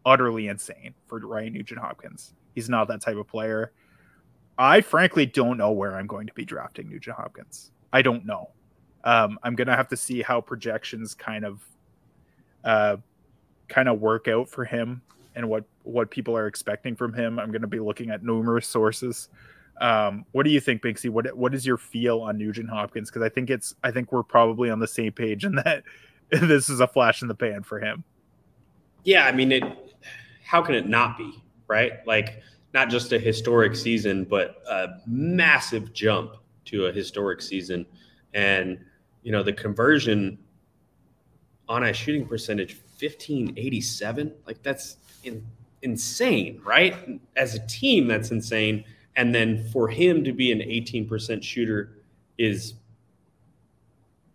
utterly 0.05 0.49
insane 0.49 0.95
for 1.07 1.19
Ryan 1.19 1.55
Nugent 1.55 1.81
Hopkins. 1.81 2.35
He's 2.55 2.69
not 2.69 2.89
that 2.89 3.01
type 3.01 3.17
of 3.17 3.27
player. 3.27 3.73
I 4.59 4.81
frankly 4.81 5.27
don't 5.27 5.57
know 5.57 5.73
where 5.73 5.97
I'm 5.97 6.07
going 6.07 6.27
to 6.27 6.35
be 6.35 6.45
drafting 6.45 6.89
Nugent 6.89 7.17
Hopkins. 7.17 7.73
I 7.93 8.03
don't 8.03 8.27
know. 8.27 8.51
Um, 9.05 9.39
I'm 9.43 9.55
gonna 9.55 9.77
have 9.77 9.89
to 9.89 9.97
see 9.97 10.21
how 10.21 10.41
projections 10.41 11.15
kind 11.15 11.45
of, 11.45 11.63
uh, 12.65 12.97
kind 13.71 13.89
of 13.89 14.01
work 14.01 14.29
out 14.29 14.49
for 14.49 14.67
him 14.67 15.01
and 15.35 15.49
what 15.49 15.65
what 15.85 16.11
people 16.11 16.37
are 16.37 16.47
expecting 16.47 16.95
from 16.95 17.15
him. 17.15 17.39
I'm 17.39 17.51
gonna 17.51 17.67
be 17.67 17.81
looking 17.81 18.11
at 18.11 18.23
numerous 18.23 18.67
sources. 18.67 19.29
Um, 19.81 20.27
what 20.33 20.43
do 20.43 20.51
you 20.51 20.61
think, 20.61 20.83
Binksy? 20.83 21.09
What 21.09 21.35
what 21.35 21.55
is 21.55 21.65
your 21.65 21.79
feel 21.79 22.21
on 22.21 22.37
Nugent 22.37 22.69
Hopkins? 22.69 23.09
Because 23.09 23.23
I 23.23 23.31
think 23.31 23.49
it's 23.49 23.75
I 23.83 23.91
think 23.91 24.13
we're 24.13 24.23
probably 24.23 24.69
on 24.69 24.79
the 24.79 24.89
same 24.89 25.13
page 25.13 25.45
in 25.47 25.55
that 25.55 25.85
this 26.31 26.69
is 26.69 26.81
a 26.81 26.87
flash 26.87 27.23
in 27.23 27.29
the 27.29 27.35
pan 27.35 27.63
for 27.63 27.81
him. 27.81 28.05
Yeah, 29.05 29.25
I 29.25 29.33
mean 29.33 29.53
it 29.53 29.65
how 30.45 30.61
can 30.61 30.75
it 30.75 30.87
not 30.87 31.17
be, 31.17 31.33
right? 31.69 32.07
Like 32.07 32.43
not 32.75 32.91
just 32.91 33.13
a 33.13 33.19
historic 33.19 33.75
season, 33.75 34.25
but 34.25 34.63
a 34.69 34.89
massive 35.07 35.93
jump 35.93 36.37
to 36.67 36.87
a 36.87 36.93
historic 36.93 37.41
season. 37.43 37.87
And, 38.35 38.79
you 39.23 39.33
know, 39.33 39.43
the 39.43 39.53
conversion 39.53 40.39
on 41.69 41.85
a 41.85 41.93
shooting 41.93 42.27
percentage, 42.27 42.79
1587, 43.01 44.33
like 44.47 44.63
that's 44.63 44.97
in, 45.25 45.45
insane, 45.83 46.61
right? 46.65 46.95
As 47.37 47.55
a 47.55 47.67
team, 47.67 48.07
that's 48.07 48.31
insane. 48.31 48.85
And 49.17 49.35
then 49.35 49.69
for 49.73 49.89
him 49.89 50.25
to 50.25 50.33
be 50.33 50.53
an 50.53 50.61
18% 50.61 51.43
shooter 51.43 51.93
is 52.39 52.75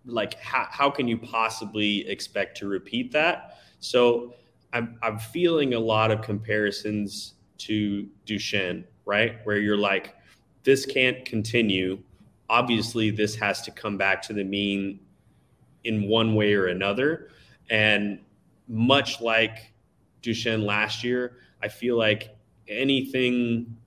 like, 0.05 0.39
how, 0.39 0.67
how 0.69 0.89
can 0.89 1.07
you 1.07 1.17
possibly 1.17 2.07
expect 2.07 2.57
to 2.57 2.67
repeat 2.67 3.11
that? 3.11 3.59
So, 3.79 4.33
I'm 4.75 4.99
I'm 5.01 5.17
feeling 5.17 5.73
a 5.73 5.79
lot 5.79 6.11
of 6.11 6.21
comparisons 6.21 7.35
to 7.59 8.07
Duchene, 8.25 8.83
right? 9.05 9.37
Where 9.45 9.57
you're 9.57 9.77
like, 9.77 10.15
this 10.63 10.85
can't 10.85 11.23
continue. 11.23 11.99
Obviously, 12.49 13.09
this 13.09 13.35
has 13.35 13.61
to 13.63 13.71
come 13.71 13.97
back 13.97 14.21
to 14.23 14.33
the 14.33 14.43
mean 14.43 14.99
in 15.85 16.09
one 16.09 16.35
way 16.35 16.53
or 16.53 16.67
another. 16.67 17.29
And 17.69 18.19
much 18.67 19.21
like 19.21 19.73
Duchene 20.21 20.65
last 20.65 21.03
year, 21.03 21.37
I 21.61 21.67
feel 21.67 21.97
like 21.97 22.35
anything 22.67 23.77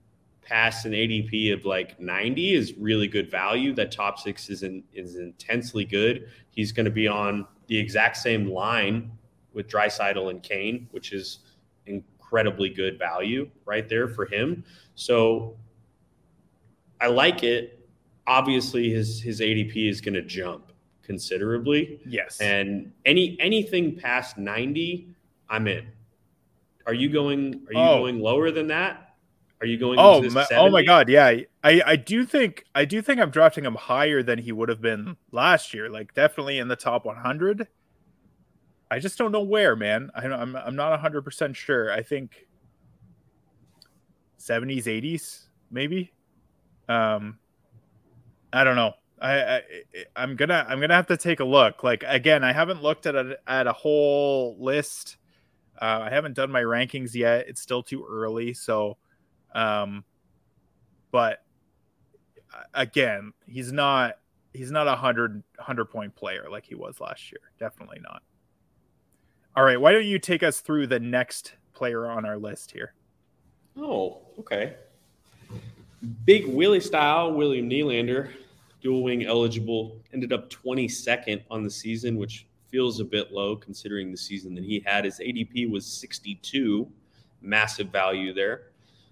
past 0.42 0.86
an 0.86 0.92
ADP 0.92 1.52
of 1.52 1.66
like 1.66 2.00
90 2.00 2.54
is 2.54 2.74
really 2.78 3.06
good 3.06 3.30
value. 3.30 3.74
That 3.74 3.92
top 3.92 4.18
six 4.18 4.48
is 4.48 4.64
is 4.92 5.16
intensely 5.16 5.84
good. 5.84 6.28
He's 6.50 6.72
going 6.72 6.86
to 6.86 6.92
be 6.92 7.06
on 7.06 7.46
the 7.66 7.78
exact 7.78 8.16
same 8.16 8.48
line 8.48 9.10
with 9.52 9.68
Draisaitl 9.68 10.30
and 10.30 10.42
Kane, 10.42 10.88
which 10.92 11.12
is 11.12 11.40
incredibly 11.86 12.70
good 12.70 12.98
value 12.98 13.50
right 13.64 13.88
there 13.88 14.08
for 14.08 14.26
him. 14.26 14.64
So 14.94 15.56
I 17.00 17.08
like 17.08 17.42
it. 17.42 17.86
Obviously, 18.26 18.90
his 18.90 19.20
his 19.20 19.40
ADP 19.40 19.88
is 19.88 20.00
going 20.00 20.14
to 20.14 20.22
jump 20.22 20.67
considerably. 21.08 21.98
Yes. 22.06 22.40
And 22.40 22.92
any 23.04 23.36
anything 23.40 23.96
past 23.96 24.38
90, 24.38 25.08
I'm 25.48 25.66
in. 25.66 25.88
Are 26.86 26.94
you 26.94 27.08
going 27.08 27.66
are 27.66 27.72
you 27.72 27.78
oh. 27.78 27.98
going 27.98 28.20
lower 28.20 28.52
than 28.52 28.68
that? 28.68 29.16
Are 29.60 29.66
you 29.66 29.76
going 29.76 29.98
Oh, 29.98 30.22
my, 30.30 30.46
oh 30.52 30.70
my 30.70 30.84
god, 30.84 31.08
yeah. 31.08 31.26
I 31.26 31.46
I 31.64 31.96
do 31.96 32.24
think 32.24 32.64
I 32.76 32.84
do 32.84 33.02
think 33.02 33.20
I'm 33.20 33.30
drafting 33.30 33.64
him 33.64 33.74
higher 33.74 34.22
than 34.22 34.38
he 34.38 34.52
would 34.52 34.68
have 34.68 34.80
been 34.80 35.16
last 35.32 35.74
year. 35.74 35.88
Like 35.88 36.14
definitely 36.14 36.58
in 36.58 36.68
the 36.68 36.76
top 36.76 37.04
100. 37.04 37.66
I 38.90 38.98
just 39.00 39.18
don't 39.18 39.32
know 39.32 39.42
where, 39.42 39.74
man. 39.74 40.10
I, 40.14 40.26
I'm 40.26 40.54
I'm 40.54 40.76
not 40.76 40.98
hundred 41.00 41.22
percent 41.22 41.56
sure. 41.56 41.92
I 41.92 42.02
think 42.02 42.46
seventies, 44.36 44.86
eighties, 44.88 45.48
maybe. 45.70 46.12
Um, 46.88 47.38
I 48.50 48.64
don't 48.64 48.76
know. 48.76 48.94
I, 49.20 49.56
I 49.56 49.62
I'm 50.16 50.36
gonna 50.36 50.66
I'm 50.68 50.80
gonna 50.80 50.94
have 50.94 51.06
to 51.08 51.16
take 51.16 51.40
a 51.40 51.44
look. 51.44 51.82
Like 51.82 52.04
again, 52.06 52.44
I 52.44 52.52
haven't 52.52 52.82
looked 52.82 53.06
at 53.06 53.14
a 53.14 53.38
at 53.46 53.66
a 53.66 53.72
whole 53.72 54.56
list. 54.58 55.16
Uh, 55.80 56.00
I 56.02 56.10
haven't 56.10 56.34
done 56.34 56.50
my 56.50 56.62
rankings 56.62 57.14
yet. 57.14 57.48
It's 57.48 57.60
still 57.60 57.82
too 57.82 58.04
early. 58.08 58.52
So, 58.52 58.96
um, 59.54 60.04
but 61.10 61.44
again, 62.74 63.32
he's 63.46 63.72
not 63.72 64.14
he's 64.52 64.70
not 64.70 64.86
a 64.88 64.96
hundred 64.96 65.42
hundred 65.58 65.86
point 65.86 66.14
player 66.14 66.46
like 66.50 66.64
he 66.64 66.74
was 66.74 67.00
last 67.00 67.30
year. 67.30 67.40
Definitely 67.58 68.00
not. 68.02 68.22
All 69.56 69.64
right, 69.64 69.80
why 69.80 69.92
don't 69.92 70.06
you 70.06 70.18
take 70.18 70.42
us 70.42 70.60
through 70.60 70.86
the 70.86 71.00
next 71.00 71.54
player 71.74 72.06
on 72.06 72.24
our 72.24 72.38
list 72.38 72.70
here? 72.70 72.94
Oh, 73.76 74.18
okay. 74.38 74.74
Big 76.24 76.46
Willie 76.46 76.80
style, 76.80 77.32
William 77.32 77.68
Nylander, 77.68 78.30
dual 78.80 79.02
wing 79.02 79.24
eligible, 79.24 80.00
ended 80.12 80.32
up 80.32 80.50
22nd 80.50 81.42
on 81.50 81.62
the 81.62 81.70
season, 81.70 82.16
which 82.16 82.46
feels 82.68 83.00
a 83.00 83.04
bit 83.04 83.32
low 83.32 83.56
considering 83.56 84.10
the 84.10 84.16
season 84.16 84.54
that 84.54 84.64
he 84.64 84.80
had. 84.84 85.04
His 85.04 85.18
ADP 85.18 85.70
was 85.70 85.86
62, 85.86 86.90
massive 87.40 87.88
value 87.88 88.32
there. 88.32 88.68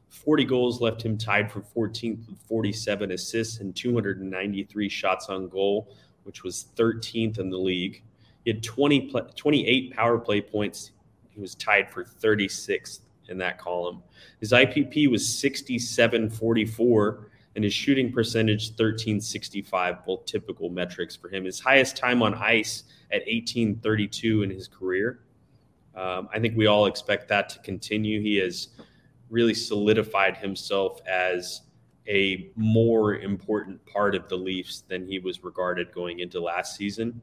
40 0.08 0.44
goals 0.44 0.80
left 0.80 1.02
him 1.02 1.18
tied 1.18 1.50
for 1.50 1.60
14th 1.60 2.28
with 2.28 2.38
47 2.42 3.10
assists 3.12 3.58
and 3.58 3.74
293 3.74 4.88
shots 4.88 5.28
on 5.28 5.48
goal, 5.48 5.94
which 6.24 6.44
was 6.44 6.66
13th 6.76 7.38
in 7.38 7.50
the 7.50 7.58
league. 7.58 8.02
He 8.44 8.52
had 8.52 8.62
20, 8.62 9.12
28 9.34 9.94
power 9.94 10.18
play 10.18 10.40
points. 10.40 10.92
He 11.30 11.40
was 11.40 11.54
tied 11.56 11.90
for 11.90 12.04
36th 12.04 13.00
in 13.28 13.38
that 13.38 13.58
column. 13.58 14.02
His 14.40 14.52
IPP 14.52 15.10
was 15.10 15.26
67.44 15.26 17.24
and 17.56 17.64
his 17.64 17.72
shooting 17.72 18.12
percentage 18.12 18.68
1365, 18.68 20.04
both 20.04 20.26
typical 20.26 20.68
metrics 20.68 21.16
for 21.16 21.28
him. 21.28 21.44
His 21.44 21.58
highest 21.58 21.96
time 21.96 22.22
on 22.22 22.34
ice 22.34 22.84
at 23.10 23.22
1832 23.22 24.42
in 24.42 24.50
his 24.50 24.68
career. 24.68 25.20
Um, 25.94 26.28
I 26.32 26.38
think 26.38 26.54
we 26.54 26.66
all 26.66 26.84
expect 26.84 27.28
that 27.28 27.48
to 27.48 27.58
continue. 27.60 28.20
He 28.20 28.36
has 28.36 28.68
really 29.30 29.54
solidified 29.54 30.36
himself 30.36 31.00
as 31.08 31.62
a 32.06 32.50
more 32.56 33.16
important 33.16 33.84
part 33.86 34.14
of 34.14 34.28
the 34.28 34.36
Leafs 34.36 34.82
than 34.82 35.06
he 35.06 35.18
was 35.18 35.42
regarded 35.42 35.92
going 35.92 36.20
into 36.20 36.38
last 36.38 36.76
season. 36.76 37.22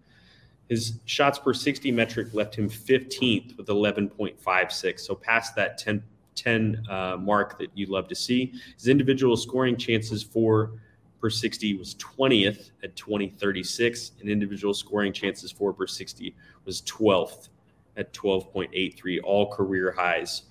His 0.67 0.99
shots 1.05 1.38
per 1.38 1.53
60 1.53 1.91
metric 1.91 2.34
left 2.34 2.55
him 2.55 2.69
15th 2.69 3.55
with 3.55 3.67
11.56. 3.67 4.99
So 4.99 5.13
past 5.13 5.55
that 5.55 5.77
10, 5.77 6.03
10 6.36 6.84
uh, 6.89 7.17
mark 7.19 7.57
that 7.59 7.69
you'd 7.73 7.89
love 7.89 8.07
to 8.07 8.15
see. 8.15 8.53
His 8.75 8.88
individual 8.88 9.38
scoring 9.38 9.77
chances 9.77 10.23
for 10.23 10.73
per 11.19 11.29
60 11.29 11.75
was 11.77 11.95
20th 11.95 12.71
at 12.84 12.95
2036, 12.95 14.11
and 14.19 14.29
individual 14.29 14.73
scoring 14.73 15.13
chances 15.13 15.51
for 15.51 15.71
per 15.71 15.88
60 15.88 16.36
was 16.65 16.81
12th 16.81 17.49
at 17.95 18.11
12.83, 18.13 19.19
all 19.23 19.51
career 19.51 19.93
highs. 19.97 20.43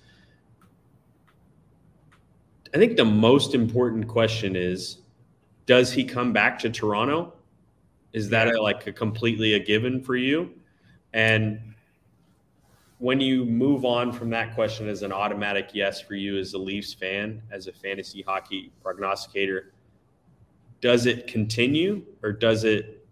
I 2.73 2.77
think 2.79 2.97
the 2.97 3.05
most 3.05 3.53
important 3.53 4.07
question 4.07 4.55
is 4.55 4.97
does 5.65 5.91
he 5.91 6.03
come 6.03 6.33
back 6.33 6.59
to 6.59 6.69
Toronto? 6.69 7.33
Is 8.11 8.29
that 8.29 8.47
a, 8.47 8.61
like 8.61 8.87
a 8.87 8.91
completely 8.91 9.53
a 9.53 9.59
given 9.59 10.01
for 10.01 10.15
you? 10.15 10.51
And 11.13 11.72
when 13.03 13.19
you 13.19 13.43
move 13.43 13.83
on 13.83 14.13
from 14.13 14.29
that 14.29 14.55
question 14.55 14.87
as 14.87 15.03
an 15.03 15.11
automatic 15.11 15.71
yes 15.73 15.99
for 15.99 16.15
you 16.15 16.37
as 16.39 16.53
a 16.53 16.57
Leafs 16.57 16.93
fan, 16.93 17.41
as 17.51 17.67
a 17.67 17.73
fantasy 17.73 18.21
hockey 18.21 18.71
prognosticator, 18.81 19.73
does 20.79 21.05
it 21.05 21.27
continue 21.27 22.01
or 22.21 22.31
does 22.31 22.63
it 22.63 23.05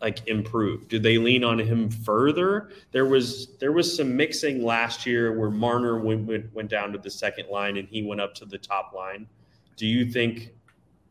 like 0.00 0.26
improve? 0.26 0.88
Do 0.88 0.98
they 0.98 1.18
lean 1.18 1.44
on 1.44 1.58
him 1.58 1.90
further? 1.90 2.70
There 2.92 3.04
was 3.04 3.48
there 3.58 3.72
was 3.72 3.94
some 3.94 4.16
mixing 4.16 4.64
last 4.64 5.04
year 5.04 5.38
where 5.38 5.50
Marner 5.50 5.98
went, 5.98 6.26
went, 6.26 6.54
went 6.54 6.70
down 6.70 6.92
to 6.92 6.98
the 6.98 7.10
second 7.10 7.50
line 7.50 7.76
and 7.76 7.86
he 7.88 8.02
went 8.02 8.22
up 8.22 8.34
to 8.36 8.46
the 8.46 8.56
top 8.56 8.94
line. 8.94 9.26
Do 9.76 9.86
you 9.86 10.10
think 10.10 10.48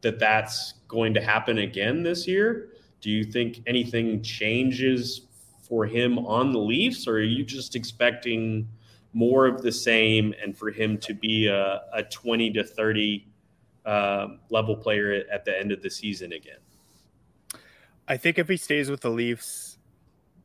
that 0.01 0.17
that's 0.17 0.73
going 0.87 1.13
to 1.13 1.21
happen 1.21 1.59
again 1.59 2.01
this 2.01 2.27
year? 2.27 2.69
Do 3.01 3.11
you 3.11 3.23
think 3.23 3.61
anything 3.67 4.23
changes 4.23 5.27
for 5.71 5.85
him 5.85 6.19
on 6.19 6.51
the 6.51 6.59
Leafs, 6.59 7.07
or 7.07 7.13
are 7.13 7.21
you 7.21 7.45
just 7.45 7.77
expecting 7.77 8.67
more 9.13 9.47
of 9.47 9.61
the 9.61 9.71
same 9.71 10.35
and 10.43 10.55
for 10.55 10.69
him 10.69 10.97
to 10.97 11.13
be 11.13 11.47
a, 11.47 11.83
a 11.93 12.03
20 12.03 12.51
to 12.51 12.61
30 12.61 13.25
uh, 13.85 14.27
level 14.49 14.75
player 14.75 15.23
at 15.31 15.45
the 15.45 15.57
end 15.57 15.71
of 15.71 15.81
the 15.81 15.89
season 15.89 16.33
again? 16.33 16.57
I 18.05 18.17
think 18.17 18.37
if 18.37 18.49
he 18.49 18.57
stays 18.57 18.91
with 18.91 18.99
the 18.99 19.11
Leafs, 19.11 19.77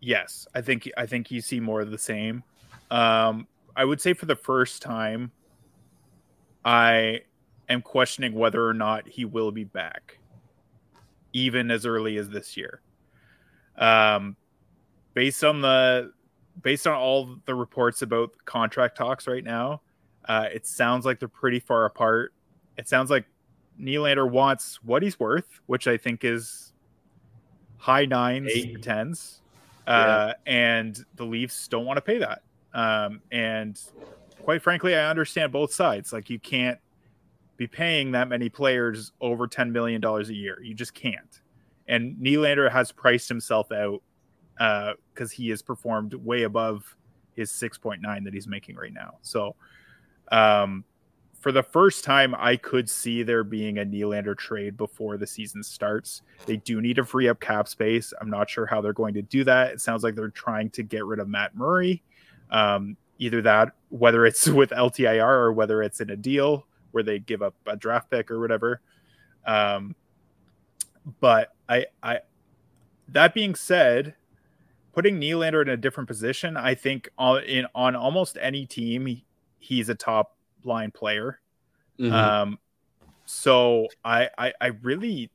yes, 0.00 0.46
I 0.54 0.60
think 0.60 0.88
I 0.96 1.06
think 1.06 1.32
you 1.32 1.40
see 1.40 1.58
more 1.58 1.80
of 1.80 1.90
the 1.90 1.98
same. 1.98 2.44
Um, 2.92 3.48
I 3.74 3.84
would 3.84 4.00
say 4.00 4.12
for 4.12 4.26
the 4.26 4.36
first 4.36 4.80
time, 4.80 5.32
I 6.64 7.22
am 7.68 7.82
questioning 7.82 8.32
whether 8.32 8.64
or 8.64 8.74
not 8.74 9.08
he 9.08 9.24
will 9.24 9.50
be 9.50 9.64
back, 9.64 10.18
even 11.32 11.72
as 11.72 11.84
early 11.84 12.16
as 12.16 12.28
this 12.28 12.56
year. 12.56 12.80
Um, 13.76 14.36
based 15.16 15.42
on 15.42 15.62
the 15.62 16.12
based 16.62 16.86
on 16.86 16.94
all 16.94 17.36
the 17.46 17.54
reports 17.54 18.02
about 18.02 18.30
contract 18.44 18.96
talks 18.96 19.26
right 19.26 19.42
now, 19.42 19.80
uh, 20.26 20.46
it 20.54 20.66
sounds 20.66 21.04
like 21.04 21.18
they're 21.18 21.26
pretty 21.26 21.58
far 21.58 21.86
apart. 21.86 22.32
It 22.76 22.86
sounds 22.86 23.10
like 23.10 23.24
Nylander 23.80 24.30
wants 24.30 24.78
what 24.82 25.02
he's 25.02 25.18
worth, 25.18 25.60
which 25.66 25.88
I 25.88 25.96
think 25.96 26.22
is 26.22 26.74
high 27.78 28.04
nines 28.04 28.50
Eight. 28.54 28.82
tens, 28.82 29.40
uh, 29.86 30.32
yeah. 30.46 30.52
and 30.52 31.04
the 31.16 31.24
Leafs 31.24 31.66
don't 31.66 31.86
want 31.86 31.96
to 31.96 32.02
pay 32.02 32.18
that. 32.18 32.42
Um, 32.74 33.22
and 33.32 33.80
quite 34.44 34.60
frankly, 34.60 34.94
I 34.94 35.08
understand 35.08 35.50
both 35.50 35.72
sides. 35.72 36.12
Like 36.12 36.28
you 36.28 36.38
can't 36.38 36.78
be 37.56 37.66
paying 37.66 38.12
that 38.12 38.28
many 38.28 38.50
players 38.50 39.12
over 39.22 39.48
$10 39.48 39.70
million 39.70 40.04
a 40.04 40.20
year. 40.24 40.60
You 40.62 40.74
just 40.74 40.92
can't. 40.92 41.40
And 41.88 42.16
Nylander 42.16 42.70
has 42.70 42.92
priced 42.92 43.30
himself 43.30 43.72
out 43.72 44.02
because 44.56 45.30
uh, 45.32 45.34
he 45.34 45.48
has 45.50 45.62
performed 45.62 46.14
way 46.14 46.42
above 46.42 46.96
his 47.34 47.50
6.9 47.52 48.24
that 48.24 48.34
he's 48.34 48.48
making 48.48 48.76
right 48.76 48.92
now. 48.92 49.18
So, 49.22 49.54
um, 50.32 50.84
for 51.38 51.52
the 51.52 51.62
first 51.62 52.02
time, 52.02 52.34
I 52.36 52.56
could 52.56 52.90
see 52.90 53.22
there 53.22 53.44
being 53.44 53.78
a 53.78 53.84
Nylander 53.84 54.36
trade 54.36 54.76
before 54.76 55.16
the 55.16 55.26
season 55.26 55.62
starts. 55.62 56.22
They 56.46 56.56
do 56.56 56.80
need 56.80 56.96
to 56.96 57.04
free 57.04 57.28
up 57.28 57.38
cap 57.38 57.68
space. 57.68 58.12
I'm 58.20 58.30
not 58.30 58.50
sure 58.50 58.66
how 58.66 58.80
they're 58.80 58.92
going 58.92 59.14
to 59.14 59.22
do 59.22 59.44
that. 59.44 59.72
It 59.72 59.80
sounds 59.80 60.02
like 60.02 60.14
they're 60.16 60.28
trying 60.28 60.70
to 60.70 60.82
get 60.82 61.04
rid 61.04 61.20
of 61.20 61.28
Matt 61.28 61.54
Murray. 61.54 62.02
Um, 62.50 62.96
either 63.18 63.42
that, 63.42 63.72
whether 63.90 64.26
it's 64.26 64.48
with 64.48 64.70
LTIR 64.70 65.22
or 65.22 65.52
whether 65.52 65.82
it's 65.82 66.00
in 66.00 66.10
a 66.10 66.16
deal 66.16 66.66
where 66.90 67.02
they 67.02 67.18
give 67.18 67.42
up 67.42 67.54
a 67.66 67.76
draft 67.76 68.10
pick 68.10 68.30
or 68.30 68.40
whatever. 68.40 68.80
Um, 69.46 69.94
but 71.20 71.52
I, 71.68 71.86
I, 72.02 72.20
that 73.08 73.34
being 73.34 73.54
said, 73.54 74.14
putting 74.96 75.20
Nylander 75.20 75.60
in 75.60 75.68
a 75.68 75.76
different 75.76 76.08
position, 76.08 76.56
I 76.56 76.74
think 76.74 77.10
on 77.18 77.44
in 77.44 77.66
on 77.74 77.94
almost 77.94 78.38
any 78.40 78.64
team, 78.64 79.04
he, 79.04 79.24
he's 79.58 79.90
a 79.90 79.94
top 79.94 80.34
line 80.64 80.90
player. 80.90 81.38
Mm-hmm. 82.00 82.14
Um, 82.14 82.58
so 83.26 83.88
I, 84.02 84.30
I, 84.38 84.52
I 84.58 84.66
really, 84.82 85.30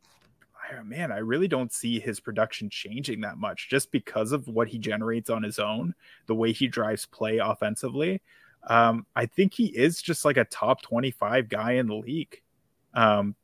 man, 0.84 1.12
I 1.12 1.20
really 1.20 1.48
don't 1.48 1.72
see 1.72 2.00
his 2.00 2.20
production 2.20 2.72
changing 2.72 3.22
that 3.22 3.38
much 3.38 3.70
just 3.70 3.92
because 3.92 4.32
of 4.32 4.48
what 4.48 4.68
he 4.68 4.80
generates 4.80 5.30
on 5.30 5.44
his 5.44 5.60
own, 5.60 5.94
the 6.26 6.36
way 6.36 6.52
he 6.52 6.68
drives 6.68 7.06
play 7.06 7.38
offensively. 7.38 8.20
Um, 8.68 9.06
I 9.16 9.28
think 9.28 9.54
he 9.54 9.66
is 9.66 10.02
just 10.02 10.26
like 10.26 10.38
a 10.38 10.46
top 10.46 10.82
25 10.82 11.50
guy 11.50 11.74
in 11.74 11.86
the 11.86 11.96
league. 11.96 12.42
Um, 12.96 13.36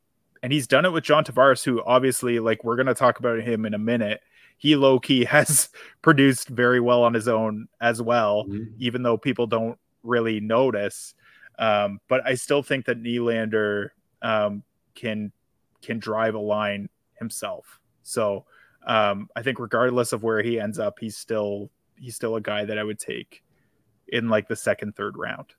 and 0.42 0.52
he's 0.52 0.66
done 0.66 0.84
it 0.84 0.92
with 0.92 1.04
John 1.04 1.24
Tavares, 1.24 1.64
who 1.64 1.82
obviously, 1.84 2.40
like, 2.40 2.64
we're 2.64 2.76
going 2.76 2.86
to 2.86 2.94
talk 2.94 3.18
about 3.20 3.40
him 3.40 3.66
in 3.66 3.74
a 3.74 3.78
minute. 3.78 4.20
He 4.58 4.76
low 4.76 4.98
key 4.98 5.24
has 5.36 5.70
produced 6.02 6.48
very 6.48 6.80
well 6.80 7.02
on 7.02 7.14
his 7.14 7.28
own 7.28 7.68
as 7.80 8.02
well, 8.02 8.44
mm-hmm. 8.44 8.74
even 8.78 9.02
though 9.02 9.16
people 9.16 9.46
don't 9.46 9.78
really 10.02 10.40
notice. 10.40 11.14
Um, 11.58 12.00
but 12.08 12.24
I 12.26 12.34
still 12.34 12.62
think 12.62 12.84
that 12.86 13.02
Nylander 13.02 13.90
um, 14.22 14.62
can 14.94 15.32
can 15.80 15.98
drive 15.98 16.34
a 16.34 16.38
line 16.38 16.88
himself. 17.18 17.80
So 18.02 18.44
um, 18.86 19.28
I 19.36 19.42
think 19.42 19.58
regardless 19.58 20.12
of 20.12 20.22
where 20.22 20.42
he 20.42 20.60
ends 20.60 20.78
up, 20.78 20.98
he's 21.00 21.16
still 21.16 21.70
he's 21.96 22.16
still 22.16 22.36
a 22.36 22.40
guy 22.40 22.64
that 22.64 22.78
I 22.78 22.84
would 22.84 22.98
take 22.98 23.42
in 24.08 24.28
like 24.28 24.48
the 24.48 24.56
second, 24.56 24.96
third 24.96 25.16
round. 25.16 25.54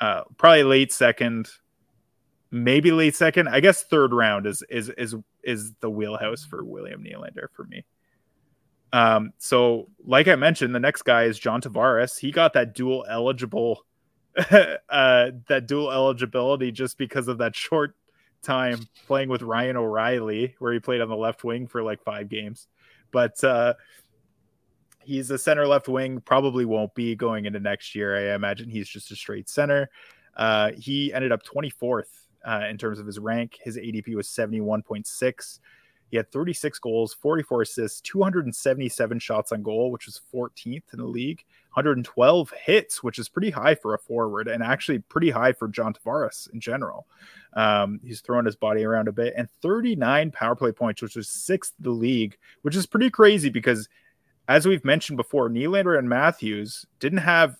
Uh, 0.00 0.22
probably 0.36 0.62
late 0.62 0.92
second, 0.92 1.48
maybe 2.50 2.90
late 2.90 3.14
second. 3.14 3.48
I 3.48 3.60
guess 3.60 3.84
third 3.84 4.12
round 4.12 4.46
is 4.46 4.62
is 4.68 4.90
is 4.90 5.14
is 5.42 5.72
the 5.80 5.90
wheelhouse 5.90 6.44
for 6.44 6.64
William 6.64 7.02
Nylander 7.02 7.46
for 7.52 7.64
me. 7.64 7.84
Um, 8.92 9.32
so 9.38 9.88
like 10.04 10.28
I 10.28 10.36
mentioned, 10.36 10.74
the 10.74 10.80
next 10.80 11.02
guy 11.02 11.24
is 11.24 11.38
John 11.38 11.60
Tavares. 11.60 12.18
He 12.18 12.30
got 12.30 12.52
that 12.54 12.74
dual 12.74 13.06
eligible, 13.08 13.84
uh, 14.36 15.30
that 15.48 15.66
dual 15.66 15.90
eligibility 15.90 16.72
just 16.72 16.98
because 16.98 17.28
of 17.28 17.38
that 17.38 17.54
short 17.54 17.94
time 18.42 18.88
playing 19.06 19.28
with 19.28 19.42
Ryan 19.42 19.76
O'Reilly, 19.76 20.54
where 20.58 20.72
he 20.72 20.80
played 20.80 21.00
on 21.00 21.08
the 21.08 21.16
left 21.16 21.44
wing 21.44 21.66
for 21.66 21.82
like 21.82 22.02
five 22.02 22.28
games. 22.28 22.66
But 23.12 23.42
uh, 23.44 23.74
he's 25.02 25.30
a 25.30 25.38
center 25.38 25.66
left 25.66 25.88
wing, 25.88 26.20
probably 26.20 26.64
won't 26.64 26.94
be 26.94 27.14
going 27.14 27.46
into 27.46 27.60
next 27.60 27.94
year. 27.94 28.16
I 28.16 28.34
imagine 28.34 28.68
he's 28.68 28.88
just 28.88 29.10
a 29.10 29.16
straight 29.16 29.48
center. 29.48 29.90
Uh, 30.36 30.72
he 30.72 31.12
ended 31.12 31.32
up 31.32 31.42
24th 31.42 32.04
uh, 32.44 32.66
in 32.68 32.78
terms 32.78 32.98
of 32.98 33.06
his 33.06 33.18
rank. 33.18 33.58
His 33.62 33.76
ADP 33.76 34.14
was 34.14 34.28
71.6. 34.28 35.58
He 36.10 36.16
had 36.16 36.30
36 36.32 36.78
goals, 36.80 37.14
44 37.14 37.62
assists, 37.62 38.00
277 38.00 39.18
shots 39.20 39.52
on 39.52 39.62
goal, 39.62 39.90
which 39.90 40.06
was 40.06 40.20
14th 40.34 40.82
in 40.92 40.98
the 40.98 41.04
league, 41.04 41.44
112 41.72 42.52
hits, 42.64 43.02
which 43.02 43.18
is 43.18 43.28
pretty 43.28 43.50
high 43.50 43.74
for 43.74 43.94
a 43.94 43.98
forward, 43.98 44.48
and 44.48 44.62
actually 44.62 44.98
pretty 44.98 45.30
high 45.30 45.52
for 45.52 45.68
John 45.68 45.94
Tavares 45.94 46.52
in 46.52 46.60
general. 46.60 47.06
Um, 47.54 48.00
he's 48.04 48.20
throwing 48.20 48.46
his 48.46 48.56
body 48.56 48.84
around 48.84 49.08
a 49.08 49.12
bit, 49.12 49.34
and 49.36 49.48
39 49.62 50.32
power 50.32 50.56
play 50.56 50.72
points, 50.72 51.00
which 51.00 51.16
was 51.16 51.28
sixth 51.28 51.74
in 51.78 51.84
the 51.84 51.90
league, 51.90 52.36
which 52.62 52.76
is 52.76 52.86
pretty 52.86 53.10
crazy 53.10 53.48
because 53.48 53.88
as 54.50 54.66
we've 54.66 54.84
mentioned 54.84 55.16
before, 55.16 55.48
Nylander 55.48 55.96
and 55.96 56.08
Matthews 56.08 56.84
didn't 56.98 57.18
have 57.18 57.54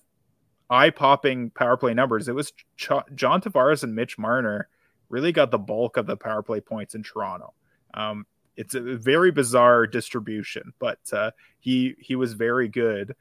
eye 0.71 0.91
popping 0.91 1.51
power 1.51 1.77
play 1.77 1.95
numbers. 1.95 2.27
It 2.27 2.35
was 2.35 2.51
Ch- 2.77 2.91
John 3.15 3.41
Tavares 3.41 3.85
and 3.85 3.95
Mitch 3.95 4.19
Marner 4.19 4.69
really 5.09 5.31
got 5.31 5.53
the 5.53 5.59
bulk 5.59 5.97
of 5.97 6.07
the 6.07 6.17
power 6.17 6.43
play 6.43 6.61
points 6.61 6.97
in 6.97 7.05
Toronto. 7.05 7.55
Um, 7.95 8.27
it's 8.57 8.75
a 8.75 8.81
very 8.81 9.31
bizarre 9.31 9.87
distribution, 9.87 10.73
but 10.79 10.99
uh, 11.13 11.31
he 11.59 11.95
he 11.99 12.17
was 12.17 12.35
very 12.35 12.69
good 12.69 13.15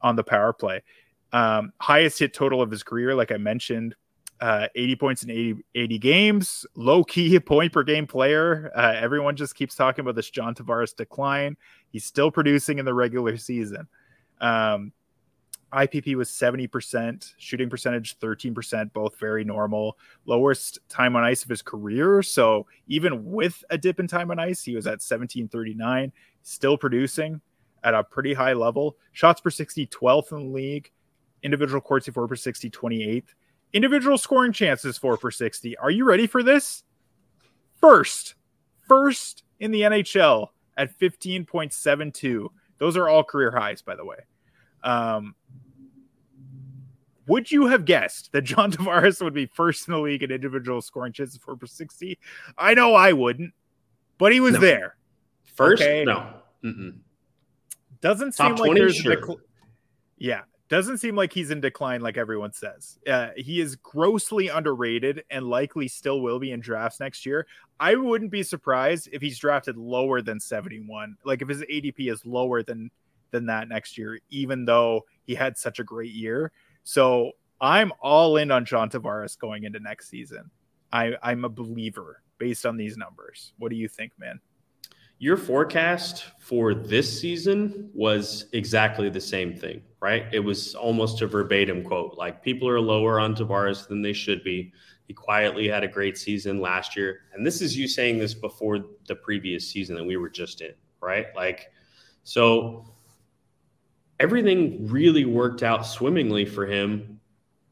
on 0.00 0.16
the 0.16 0.24
power 0.24 0.52
play. 0.52 0.82
Um, 1.32 1.72
highest 1.80 2.18
hit 2.18 2.32
total 2.32 2.62
of 2.62 2.70
his 2.70 2.82
career, 2.82 3.14
like 3.14 3.32
I 3.32 3.36
mentioned, 3.36 3.94
uh, 4.40 4.68
80 4.74 4.96
points 4.96 5.22
in 5.24 5.30
80, 5.30 5.56
80 5.74 5.98
games, 5.98 6.66
low 6.74 7.04
key 7.04 7.38
point 7.40 7.72
per 7.72 7.82
game 7.82 8.06
player. 8.06 8.70
Uh, 8.74 8.94
everyone 8.96 9.36
just 9.36 9.54
keeps 9.54 9.74
talking 9.74 10.02
about 10.02 10.14
this 10.14 10.30
John 10.30 10.54
Tavares 10.54 10.94
decline. 10.94 11.56
He's 11.90 12.04
still 12.04 12.30
producing 12.30 12.78
in 12.78 12.84
the 12.84 12.94
regular 12.94 13.36
season. 13.36 13.88
Um, 14.40 14.92
IPP 15.72 16.14
was 16.14 16.30
70%, 16.30 17.34
shooting 17.36 17.68
percentage 17.68 18.18
13%, 18.18 18.92
both 18.92 19.18
very 19.18 19.44
normal. 19.44 19.98
Lowest 20.24 20.78
time 20.88 21.14
on 21.14 21.24
ice 21.24 21.42
of 21.42 21.50
his 21.50 21.62
career. 21.62 22.22
So 22.22 22.66
even 22.86 23.30
with 23.30 23.62
a 23.70 23.76
dip 23.76 24.00
in 24.00 24.06
time 24.06 24.30
on 24.30 24.38
ice, 24.38 24.62
he 24.62 24.74
was 24.74 24.86
at 24.86 25.02
1739, 25.02 26.12
still 26.42 26.78
producing 26.78 27.40
at 27.84 27.94
a 27.94 28.02
pretty 28.02 28.32
high 28.32 28.54
level. 28.54 28.96
Shots 29.12 29.40
per 29.40 29.50
60, 29.50 29.86
12th 29.86 30.32
in 30.32 30.38
the 30.38 30.54
league. 30.54 30.90
Individual 31.42 31.80
Corsi 31.80 32.10
4 32.10 32.26
per 32.26 32.36
60, 32.36 32.70
28th. 32.70 33.34
Individual 33.74 34.16
scoring 34.16 34.52
chances 34.52 34.96
4 34.96 35.18
per 35.18 35.30
60. 35.30 35.76
Are 35.76 35.90
you 35.90 36.04
ready 36.04 36.26
for 36.26 36.42
this? 36.42 36.84
First, 37.76 38.34
first 38.88 39.44
in 39.60 39.70
the 39.70 39.82
NHL 39.82 40.48
at 40.76 40.98
15.72. 40.98 42.48
Those 42.78 42.96
are 42.96 43.08
all 43.08 43.22
career 43.22 43.50
highs, 43.50 43.82
by 43.82 43.94
the 43.94 44.04
way. 44.04 44.16
Um, 44.82 45.34
would 47.26 47.50
you 47.50 47.66
have 47.66 47.84
guessed 47.84 48.32
that 48.32 48.42
John 48.42 48.72
Tavares 48.72 49.22
would 49.22 49.34
be 49.34 49.46
first 49.46 49.86
in 49.86 49.92
the 49.94 50.00
league 50.00 50.22
in 50.22 50.30
individual 50.30 50.80
scoring 50.80 51.12
chances 51.12 51.38
for 51.38 51.56
per 51.56 51.66
60? 51.66 52.18
I 52.56 52.74
know 52.74 52.94
I 52.94 53.12
wouldn't, 53.12 53.52
but 54.16 54.32
he 54.32 54.40
was 54.40 54.54
no. 54.54 54.60
there. 54.60 54.96
First? 55.54 55.82
Okay. 55.82 56.04
No. 56.04 56.34
Mm-mm. 56.64 56.98
Doesn't 58.00 58.32
seem 58.32 58.54
like 58.54 58.74
there's 58.74 58.96
sure. 58.96 59.36
yeah, 60.18 60.42
doesn't 60.68 60.98
seem 60.98 61.16
like 61.16 61.32
he's 61.32 61.50
in 61.50 61.60
decline 61.60 62.00
like 62.00 62.16
everyone 62.16 62.52
says. 62.52 62.98
Uh, 63.06 63.30
he 63.36 63.60
is 63.60 63.74
grossly 63.76 64.48
underrated 64.48 65.24
and 65.30 65.46
likely 65.46 65.88
still 65.88 66.20
will 66.20 66.38
be 66.38 66.52
in 66.52 66.60
drafts 66.60 67.00
next 67.00 67.26
year. 67.26 67.46
I 67.80 67.96
wouldn't 67.96 68.30
be 68.30 68.42
surprised 68.42 69.08
if 69.12 69.20
he's 69.20 69.38
drafted 69.38 69.76
lower 69.76 70.22
than 70.22 70.38
71. 70.38 71.16
Like 71.24 71.42
if 71.42 71.48
his 71.48 71.62
ADP 71.62 72.12
is 72.12 72.24
lower 72.24 72.62
than 72.62 72.90
than 73.30 73.46
that 73.46 73.68
next 73.68 73.98
year, 73.98 74.18
even 74.30 74.64
though 74.64 75.04
he 75.24 75.34
had 75.34 75.56
such 75.56 75.78
a 75.78 75.84
great 75.84 76.12
year. 76.12 76.52
So 76.84 77.32
I'm 77.60 77.92
all 78.00 78.36
in 78.36 78.50
on 78.50 78.64
John 78.64 78.88
Tavares 78.88 79.38
going 79.38 79.64
into 79.64 79.80
next 79.80 80.08
season. 80.08 80.50
I, 80.92 81.14
I'm 81.22 81.44
a 81.44 81.48
believer 81.48 82.22
based 82.38 82.64
on 82.64 82.76
these 82.76 82.96
numbers. 82.96 83.52
What 83.58 83.70
do 83.70 83.76
you 83.76 83.88
think, 83.88 84.12
man? 84.18 84.40
Your 85.20 85.36
forecast 85.36 86.26
for 86.38 86.74
this 86.74 87.20
season 87.20 87.90
was 87.92 88.46
exactly 88.52 89.10
the 89.10 89.20
same 89.20 89.56
thing, 89.56 89.82
right? 90.00 90.26
It 90.32 90.38
was 90.38 90.76
almost 90.76 91.20
a 91.22 91.26
verbatim 91.26 91.82
quote. 91.82 92.16
Like 92.16 92.42
people 92.42 92.68
are 92.68 92.80
lower 92.80 93.18
on 93.18 93.34
Tavares 93.34 93.88
than 93.88 94.00
they 94.00 94.12
should 94.12 94.44
be. 94.44 94.72
He 95.08 95.14
quietly 95.14 95.66
had 95.66 95.82
a 95.82 95.88
great 95.88 96.16
season 96.16 96.60
last 96.60 96.96
year. 96.96 97.22
And 97.32 97.44
this 97.44 97.60
is 97.60 97.76
you 97.76 97.88
saying 97.88 98.18
this 98.18 98.32
before 98.32 98.84
the 99.08 99.16
previous 99.16 99.68
season 99.68 99.96
that 99.96 100.04
we 100.04 100.16
were 100.16 100.28
just 100.28 100.60
in, 100.60 100.74
right? 101.00 101.26
Like, 101.34 101.72
so 102.22 102.84
everything 104.20 104.88
really 104.88 105.24
worked 105.24 105.62
out 105.62 105.86
swimmingly 105.86 106.44
for 106.44 106.66
him. 106.66 107.20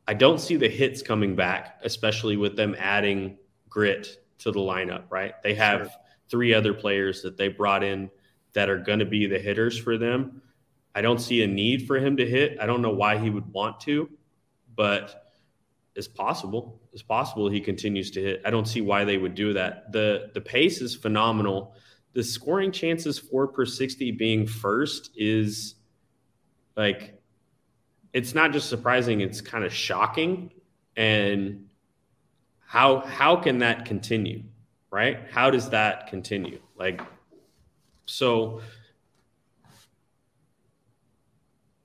I 0.07 0.15
don't 0.15 0.41
see 0.41 0.57
the 0.57 0.69
hits 0.69 1.03
coming 1.03 1.35
back, 1.35 1.81
especially 1.83 2.37
with 2.37 2.57
them 2.57 2.77
adding 2.79 3.39
grit 3.69 4.25
to 4.39 4.53
the 4.53 4.61
lineup, 4.61 5.05
right? 5.11 5.35
They 5.43 5.55
have 5.55 5.81
sure. 5.81 5.91
three 6.31 6.55
other 6.55 6.73
players 6.73 7.23
that 7.23 7.37
they 7.37 7.49
brought 7.49 7.83
in 7.83 8.11
that 8.53 8.71
are 8.71 8.79
going 8.79 9.01
to 9.01 9.07
be 9.07 9.27
the 9.27 9.39
hitters 9.39 9.77
for 9.79 9.99
them. 9.99 10.41
I 10.95 11.03
don't 11.03 11.21
see 11.21 11.43
a 11.43 11.47
need 11.47 11.87
for 11.87 11.99
him 11.99 12.17
to 12.17 12.27
hit. 12.27 12.59
I 12.61 12.67
don't 12.67 12.81
know 12.81 12.95
why 12.95 13.19
he 13.19 13.29
would 13.29 13.53
want 13.53 13.81
to, 13.81 14.09
but 14.75 15.27
it's 15.95 16.09
possible. 16.09 16.81
It's 16.93 17.03
possible 17.03 17.49
he 17.49 17.61
continues 17.61 18.11
to 18.13 18.23
hit. 18.23 18.43
I 18.45 18.51
don't 18.51 18.67
see 18.67 18.81
why 18.81 19.05
they 19.05 19.19
would 19.19 19.35
do 19.35 19.53
that. 19.55 19.93
The 19.93 20.31
the 20.35 20.41
pace 20.41 20.81
is 20.81 20.95
phenomenal. 20.95 21.75
The 22.13 22.23
scoring 22.23 22.73
chances 22.73 23.19
for 23.19 23.47
per 23.47 23.67
60 23.67 24.13
being 24.13 24.47
first 24.47 25.11
is 25.17 25.76
like 26.77 27.21
it's 28.13 28.35
not 28.35 28.53
just 28.53 28.69
surprising, 28.69 29.21
it's 29.21 29.41
kind 29.41 29.65
of 29.65 29.73
shocking. 29.73 30.51
And 30.97 31.67
how 32.61 33.01
how 33.01 33.37
can 33.37 33.59
that 33.59 33.85
continue 33.85 34.43
right? 34.97 35.19
How 35.31 35.51
does 35.51 35.69
that 35.71 36.07
continue? 36.07 36.61
Like 36.75 37.01
so 38.07 38.61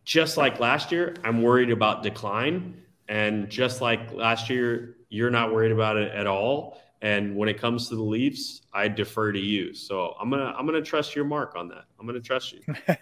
just 0.04 0.38
like 0.38 0.60
last 0.60 0.92
year 0.92 1.16
i'm 1.24 1.42
worried 1.42 1.72
about 1.72 2.04
decline. 2.04 2.78
And 3.08 3.50
just 3.50 3.82
like 3.82 4.14
last 4.14 4.50
year 4.50 4.96
you're 5.10 5.30
not 5.30 5.54
worried 5.54 5.74
about 5.74 5.98
it 5.98 6.14
at 6.14 6.26
all. 6.26 6.80
And 7.02 7.36
when 7.36 7.50
it 7.50 7.60
comes 7.60 7.90
to 7.90 7.96
the 7.96 8.04
leafs 8.04 8.62
i 8.74 8.88
defer 8.88 9.34
to 9.34 9.40
you. 9.40 9.74
So 9.74 10.16
i'm 10.22 10.30
gonna 10.30 10.54
i'm 10.58 10.66
gonna 10.66 10.82
trust 10.82 11.16
your 11.16 11.26
mark 11.26 11.56
on 11.58 11.68
that. 11.70 11.86
I'm 12.00 12.06
gonna 12.06 12.22
trust 12.22 12.54
you 12.54 12.62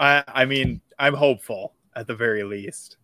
i 0.00 0.24
i 0.26 0.44
mean 0.44 0.80
i'm 0.98 1.14
hopeful 1.14 1.74
at 1.94 2.08
the 2.08 2.14
very 2.14 2.42
least 2.42 2.96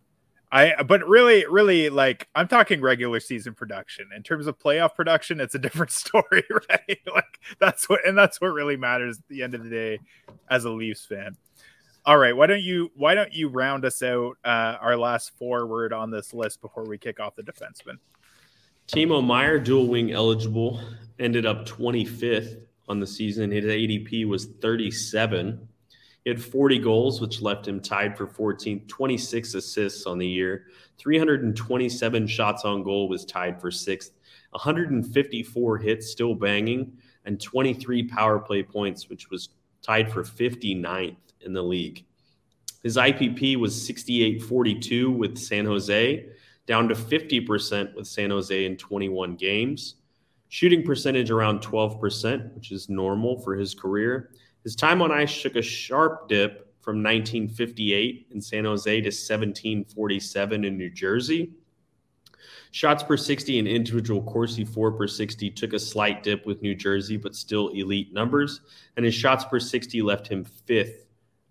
I 0.51 0.81
but 0.83 1.05
really, 1.07 1.45
really 1.45 1.89
like 1.89 2.29
I'm 2.33 2.47
talking 2.47 2.79
regular 2.79 3.19
season 3.19 3.53
production. 3.53 4.07
In 4.15 4.23
terms 4.23 4.47
of 4.47 4.57
playoff 4.57 4.95
production, 4.95 5.41
it's 5.41 5.55
a 5.55 5.59
different 5.59 5.91
story, 6.03 6.23
right? 6.69 6.99
like 7.13 7.39
that's 7.59 7.89
what 7.89 8.05
and 8.07 8.17
that's 8.17 8.39
what 8.39 8.47
really 8.47 8.77
matters 8.77 9.17
at 9.17 9.27
the 9.27 9.43
end 9.43 9.53
of 9.53 9.63
the 9.63 9.69
day 9.69 9.99
as 10.49 10.65
a 10.65 10.69
Leafs 10.69 11.05
fan. 11.05 11.35
All 12.05 12.17
right, 12.17 12.35
why 12.35 12.47
don't 12.47 12.61
you 12.61 12.91
why 12.95 13.13
don't 13.13 13.33
you 13.33 13.49
round 13.49 13.83
us 13.83 14.01
out 14.01 14.37
uh, 14.45 14.77
our 14.79 14.95
last 14.95 15.37
forward 15.37 15.91
on 15.91 16.09
this 16.11 16.33
list 16.33 16.61
before 16.61 16.85
we 16.85 16.97
kick 16.97 17.19
off 17.19 17.35
the 17.35 17.43
defenseman? 17.43 17.97
Timo 18.87 19.21
Meier, 19.21 19.59
dual 19.59 19.87
wing 19.87 20.13
eligible, 20.13 20.79
ended 21.19 21.45
up 21.45 21.65
25th 21.65 22.61
on 22.87 23.01
the 23.01 23.07
season. 23.07 23.51
His 23.51 23.65
ADP 23.65 24.25
was 24.25 24.45
37. 24.45 25.67
He 26.27 26.33
had 26.33 26.43
40 26.43 26.79
goals, 26.79 27.21
which 27.21 27.41
left 27.41 27.65
him 27.65 27.79
tied 27.79 28.17
for 28.17 28.27
14, 28.27 28.81
26 28.85 29.53
assists 29.53 30.05
on 30.05 30.17
the 30.17 30.27
year. 30.27 30.65
327 30.97 32.27
shots 32.27 32.65
on 32.65 32.83
goal 32.83 33.07
was 33.07 33.23
tied 33.23 33.61
for 33.61 33.71
sixth. 33.71 34.11
154 34.49 35.77
hits, 35.77 36.11
still 36.11 36.35
banging, 36.35 36.91
and 37.23 37.39
23 37.39 38.09
power 38.09 38.39
play 38.39 38.61
points, 38.61 39.07
which 39.07 39.29
was 39.29 39.51
tied 39.81 40.11
for 40.11 40.21
59th 40.21 41.15
in 41.45 41.53
the 41.53 41.63
league. 41.63 42.03
His 42.83 42.97
IPP 42.97 43.55
was 43.55 43.73
68.42 43.89 45.15
with 45.15 45.37
San 45.37 45.65
Jose, 45.65 46.25
down 46.65 46.89
to 46.89 46.93
50% 46.93 47.95
with 47.95 48.05
San 48.05 48.31
Jose 48.31 48.65
in 48.65 48.75
21 48.75 49.37
games. 49.37 49.95
Shooting 50.49 50.83
percentage 50.83 51.31
around 51.31 51.61
12%, 51.61 52.53
which 52.53 52.73
is 52.73 52.89
normal 52.89 53.39
for 53.39 53.55
his 53.55 53.73
career. 53.73 54.31
His 54.67 54.75
time 54.75 55.01
on 55.01 55.13
ice 55.13 55.41
took 55.41 55.55
a 55.55 55.61
sharp 55.61 56.27
dip 56.27 56.75
from 56.81 56.97
1958 56.97 58.27
in 58.31 58.41
San 58.41 58.65
Jose 58.65 58.99
to 58.99 59.07
1747 59.07 60.65
in 60.65 60.77
New 60.77 60.89
Jersey. 60.89 61.53
Shots 62.71 63.01
per 63.01 63.15
60 63.15 63.59
and 63.59 63.67
individual 63.69 64.21
Corsi 64.21 64.65
4 64.65 64.91
per 64.91 65.07
60 65.07 65.51
took 65.51 65.71
a 65.71 65.79
slight 65.79 66.21
dip 66.21 66.45
with 66.45 66.61
New 66.61 66.75
Jersey, 66.75 67.15
but 67.15 67.33
still 67.33 67.69
elite 67.69 68.11
numbers. 68.11 68.59
And 68.97 69.05
his 69.05 69.15
shots 69.15 69.45
per 69.45 69.57
60 69.57 70.01
left 70.01 70.27
him 70.27 70.43
fifth 70.43 71.05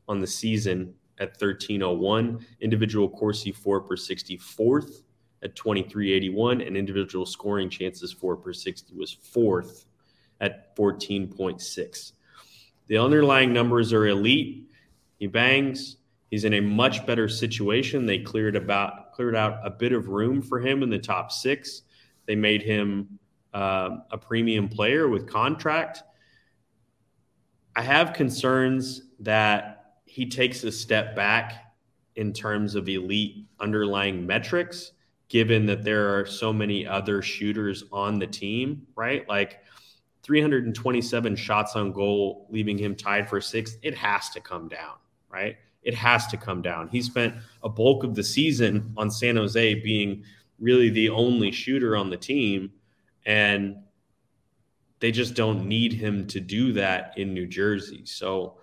on 0.09 0.21
the 0.21 0.27
season 0.27 0.93
at 1.19 1.41
1301. 1.41 2.45
Individual 2.61 3.09
Corsi 3.09 3.51
4 3.51 3.81
per 3.81 3.97
60 3.97 4.37
fourth 4.37 5.05
at 5.43 5.57
2381. 5.57 6.61
And 6.61 6.77
individual 6.77 7.25
scoring 7.25 7.71
chances 7.71 8.13
4 8.13 8.37
per 8.37 8.53
60 8.53 8.95
was 8.95 9.11
fourth 9.11 9.87
at 10.43 10.77
14.6. 10.77 12.13
The 12.89 12.99
underlying 12.99 13.53
numbers 13.53 13.93
are 13.93 14.07
elite. 14.07 14.69
He 15.19 15.27
bangs. 15.27 15.97
He's 16.31 16.45
in 16.45 16.55
a 16.55 16.61
much 16.61 17.07
better 17.07 17.29
situation. 17.29 18.07
They 18.07 18.19
cleared 18.19 18.57
about 18.57 19.13
cleared 19.13 19.35
out 19.35 19.59
a 19.65 19.71
bit 19.71 19.93
of 19.93 20.09
room 20.09 20.43
for 20.43 20.61
him 20.61 20.83
in 20.83 20.91
the 20.91 20.99
top 20.99 21.33
six. 21.33 21.83
They 22.27 22.37
made 22.37 22.63
him 22.63 23.19
uh, 23.55 23.99
a 24.11 24.19
premium 24.19 24.69
player 24.69 25.09
with 25.09 25.27
contract. 25.27 26.03
I 27.75 27.83
have 27.83 28.13
concerns 28.13 29.03
that 29.21 29.95
he 30.05 30.29
takes 30.29 30.65
a 30.65 30.73
step 30.73 31.17
back 31.17 31.75
in 32.17 32.33
terms 32.33 32.75
of 32.75 32.89
elite 32.89 33.47
underlying 33.61 34.27
metrics, 34.27 34.93
given 35.29 35.67
that 35.67 35.85
there 35.85 36.19
are 36.19 36.27
so 36.27 36.53
many 36.53 36.87
other 36.87 37.23
shooters 37.23 37.85
on 37.93 38.19
the 38.19 38.27
team, 38.27 38.87
right? 38.97 39.29
Like 39.29 39.61
327 40.27 41.37
shots 41.37 41.77
on 41.77 41.93
goal, 41.93 42.49
leaving 42.51 42.77
him 42.77 42.97
tied 42.97 43.29
for 43.29 43.41
sixth. 43.41 43.79
It 43.83 43.97
has 43.97 44.29
to 44.31 44.41
come 44.41 44.67
down, 44.67 44.97
right? 45.31 45.57
It 45.85 45.95
has 45.95 46.27
to 46.27 46.37
come 46.37 46.63
down. 46.63 46.89
He 46.89 47.01
spent 47.01 47.37
a 47.63 47.69
bulk 47.69 48.03
of 48.03 48.17
the 48.17 48.25
season 48.25 48.93
on 48.97 49.09
San 49.09 49.37
Jose 49.37 49.75
being 49.83 50.25
really 50.59 50.91
the 50.91 51.11
only 51.11 51.53
shooter 51.53 51.97
on 51.97 52.11
the 52.11 52.17
team. 52.17 52.73
And 53.25 53.77
they 54.99 55.13
just 55.13 55.35
don't 55.35 55.69
need 55.69 55.93
him 55.93 56.27
to 56.27 56.41
do 56.41 56.73
that 56.73 57.17
in 57.17 57.33
New 57.33 57.47
Jersey. 57.47 58.05
So 58.05 58.59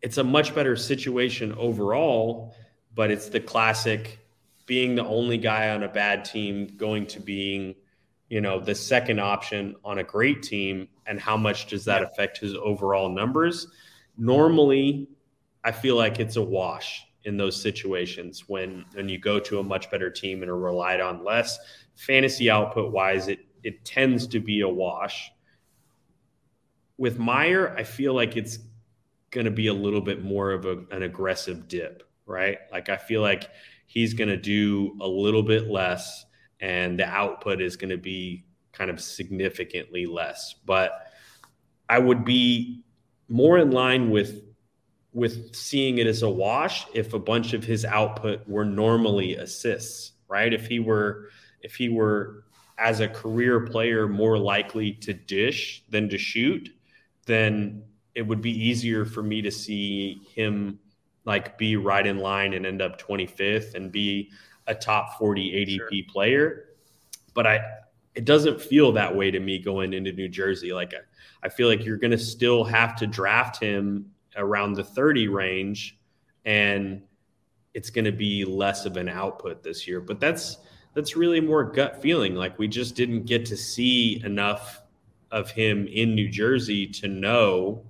it's 0.00 0.16
a 0.16 0.24
much 0.24 0.54
better 0.54 0.76
situation 0.76 1.52
overall, 1.58 2.54
but 2.94 3.10
it's 3.10 3.28
the 3.28 3.40
classic 3.40 4.18
being 4.64 4.94
the 4.94 5.04
only 5.04 5.36
guy 5.36 5.68
on 5.68 5.82
a 5.82 5.88
bad 5.88 6.24
team 6.24 6.68
going 6.78 7.06
to 7.08 7.20
being– 7.20 7.74
you 8.28 8.40
know, 8.40 8.60
the 8.60 8.74
second 8.74 9.20
option 9.20 9.74
on 9.84 9.98
a 9.98 10.04
great 10.04 10.42
team 10.42 10.88
and 11.06 11.18
how 11.18 11.36
much 11.36 11.66
does 11.66 11.84
that 11.86 12.02
affect 12.02 12.38
his 12.38 12.54
overall 12.54 13.08
numbers? 13.08 13.68
Normally, 14.18 15.08
I 15.64 15.72
feel 15.72 15.96
like 15.96 16.20
it's 16.20 16.36
a 16.36 16.42
wash 16.42 17.04
in 17.24 17.36
those 17.36 17.60
situations 17.60 18.44
when 18.46 18.84
when 18.94 19.08
you 19.08 19.18
go 19.18 19.40
to 19.40 19.58
a 19.58 19.62
much 19.62 19.90
better 19.90 20.10
team 20.10 20.42
and 20.42 20.50
are 20.50 20.58
relied 20.58 21.00
on 21.00 21.24
less. 21.24 21.58
Fantasy 21.96 22.50
output 22.50 22.92
wise, 22.92 23.28
it 23.28 23.40
it 23.62 23.84
tends 23.84 24.26
to 24.28 24.40
be 24.40 24.60
a 24.60 24.68
wash. 24.68 25.30
With 26.96 27.18
Meier 27.18 27.74
I 27.76 27.84
feel 27.84 28.14
like 28.14 28.36
it's 28.36 28.58
going 29.30 29.44
to 29.44 29.50
be 29.50 29.66
a 29.66 29.74
little 29.74 30.00
bit 30.00 30.22
more 30.22 30.52
of 30.52 30.64
a, 30.64 30.84
an 30.90 31.02
aggressive 31.02 31.68
dip, 31.68 32.02
right? 32.26 32.58
Like 32.72 32.88
I 32.88 32.96
feel 32.96 33.20
like 33.20 33.50
he's 33.86 34.14
going 34.14 34.28
to 34.28 34.36
do 34.36 34.96
a 35.00 35.08
little 35.08 35.42
bit 35.42 35.68
less 35.68 36.24
and 36.60 36.98
the 36.98 37.06
output 37.06 37.60
is 37.60 37.76
going 37.76 37.90
to 37.90 37.98
be 37.98 38.44
kind 38.72 38.90
of 38.90 39.00
significantly 39.00 40.06
less. 40.06 40.54
But 40.64 41.12
I 41.88 41.98
would 41.98 42.24
be 42.24 42.82
more 43.28 43.58
in 43.58 43.70
line 43.70 44.10
with 44.10 44.42
with 45.12 45.54
seeing 45.54 45.98
it 45.98 46.06
as 46.06 46.22
a 46.22 46.28
wash 46.28 46.86
if 46.94 47.14
a 47.14 47.18
bunch 47.18 47.52
of 47.54 47.64
his 47.64 47.84
output 47.84 48.46
were 48.46 48.64
normally 48.64 49.36
assists, 49.36 50.12
right? 50.28 50.52
If 50.52 50.66
he 50.66 50.80
were 50.80 51.30
if 51.60 51.74
he 51.74 51.88
were 51.88 52.44
as 52.78 53.00
a 53.00 53.08
career 53.08 53.60
player 53.60 54.06
more 54.06 54.38
likely 54.38 54.92
to 54.92 55.12
dish 55.12 55.82
than 55.88 56.08
to 56.08 56.18
shoot, 56.18 56.70
then 57.26 57.82
it 58.14 58.22
would 58.22 58.40
be 58.40 58.52
easier 58.52 59.04
for 59.04 59.22
me 59.22 59.42
to 59.42 59.50
see 59.50 60.20
him 60.34 60.78
like 61.24 61.58
be 61.58 61.76
right 61.76 62.06
in 62.06 62.18
line 62.18 62.54
and 62.54 62.64
end 62.64 62.80
up 62.80 63.00
25th 63.00 63.74
and 63.74 63.92
be 63.92 64.30
a 64.68 64.74
top 64.74 65.18
40 65.18 65.52
ADP 65.52 65.76
sure. 65.76 66.12
player. 66.12 66.64
But 67.34 67.46
I, 67.46 67.60
it 68.14 68.24
doesn't 68.24 68.60
feel 68.60 68.92
that 68.92 69.14
way 69.14 69.30
to 69.30 69.40
me 69.40 69.58
going 69.58 69.92
into 69.92 70.12
New 70.12 70.28
Jersey. 70.28 70.72
Like 70.72 70.94
I 71.42 71.48
feel 71.48 71.68
like 71.68 71.84
you're 71.84 71.96
going 71.96 72.12
to 72.12 72.18
still 72.18 72.64
have 72.64 72.94
to 72.96 73.06
draft 73.06 73.60
him 73.60 74.10
around 74.36 74.74
the 74.74 74.84
30 74.84 75.28
range 75.28 75.98
and 76.44 77.02
it's 77.74 77.90
going 77.90 78.04
to 78.04 78.12
be 78.12 78.44
less 78.44 78.86
of 78.86 78.96
an 78.96 79.08
output 79.08 79.62
this 79.62 79.86
year. 79.86 80.00
But 80.00 80.20
that's 80.20 80.58
that's 80.94 81.16
really 81.16 81.40
more 81.40 81.64
gut 81.64 82.02
feeling. 82.02 82.34
Like 82.34 82.58
we 82.58 82.66
just 82.66 82.96
didn't 82.96 83.24
get 83.24 83.46
to 83.46 83.56
see 83.56 84.22
enough 84.24 84.82
of 85.30 85.50
him 85.50 85.86
in 85.86 86.14
New 86.14 86.28
Jersey 86.28 86.86
to 86.86 87.08
know 87.08 87.84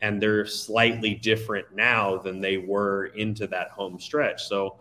and 0.00 0.20
they're 0.20 0.46
slightly 0.46 1.14
different 1.14 1.66
now 1.74 2.18
than 2.18 2.40
they 2.40 2.58
were 2.58 3.06
into 3.16 3.46
that 3.46 3.70
home 3.70 3.98
stretch. 3.98 4.44
So 4.46 4.76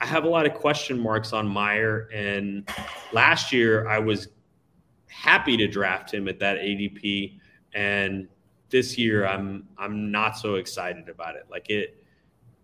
I 0.00 0.06
have 0.06 0.24
a 0.24 0.28
lot 0.28 0.46
of 0.46 0.54
question 0.54 0.98
marks 0.98 1.32
on 1.32 1.46
Meier. 1.46 2.08
And 2.12 2.68
last 3.12 3.52
year, 3.52 3.88
I 3.88 3.98
was 3.98 4.28
happy 5.08 5.56
to 5.56 5.66
draft 5.68 6.12
him 6.12 6.28
at 6.28 6.38
that 6.40 6.58
ADP, 6.58 7.38
and 7.72 8.28
this 8.70 8.98
year, 8.98 9.26
I'm 9.26 9.68
I'm 9.78 10.10
not 10.10 10.36
so 10.36 10.56
excited 10.56 11.08
about 11.08 11.36
it. 11.36 11.46
Like 11.50 11.70
it, 11.70 12.04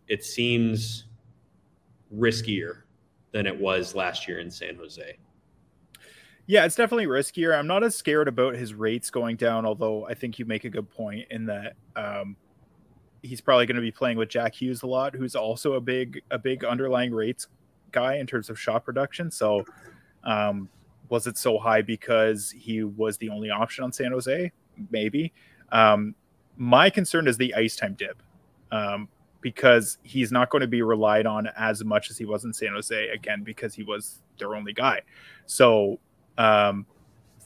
it 0.09 0.25
seems 0.25 1.05
riskier 2.15 2.83
than 3.33 3.47
it 3.47 3.59
was 3.59 3.95
last 3.95 4.27
year 4.27 4.41
in 4.41 4.51
San 4.51 4.77
Jose. 4.77 5.17
Yeah, 6.47 6.65
it's 6.65 6.75
definitely 6.75 7.07
riskier. 7.07 7.57
I'm 7.57 7.69
not 7.69 7.85
as 7.85 7.95
scared 7.95 8.27
about 8.27 8.57
his 8.57 8.75
rates 8.75 9.09
going 9.09 9.37
down, 9.37 9.65
although 9.65 10.07
I 10.07 10.15
think 10.15 10.39
you 10.39 10.45
make 10.45 10.65
a 10.65 10.69
good 10.69 10.91
point 10.91 11.29
in 11.31 11.47
that 11.47 11.75
um, 11.95 12.37
he's 13.23 13.41
probably 13.41 13.67
going 13.67 13.77
to 13.77 13.83
be 13.83 13.91
playing 13.91 14.17
with 14.17 14.29
Jack 14.29 14.55
Hughes 14.55 14.83
a 14.83 14.87
lot, 14.87 15.15
who's 15.15 15.35
also 15.35 15.75
a 15.75 15.81
big 15.81 16.23
a 16.31 16.39
big 16.39 16.65
underlying 16.65 17.13
rates 17.13 17.49
guy 17.93 18.17
in 18.17 18.27
terms 18.27 18.51
of 18.51 18.59
shot 18.59 18.85
production. 18.85 19.31
So, 19.31 19.65
um, 20.25 20.69
was 21.09 21.27
it 21.27 21.37
so 21.37 21.59
high 21.59 21.83
because 21.83 22.51
he 22.51 22.85
was 22.85 23.17
the 23.19 23.29
only 23.29 23.51
option 23.51 23.85
on 23.85 23.93
San 23.93 24.13
Jose? 24.13 24.53
Maybe. 24.91 25.33
Um, 25.73 26.15
my 26.57 26.91
concern 26.91 27.27
is 27.27 27.37
the 27.37 27.55
ice 27.55 27.77
time 27.77 27.95
dip. 27.95 28.23
Um, 28.73 29.09
because 29.41 29.99
he's 30.03 30.31
not 30.31 30.51
going 30.51 30.61
to 30.61 30.69
be 30.69 30.83
relied 30.83 31.27
on 31.27 31.49
as 31.57 31.85
much 31.85 32.11
as 32.11 32.19
he 32.19 32.25
was 32.25 32.45
in 32.45 32.53
San 32.53 32.73
Jose 32.73 33.09
again 33.09 33.43
because 33.43 33.75
he 33.75 33.83
was 33.83 34.21
their 34.39 34.55
only 34.55 34.73
guy. 34.73 35.01
So 35.47 35.99
um, 36.39 36.87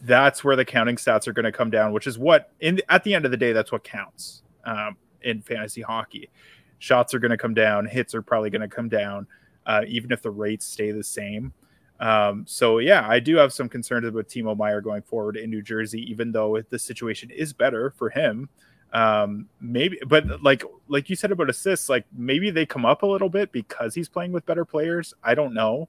that's 0.03 0.43
where 0.43 0.57
the 0.57 0.65
counting 0.65 0.97
stats 0.97 1.29
are 1.29 1.33
going 1.33 1.45
to 1.45 1.53
come 1.53 1.71
down, 1.71 1.93
which 1.93 2.07
is 2.07 2.19
what 2.19 2.53
in 2.61 2.81
at 2.89 3.05
the 3.05 3.15
end 3.15 3.25
of 3.25 3.31
the 3.31 3.37
day, 3.37 3.53
that's 3.53 3.73
what 3.73 3.85
counts 3.85 4.43
um, 4.65 4.97
in 5.25 5.43
fantasy 5.43 5.83
hockey. 5.83 6.31
Shots 6.79 7.15
are 7.15 7.19
going 7.19 7.31
to 7.31 7.39
come 7.39 7.55
down, 7.55 7.87
hits 7.87 8.15
are 8.15 8.23
probably 8.23 8.51
going 8.51 8.63
to 8.63 8.69
come 8.69 8.89
down, 8.89 9.27
uh, 9.67 9.83
even 9.87 10.13
if 10.13 10.23
the 10.23 10.31
rates 10.31 10.67
stay 10.67 10.91
the 10.91 11.05
same. 11.05 11.53
Um, 12.01 12.45
so 12.47 12.79
yeah, 12.79 13.09
I 13.09 13.21
do 13.21 13.37
have 13.37 13.53
some 13.53 13.69
concerns 13.69 14.07
about 14.07 14.29
Timo 14.29 14.57
Meier 14.57 14.81
going 14.81 15.03
forward 15.03 15.37
in 15.37 15.51
New 15.51 15.63
Jersey, 15.63 16.03
even 16.11 16.33
though 16.33 16.61
the 16.69 16.79
situation 16.79 17.31
is 17.31 17.53
better 17.53 17.91
for 17.91 18.11
him. 18.11 18.49
Um, 18.93 19.49
maybe, 19.61 19.99
but 20.07 20.43
like 20.43 20.63
like 20.89 21.11
you 21.11 21.17
said 21.17 21.33
about 21.33 21.51
assists, 21.51 21.89
like 21.89 22.05
maybe 22.13 22.51
they 22.51 22.67
come 22.67 22.85
up 22.85 23.03
a 23.03 23.07
little 23.07 23.29
bit 23.29 23.51
because 23.51 23.95
he's 23.95 24.09
playing 24.09 24.33
with 24.33 24.47
better 24.47 24.65
players. 24.65 25.15
I 25.23 25.35
don't 25.35 25.53
know, 25.53 25.89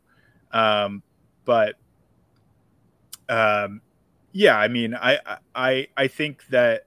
um, 0.52 1.04
but 1.44 1.76
um, 3.30 3.82
yeah, 4.32 4.58
I 4.58 4.68
mean, 4.68 4.96
I 4.96 5.20
I 5.54 5.88
I 5.96 6.08
think 6.08 6.48
that 6.48 6.86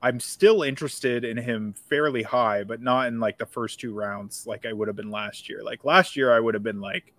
I'm 0.00 0.20
still 0.20 0.62
interested 0.62 1.24
in 1.24 1.36
him 1.36 1.74
fairly 1.88 2.22
high, 2.22 2.62
but 2.64 2.80
not 2.80 3.08
in 3.08 3.18
like 3.18 3.38
the 3.38 3.46
first 3.46 3.80
two 3.80 3.92
rounds 3.92 4.46
like 4.46 4.64
I 4.64 4.72
would 4.72 4.86
have 4.88 4.96
been 4.96 5.10
last 5.10 5.48
year. 5.48 5.62
Like 5.62 5.84
last 5.84 6.16
year, 6.16 6.32
I 6.32 6.38
would 6.38 6.54
have 6.54 6.62
been 6.62 6.80
like 6.80 7.12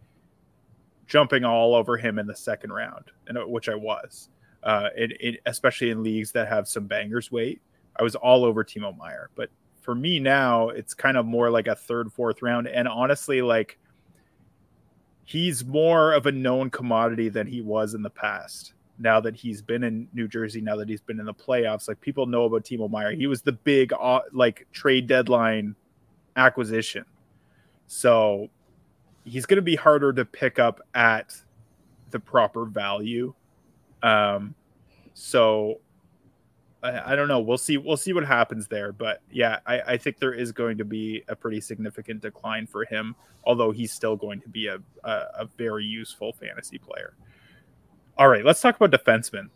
jumping 1.06 1.44
all 1.44 1.76
over 1.76 1.98
him 1.98 2.20
in 2.20 2.28
the 2.28 2.36
second 2.36 2.72
round, 2.72 3.06
and 3.28 3.38
uh, 3.38 3.42
which 3.46 3.68
I 3.68 3.76
was. 3.76 4.30
Uh, 4.64 4.90
it, 4.96 5.12
it, 5.20 5.40
especially 5.46 5.90
in 5.90 6.04
leagues 6.04 6.32
that 6.34 6.48
have 6.48 6.68
some 6.68 6.86
bangers 6.86 7.32
weight, 7.32 7.62
I 7.98 8.04
was 8.04 8.16
all 8.16 8.46
over 8.46 8.64
Timo 8.64 8.98
Meier, 8.98 9.30
But 9.36 9.50
for 9.82 9.96
me 9.96 10.20
now, 10.20 10.70
it's 10.70 10.94
kind 10.94 11.18
of 11.18 11.26
more 11.26 11.50
like 11.50 11.68
a 11.68 11.76
third, 11.76 12.12
fourth 12.14 12.42
round, 12.42 12.68
and 12.68 12.88
honestly, 12.88 13.42
like 13.42 13.78
he's 15.26 15.66
more 15.66 16.14
of 16.14 16.26
a 16.26 16.32
known 16.32 16.70
commodity 16.70 17.30
than 17.30 17.48
he 17.48 17.62
was 17.62 17.94
in 17.94 18.04
the 18.04 18.10
past. 18.10 18.74
Now 19.00 19.22
that 19.22 19.36
he's 19.36 19.62
been 19.62 19.84
in 19.84 20.08
New 20.14 20.28
Jersey, 20.28 20.60
now 20.60 20.76
that 20.76 20.90
he's 20.90 21.02
been 21.02 21.20
in 21.20 21.26
the 21.26 21.34
playoffs, 21.34 21.88
like 21.88 22.02
people 22.02 22.26
know 22.26 22.44
about 22.44 22.64
Timo 22.64 22.90
Meier. 22.90 23.14
He 23.14 23.28
was 23.28 23.42
the 23.42 23.54
big 23.54 23.94
uh, 23.94 24.22
like 24.34 24.68
trade 24.74 25.08
deadline 25.08 25.76
acquisition. 26.36 27.06
So 27.88 28.50
he's 29.24 29.46
going 29.46 29.58
to 29.58 29.62
be 29.62 29.76
harder 29.76 30.12
to 30.14 30.26
pick 30.26 30.60
up 30.60 30.82
at 30.94 31.34
the 32.12 32.20
proper 32.20 32.66
value. 32.66 33.34
Um, 34.04 34.56
so 35.14 35.80
I, 36.82 37.14
I, 37.14 37.16
don't 37.16 37.28
know. 37.28 37.40
We'll 37.40 37.58
see. 37.58 37.78
We'll 37.78 37.98
see 37.98 38.14
what 38.14 38.26
happens 38.26 38.68
there. 38.68 38.92
But 38.92 39.22
yeah, 39.32 39.60
I, 39.66 39.82
I, 39.82 39.98
think 39.98 40.20
there 40.20 40.34
is 40.34 40.52
going 40.52 40.78
to 40.78 40.86
be 40.86 41.24
a 41.28 41.36
pretty 41.36 41.60
significant 41.60 42.22
decline 42.22 42.66
for 42.66 42.86
him, 42.86 43.16
although 43.44 43.72
he's 43.72 43.92
still 43.92 44.16
going 44.16 44.40
to 44.42 44.50
be 44.50 44.68
a, 44.68 44.80
a, 45.04 45.10
a 45.40 45.50
very 45.58 45.86
useful 45.86 46.32
fantasy 46.32 46.78
player. 46.78 47.14
All 48.20 48.28
right, 48.28 48.44
let's 48.44 48.60
talk 48.60 48.76
about 48.76 48.92
defensemen. 48.92 49.48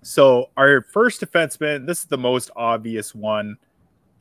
So 0.00 0.48
our 0.56 0.80
first 0.80 1.20
defenseman, 1.20 1.86
this 1.86 1.98
is 1.98 2.06
the 2.06 2.16
most 2.16 2.50
obvious 2.56 3.14
one. 3.14 3.58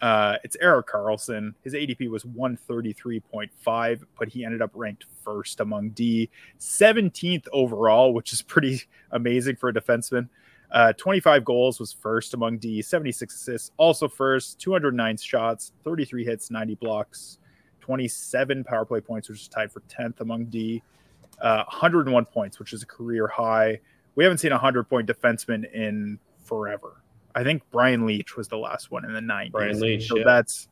Uh, 0.02 0.36
it's 0.44 0.58
Erik 0.60 0.88
Karlsson. 0.88 1.54
His 1.64 1.74
ADP 1.74 2.10
was 2.10 2.26
133.5, 2.26 4.02
but 4.20 4.28
he 4.28 4.44
ended 4.44 4.62
up 4.62 4.72
ranked 4.74 5.06
first 5.24 5.62
among 5.62 5.92
D, 5.92 6.30
17th 6.60 7.48
overall, 7.54 8.14
which 8.14 8.34
is 8.34 8.42
pretty 8.42 8.82
amazing 9.12 9.56
for 9.56 9.70
a 9.70 9.74
defenseman. 9.74 10.28
Uh, 10.70 10.92
25 10.92 11.46
goals 11.46 11.80
was 11.80 11.94
first 11.94 12.34
among 12.34 12.58
D, 12.58 12.82
76 12.82 13.34
assists, 13.34 13.72
also 13.78 14.10
first, 14.10 14.60
209 14.60 15.16
shots, 15.16 15.72
33 15.86 16.26
hits, 16.26 16.52
90 16.52 16.76
blocks, 16.76 17.38
27 17.80 18.66
power 18.66 18.84
play 18.84 19.00
points, 19.00 19.30
which 19.30 19.40
is 19.40 19.48
tied 19.48 19.72
for 19.72 19.82
10th 19.88 20.20
among 20.20 20.46
D, 20.46 20.84
uh, 21.42 21.64
101 21.68 22.26
points, 22.26 22.60
which 22.60 22.74
is 22.74 22.84
a 22.84 22.86
career 22.86 23.28
high. 23.28 23.80
We 24.16 24.24
haven't 24.24 24.40
seen 24.40 24.52
a 24.52 24.56
100 24.56 24.86
point 24.86 25.08
defenseman 25.08 25.72
in 25.74 26.20
forever. 26.44 27.04
I 27.34 27.44
think 27.44 27.64
Brian 27.72 28.06
Leetch 28.06 28.36
was 28.36 28.48
the 28.48 28.58
last 28.58 28.92
one 28.92 29.06
in 29.06 29.14
the 29.14 29.22
90s. 29.22 29.52
Brian 29.52 29.80
Leetch, 29.80 30.08
so 30.08 30.18
yeah. 30.18 30.24
that's 30.26 30.68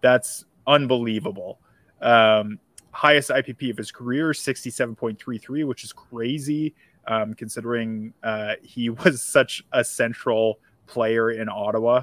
that's 0.00 0.44
unbelievable. 0.66 1.58
Um, 2.00 2.58
highest 2.92 3.30
IPP 3.30 3.70
of 3.70 3.76
his 3.76 3.90
career, 3.90 4.30
67.33, 4.30 5.66
which 5.66 5.84
is 5.84 5.92
crazy 5.92 6.74
um, 7.06 7.34
considering 7.34 8.12
uh, 8.22 8.54
he 8.62 8.90
was 9.04 9.22
such 9.22 9.64
a 9.72 9.84
central 9.84 10.58
player 10.86 11.30
in 11.30 11.48
Ottawa. 11.48 12.02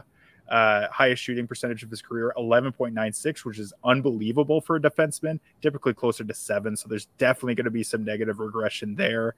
Uh, 0.49 0.87
highest 0.91 1.23
shooting 1.23 1.47
percentage 1.47 1.83
of 1.83 1.89
his 1.89 2.01
career, 2.01 2.33
11.96, 2.37 3.45
which 3.45 3.59
is 3.59 3.73
unbelievable 3.83 4.59
for 4.59 4.75
a 4.75 4.79
defenseman, 4.79 5.39
typically 5.61 5.93
closer 5.93 6.23
to 6.23 6.33
seven. 6.33 6.75
So 6.75 6.87
there's 6.89 7.05
definitely 7.17 7.55
going 7.55 7.65
to 7.65 7.71
be 7.71 7.81
some 7.83 8.03
negative 8.03 8.39
regression 8.39 8.93
there. 8.93 9.35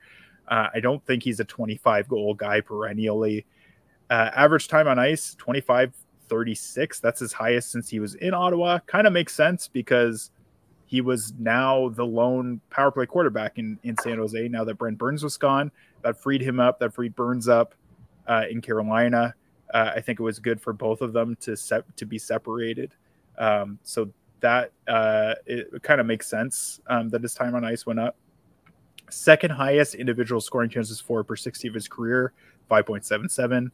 Uh, 0.47 0.67
I 0.73 0.79
don't 0.79 1.05
think 1.05 1.23
he's 1.23 1.39
a 1.39 1.45
25 1.45 2.07
goal 2.07 2.33
guy 2.33 2.59
perennially. 2.59 3.45
Uh, 4.09 4.31
average 4.35 4.67
time 4.67 4.87
on 4.87 4.99
ice, 4.99 5.35
25 5.35 5.93
36. 6.27 6.99
That's 6.99 7.19
his 7.19 7.33
highest 7.33 7.71
since 7.71 7.89
he 7.89 7.99
was 7.99 8.15
in 8.15 8.33
Ottawa. 8.33 8.79
Kind 8.87 9.07
of 9.07 9.13
makes 9.13 9.33
sense 9.33 9.67
because 9.67 10.31
he 10.85 11.01
was 11.01 11.33
now 11.39 11.89
the 11.89 12.05
lone 12.05 12.61
power 12.69 12.91
play 12.91 13.05
quarterback 13.05 13.57
in, 13.57 13.79
in 13.83 13.97
San 13.97 14.17
Jose. 14.17 14.47
Now 14.47 14.63
that 14.63 14.77
Brent 14.77 14.97
Burns 14.97 15.23
was 15.23 15.37
gone, 15.37 15.71
that 16.03 16.17
freed 16.17 16.41
him 16.41 16.59
up. 16.59 16.79
That 16.79 16.93
freed 16.93 17.15
Burns 17.15 17.47
up 17.47 17.75
uh, 18.27 18.43
in 18.49 18.61
Carolina. 18.61 19.33
Uh, 19.74 19.91
I 19.95 20.01
think 20.01 20.20
it 20.20 20.24
was 20.24 20.39
good 20.39 20.61
for 20.61 20.74
both 20.74 21.01
of 21.01 21.13
them 21.13 21.36
to 21.41 21.55
set 21.55 21.84
to 21.97 22.05
be 22.05 22.18
separated. 22.18 22.93
Um, 23.38 23.80
so 23.84 24.09
that 24.41 24.72
uh, 24.88 25.36
it 25.45 25.82
kind 25.82 25.99
of 25.99 26.05
makes 26.05 26.28
sense 26.28 26.80
um, 26.88 27.09
that 27.09 27.22
his 27.22 27.34
time 27.34 27.55
on 27.55 27.66
ice 27.66 27.86
went 27.86 27.99
up. 27.99 28.16
Second 29.09 29.51
highest 29.51 29.95
individual 29.95 30.41
scoring 30.41 30.70
chances 30.70 30.99
for 30.99 31.24
per 31.24 31.36
60 31.36 31.68
of 31.68 31.74
his 31.74 31.88
career, 31.88 32.34
5.77. 32.70 33.72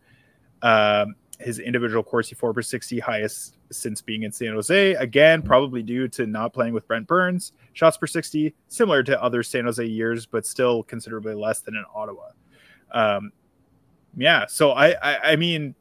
Um, 0.61 1.15
his 1.39 1.59
individual 1.59 2.03
Corsi 2.03 2.35
4 2.35 2.53
per 2.53 2.61
60 2.61 2.99
highest 2.99 3.57
since 3.71 4.01
being 4.01 4.23
in 4.23 4.31
San 4.31 4.53
Jose. 4.53 4.93
Again, 4.93 5.41
probably 5.41 5.81
due 5.81 6.07
to 6.09 6.27
not 6.27 6.53
playing 6.53 6.73
with 6.73 6.87
Brent 6.87 7.07
Burns. 7.07 7.53
Shots 7.73 7.97
per 7.97 8.07
60, 8.07 8.53
similar 8.67 9.03
to 9.03 9.21
other 9.21 9.41
San 9.43 9.65
Jose 9.65 9.83
years, 9.83 10.25
but 10.25 10.45
still 10.45 10.83
considerably 10.83 11.33
less 11.33 11.61
than 11.61 11.75
in 11.75 11.83
Ottawa. 11.93 12.29
Um, 12.91 13.31
yeah, 14.15 14.45
so 14.45 14.71
I, 14.71 14.89
I, 15.01 15.31
I 15.31 15.35
mean, 15.35 15.73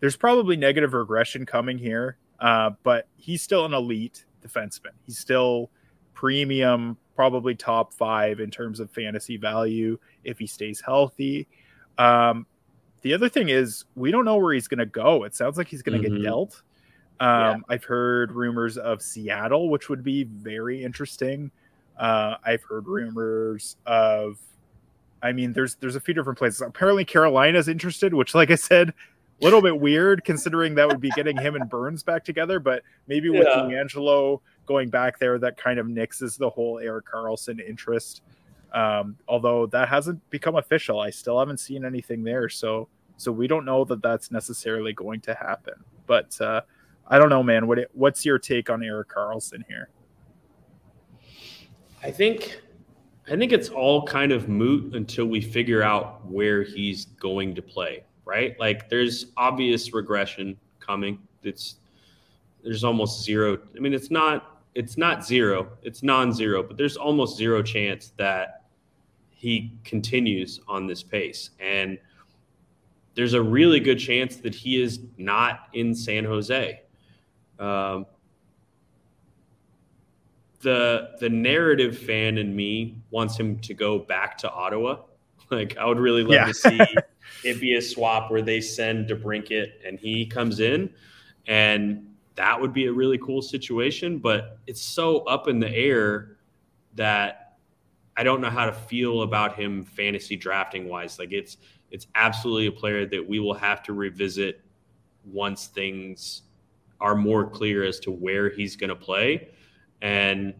there's 0.00 0.16
probably 0.16 0.56
negative 0.56 0.94
regression 0.94 1.46
coming 1.46 1.78
here, 1.78 2.18
uh, 2.40 2.70
but 2.82 3.08
he's 3.16 3.42
still 3.42 3.64
an 3.64 3.74
elite 3.74 4.24
defenseman. 4.46 4.92
He's 5.04 5.18
still 5.18 5.70
premium, 6.14 6.96
probably 7.14 7.54
top 7.54 7.92
five 7.92 8.40
in 8.40 8.50
terms 8.50 8.80
of 8.80 8.90
fantasy 8.90 9.36
value 9.36 9.98
if 10.24 10.38
he 10.38 10.46
stays 10.46 10.80
healthy. 10.80 11.46
Um, 11.98 12.46
the 13.02 13.14
other 13.14 13.28
thing 13.28 13.48
is 13.48 13.84
we 13.94 14.10
don't 14.10 14.24
know 14.24 14.36
where 14.36 14.52
he's 14.52 14.68
going 14.68 14.78
to 14.78 14.86
go. 14.86 15.24
It 15.24 15.34
sounds 15.34 15.56
like 15.56 15.68
he's 15.68 15.82
going 15.82 16.00
to 16.00 16.08
mm-hmm. 16.08 16.16
get 16.16 16.24
dealt. 16.24 16.62
Um, 17.20 17.28
yeah. 17.28 17.56
I've 17.68 17.84
heard 17.84 18.32
rumors 18.32 18.76
of 18.76 19.00
Seattle, 19.00 19.70
which 19.70 19.88
would 19.88 20.02
be 20.02 20.24
very 20.24 20.82
interesting. 20.82 21.50
Uh, 21.98 22.36
I've 22.44 22.62
heard 22.62 22.86
rumors 22.86 23.76
of, 23.86 24.38
I 25.22 25.32
mean, 25.32 25.54
there's 25.54 25.76
there's 25.76 25.96
a 25.96 26.00
few 26.00 26.12
different 26.12 26.38
places. 26.38 26.60
Apparently, 26.60 27.06
Carolina's 27.06 27.68
interested, 27.68 28.12
which, 28.12 28.34
like 28.34 28.50
I 28.50 28.54
said, 28.56 28.92
little 29.42 29.60
bit 29.60 29.78
weird 29.78 30.24
considering 30.24 30.74
that 30.76 30.88
would 30.88 31.00
be 31.00 31.10
getting 31.10 31.36
him 31.36 31.54
and 31.54 31.68
Burns 31.68 32.02
back 32.02 32.24
together. 32.24 32.58
But 32.58 32.82
maybe 33.06 33.28
with 33.28 33.46
yeah. 33.46 33.62
DeAngelo 33.62 34.40
going 34.66 34.88
back 34.88 35.18
there, 35.18 35.38
that 35.38 35.56
kind 35.56 35.78
of 35.78 35.86
nixes 35.86 36.38
the 36.38 36.48
whole 36.48 36.78
Erik 36.78 37.06
Karlsson 37.06 37.60
interest. 37.60 38.22
Um, 38.72 39.16
although 39.28 39.66
that 39.66 39.88
hasn't 39.88 40.28
become 40.30 40.56
official, 40.56 41.00
I 41.00 41.10
still 41.10 41.38
haven't 41.38 41.60
seen 41.60 41.84
anything 41.84 42.24
there. 42.24 42.48
So 42.48 42.88
so 43.16 43.32
we 43.32 43.46
don't 43.46 43.64
know 43.64 43.84
that 43.84 44.02
that's 44.02 44.30
necessarily 44.30 44.92
going 44.92 45.20
to 45.22 45.34
happen. 45.34 45.74
But 46.06 46.38
uh, 46.40 46.62
I 47.06 47.18
don't 47.18 47.30
know, 47.30 47.42
man. 47.42 47.66
What 47.66 47.90
what's 47.92 48.24
your 48.24 48.38
take 48.38 48.70
on 48.70 48.82
Erik 48.82 49.08
Karlsson 49.08 49.64
here? 49.68 49.90
I 52.02 52.10
think 52.10 52.60
I 53.30 53.36
think 53.36 53.52
it's 53.52 53.68
all 53.68 54.04
kind 54.04 54.32
of 54.32 54.48
moot 54.48 54.94
until 54.94 55.26
we 55.26 55.40
figure 55.40 55.82
out 55.82 56.24
where 56.26 56.62
he's 56.62 57.06
going 57.06 57.54
to 57.56 57.62
play, 57.62 58.04
right? 58.26 58.58
Like 58.60 58.90
there's 58.90 59.26
obvious 59.38 59.94
regression 59.94 60.58
coming. 60.80 61.18
It's 61.42 61.76
there's 62.62 62.84
almost 62.84 63.24
zero. 63.24 63.58
I 63.74 63.80
mean, 63.80 63.94
it's 63.94 64.10
not 64.10 64.60
it's 64.74 64.98
not 64.98 65.24
zero. 65.24 65.68
It's 65.82 66.02
non-zero, 66.02 66.62
but 66.62 66.76
there's 66.76 66.98
almost 66.98 67.38
zero 67.38 67.62
chance 67.62 68.12
that 68.18 68.64
he 69.30 69.72
continues 69.84 70.60
on 70.68 70.86
this 70.86 71.02
pace. 71.02 71.50
And 71.60 71.98
there's 73.14 73.32
a 73.32 73.42
really 73.42 73.80
good 73.80 73.98
chance 73.98 74.36
that 74.36 74.54
he 74.54 74.82
is 74.82 75.00
not 75.16 75.68
in 75.72 75.94
San 75.94 76.24
Jose. 76.24 76.82
Um, 77.58 78.04
the 80.60 81.10
the 81.20 81.28
narrative 81.28 81.96
fan 81.96 82.36
in 82.36 82.54
me 82.54 82.96
wants 83.10 83.38
him 83.38 83.58
to 83.60 83.72
go 83.72 83.98
back 83.98 84.36
to 84.38 84.50
Ottawa. 84.50 84.98
Like 85.48 85.76
I 85.76 85.86
would 85.86 86.00
really 86.00 86.24
love 86.24 86.32
yeah. 86.32 86.46
to 86.46 86.54
see 86.54 86.80
it 87.46 87.60
be 87.60 87.76
a 87.76 87.82
swap 87.82 88.30
where 88.30 88.42
they 88.42 88.60
send 88.60 89.08
DeBrincat 89.08 89.86
and 89.86 89.98
he 89.98 90.26
comes 90.26 90.60
in, 90.60 90.90
and 91.46 92.06
that 92.34 92.60
would 92.60 92.72
be 92.72 92.86
a 92.86 92.92
really 92.92 93.18
cool 93.18 93.42
situation. 93.42 94.18
But 94.18 94.58
it's 94.66 94.82
so 94.82 95.18
up 95.20 95.48
in 95.48 95.58
the 95.58 95.70
air 95.70 96.36
that 96.94 97.58
I 98.16 98.22
don't 98.22 98.40
know 98.40 98.50
how 98.50 98.66
to 98.66 98.72
feel 98.72 99.22
about 99.22 99.56
him 99.56 99.84
fantasy 99.84 100.36
drafting 100.36 100.88
wise. 100.88 101.18
Like 101.18 101.32
it's 101.32 101.58
it's 101.90 102.06
absolutely 102.14 102.66
a 102.66 102.72
player 102.72 103.06
that 103.06 103.26
we 103.26 103.38
will 103.38 103.54
have 103.54 103.82
to 103.84 103.92
revisit 103.92 104.62
once 105.24 105.66
things 105.66 106.42
are 107.00 107.14
more 107.14 107.48
clear 107.48 107.84
as 107.84 108.00
to 108.00 108.10
where 108.10 108.48
he's 108.48 108.74
going 108.74 108.88
to 108.88 108.96
play. 108.96 109.48
And 110.02 110.54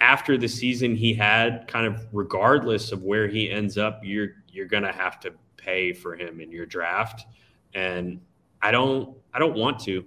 after 0.00 0.36
the 0.36 0.48
season 0.48 0.94
he 0.94 1.14
had, 1.14 1.66
kind 1.66 1.86
of 1.86 2.06
regardless 2.12 2.92
of 2.92 3.02
where 3.02 3.26
he 3.26 3.50
ends 3.50 3.78
up, 3.78 4.00
you're 4.02 4.30
you're 4.48 4.66
going 4.66 4.82
to 4.82 4.92
have 4.92 5.18
to 5.20 5.32
pay 5.64 5.92
for 5.92 6.14
him 6.14 6.40
in 6.40 6.50
your 6.50 6.66
draft. 6.66 7.26
And 7.74 8.20
I 8.62 8.70
don't 8.70 9.16
I 9.32 9.38
don't 9.38 9.56
want 9.56 9.80
to. 9.80 10.04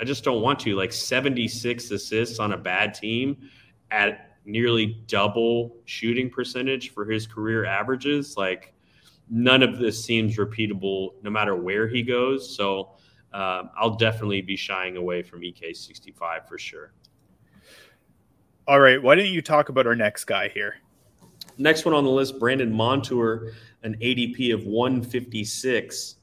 I 0.00 0.04
just 0.04 0.24
don't 0.24 0.42
want 0.42 0.58
to. 0.60 0.74
Like 0.74 0.92
76 0.92 1.90
assists 1.90 2.38
on 2.38 2.52
a 2.52 2.56
bad 2.56 2.94
team 2.94 3.36
at 3.90 4.36
nearly 4.44 5.02
double 5.06 5.76
shooting 5.84 6.28
percentage 6.28 6.92
for 6.92 7.04
his 7.04 7.26
career 7.26 7.64
averages. 7.64 8.36
Like 8.36 8.74
none 9.30 9.62
of 9.62 9.78
this 9.78 10.04
seems 10.04 10.36
repeatable 10.36 11.14
no 11.22 11.30
matter 11.30 11.54
where 11.56 11.86
he 11.88 12.02
goes. 12.02 12.54
So 12.56 12.90
um, 13.32 13.70
I'll 13.76 13.94
definitely 13.96 14.42
be 14.42 14.56
shying 14.56 14.96
away 14.96 15.22
from 15.22 15.40
EK65 15.40 16.48
for 16.48 16.58
sure. 16.58 16.92
All 18.66 18.80
right. 18.80 19.02
Why 19.02 19.14
don't 19.14 19.26
you 19.26 19.42
talk 19.42 19.68
about 19.68 19.86
our 19.86 19.96
next 19.96 20.24
guy 20.24 20.48
here? 20.48 20.76
Next 21.58 21.84
one 21.84 21.94
on 21.94 22.04
the 22.04 22.10
list, 22.10 22.38
Brandon 22.38 22.72
Montour, 22.72 23.52
an 23.82 23.96
ADP 23.96 24.54
of 24.54 24.64
156. 24.64 26.16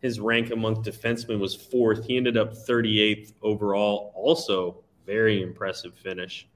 His 0.00 0.18
rank 0.18 0.50
among 0.50 0.82
defensemen 0.82 1.38
was 1.38 1.54
fourth. 1.54 2.06
He 2.06 2.16
ended 2.16 2.36
up 2.36 2.54
38th 2.54 3.32
overall. 3.42 4.12
Also, 4.14 4.82
very 5.06 5.42
impressive 5.42 5.94
finish. 5.94 6.48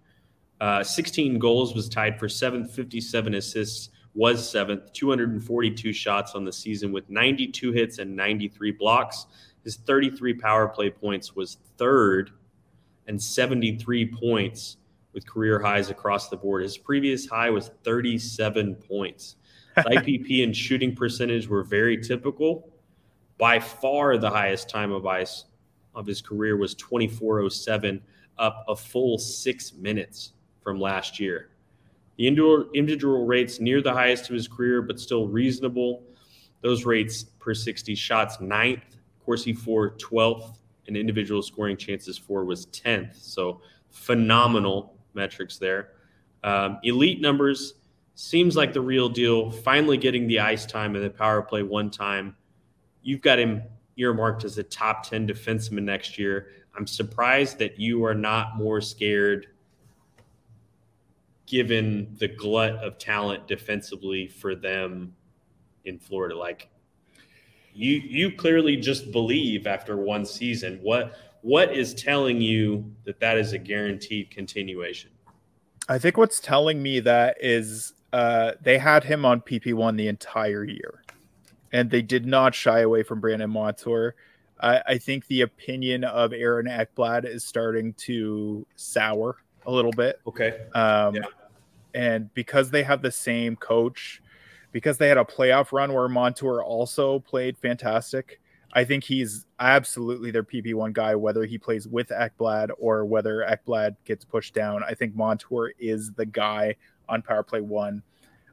Uh, 0.60 0.82
16 0.82 1.38
goals 1.38 1.74
was 1.74 1.88
tied 1.88 2.18
for 2.18 2.28
seventh, 2.28 2.74
57 2.74 3.34
assists 3.34 3.90
was 4.14 4.48
seventh, 4.48 4.92
242 4.94 5.92
shots 5.92 6.32
on 6.34 6.44
the 6.44 6.52
season 6.52 6.90
with 6.90 7.08
92 7.10 7.70
hits 7.72 7.98
and 7.98 8.16
93 8.16 8.72
blocks. 8.72 9.26
His 9.62 9.76
33 9.76 10.32
power 10.34 10.68
play 10.68 10.88
points 10.90 11.36
was 11.36 11.58
third 11.76 12.30
and 13.06 13.22
73 13.22 14.06
points 14.06 14.78
with 15.16 15.26
career 15.26 15.58
highs 15.58 15.88
across 15.88 16.28
the 16.28 16.36
board. 16.36 16.62
His 16.62 16.76
previous 16.76 17.26
high 17.26 17.48
was 17.48 17.70
37 17.84 18.74
points. 18.74 19.36
IPP 19.78 20.44
and 20.44 20.54
shooting 20.54 20.94
percentage 20.94 21.48
were 21.48 21.64
very 21.64 21.96
typical. 21.96 22.68
By 23.38 23.58
far, 23.58 24.18
the 24.18 24.28
highest 24.28 24.68
time 24.68 24.92
of 24.92 25.06
ice 25.06 25.46
of 25.94 26.06
his 26.06 26.20
career 26.20 26.58
was 26.58 26.74
2407, 26.74 28.02
up 28.36 28.62
a 28.68 28.76
full 28.76 29.16
six 29.16 29.72
minutes 29.72 30.34
from 30.62 30.78
last 30.78 31.18
year. 31.18 31.48
The 32.18 32.26
individual 32.26 33.24
rates 33.24 33.58
near 33.58 33.80
the 33.80 33.94
highest 33.94 34.28
of 34.28 34.34
his 34.34 34.46
career, 34.46 34.82
but 34.82 35.00
still 35.00 35.28
reasonable. 35.28 36.02
Those 36.60 36.84
rates 36.84 37.24
per 37.24 37.54
60 37.54 37.94
shots, 37.94 38.38
ninth. 38.40 38.98
Corsi 39.24 39.54
for 39.54 39.96
12th, 39.96 40.58
and 40.86 40.96
individual 40.96 41.42
scoring 41.42 41.76
chances 41.76 42.18
for 42.18 42.44
was 42.44 42.66
10th. 42.66 43.16
So 43.16 43.60
phenomenal 43.90 44.95
metrics 45.16 45.58
there. 45.58 45.88
Um, 46.44 46.78
elite 46.84 47.20
numbers 47.20 47.74
seems 48.14 48.54
like 48.54 48.72
the 48.72 48.80
real 48.80 49.08
deal. 49.08 49.50
Finally 49.50 49.96
getting 49.96 50.28
the 50.28 50.38
ice 50.38 50.64
time 50.64 50.94
and 50.94 51.04
the 51.04 51.10
power 51.10 51.42
play 51.42 51.62
one 51.62 51.90
time. 51.90 52.36
You've 53.02 53.20
got 53.20 53.38
him 53.38 53.62
earmarked 53.96 54.44
as 54.44 54.58
a 54.58 54.62
top 54.62 55.08
10 55.08 55.26
defenseman 55.26 55.82
next 55.82 56.18
year. 56.18 56.48
I'm 56.76 56.86
surprised 56.86 57.58
that 57.58 57.80
you 57.80 58.04
are 58.04 58.14
not 58.14 58.56
more 58.56 58.80
scared 58.80 59.48
given 61.46 62.14
the 62.18 62.28
glut 62.28 62.74
of 62.76 62.98
talent 62.98 63.46
defensively 63.46 64.26
for 64.26 64.54
them 64.54 65.14
in 65.84 65.98
Florida. 65.98 66.36
Like 66.36 66.68
you 67.72 67.92
you 67.92 68.32
clearly 68.32 68.76
just 68.76 69.12
believe 69.12 69.66
after 69.66 69.96
one 69.96 70.24
season. 70.24 70.78
What 70.82 71.14
what 71.46 71.72
is 71.72 71.94
telling 71.94 72.40
you 72.40 72.92
that 73.04 73.20
that 73.20 73.38
is 73.38 73.52
a 73.52 73.58
guaranteed 73.58 74.28
continuation? 74.32 75.10
I 75.88 75.96
think 75.96 76.16
what's 76.16 76.40
telling 76.40 76.82
me 76.82 76.98
that 76.98 77.36
is 77.40 77.94
uh, 78.12 78.54
they 78.62 78.78
had 78.78 79.04
him 79.04 79.24
on 79.24 79.40
PP1 79.40 79.96
the 79.96 80.08
entire 80.08 80.64
year, 80.64 81.04
and 81.72 81.88
they 81.88 82.02
did 82.02 82.26
not 82.26 82.52
shy 82.52 82.80
away 82.80 83.04
from 83.04 83.20
Brandon 83.20 83.48
Montour. 83.48 84.16
I, 84.60 84.82
I 84.88 84.98
think 84.98 85.28
the 85.28 85.42
opinion 85.42 86.02
of 86.02 86.32
Aaron 86.32 86.66
Ekblad 86.66 87.24
is 87.24 87.44
starting 87.44 87.92
to 87.94 88.66
sour 88.74 89.36
a 89.66 89.70
little 89.70 89.92
bit. 89.92 90.20
Okay. 90.26 90.66
Um, 90.74 91.14
yeah. 91.14 91.22
And 91.94 92.34
because 92.34 92.72
they 92.72 92.82
have 92.82 93.02
the 93.02 93.12
same 93.12 93.54
coach, 93.54 94.20
because 94.72 94.98
they 94.98 95.06
had 95.06 95.16
a 95.16 95.24
playoff 95.24 95.70
run 95.70 95.92
where 95.92 96.08
Montour 96.08 96.60
also 96.64 97.20
played 97.20 97.56
fantastic, 97.56 98.40
I 98.76 98.84
think 98.84 99.04
he's 99.04 99.46
absolutely 99.58 100.30
their 100.30 100.42
PP1 100.42 100.92
guy, 100.92 101.14
whether 101.14 101.46
he 101.46 101.56
plays 101.56 101.88
with 101.88 102.08
Ekblad 102.10 102.68
or 102.78 103.06
whether 103.06 103.38
Ekblad 103.38 103.96
gets 104.04 104.22
pushed 104.22 104.52
down. 104.52 104.82
I 104.86 104.92
think 104.92 105.16
Montour 105.16 105.72
is 105.78 106.12
the 106.12 106.26
guy 106.26 106.76
on 107.08 107.22
power 107.22 107.42
play 107.42 107.62
one. 107.62 108.02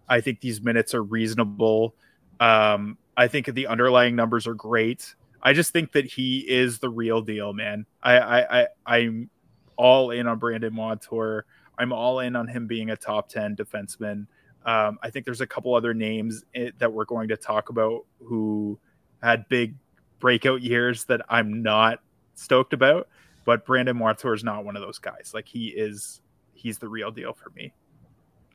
I 0.08 0.22
think 0.22 0.40
these 0.40 0.62
minutes 0.62 0.94
are 0.94 1.04
reasonable. 1.04 1.94
Um, 2.40 2.98
I 3.18 3.28
think 3.28 3.48
the 3.48 3.68
underlying 3.68 4.16
numbers 4.16 4.48
are 4.48 4.54
great. 4.54 5.14
I 5.42 5.52
just 5.52 5.74
think 5.74 5.92
that 5.92 6.06
he 6.06 6.40
is 6.40 6.80
the 6.80 6.90
real 6.90 7.22
deal, 7.22 7.52
man. 7.52 7.86
I, 8.02 8.18
I, 8.18 8.62
I 8.62 8.68
I'm 8.86 9.30
all 9.76 10.12
in 10.12 10.26
on 10.26 10.40
Brandon 10.40 10.74
Montour. 10.74 11.46
I'm 11.78 11.92
all 11.92 12.22
in 12.22 12.38
on 12.38 12.48
him 12.48 12.66
being 12.66 12.92
a 12.92 12.96
top 12.96 13.28
10 13.28 13.58
defenseman. 13.58 14.28
Um, 14.66 15.00
I 15.04 15.10
think 15.10 15.26
there's 15.26 15.42
a 15.42 15.48
couple 15.48 15.76
other 15.76 15.94
names 15.94 16.46
that 16.78 16.94
we're 16.94 17.04
going 17.04 17.28
to 17.28 17.36
talk 17.36 17.68
about 17.68 18.06
who 18.24 18.80
had 19.22 19.50
big 19.50 19.76
breakout 20.24 20.62
years 20.62 21.04
that 21.04 21.20
I'm 21.28 21.62
not 21.62 22.00
stoked 22.34 22.72
about, 22.72 23.10
but 23.44 23.66
Brandon 23.66 23.98
Montour 23.98 24.34
is 24.34 24.42
not 24.42 24.64
one 24.64 24.78
of 24.78 24.82
those 24.82 24.98
guys. 24.98 25.32
Like 25.34 25.46
he 25.46 25.68
is, 25.68 26.22
he's 26.54 26.78
the 26.78 26.88
real 26.88 27.12
deal 27.12 27.34
for 27.34 27.50
me. 27.50 27.74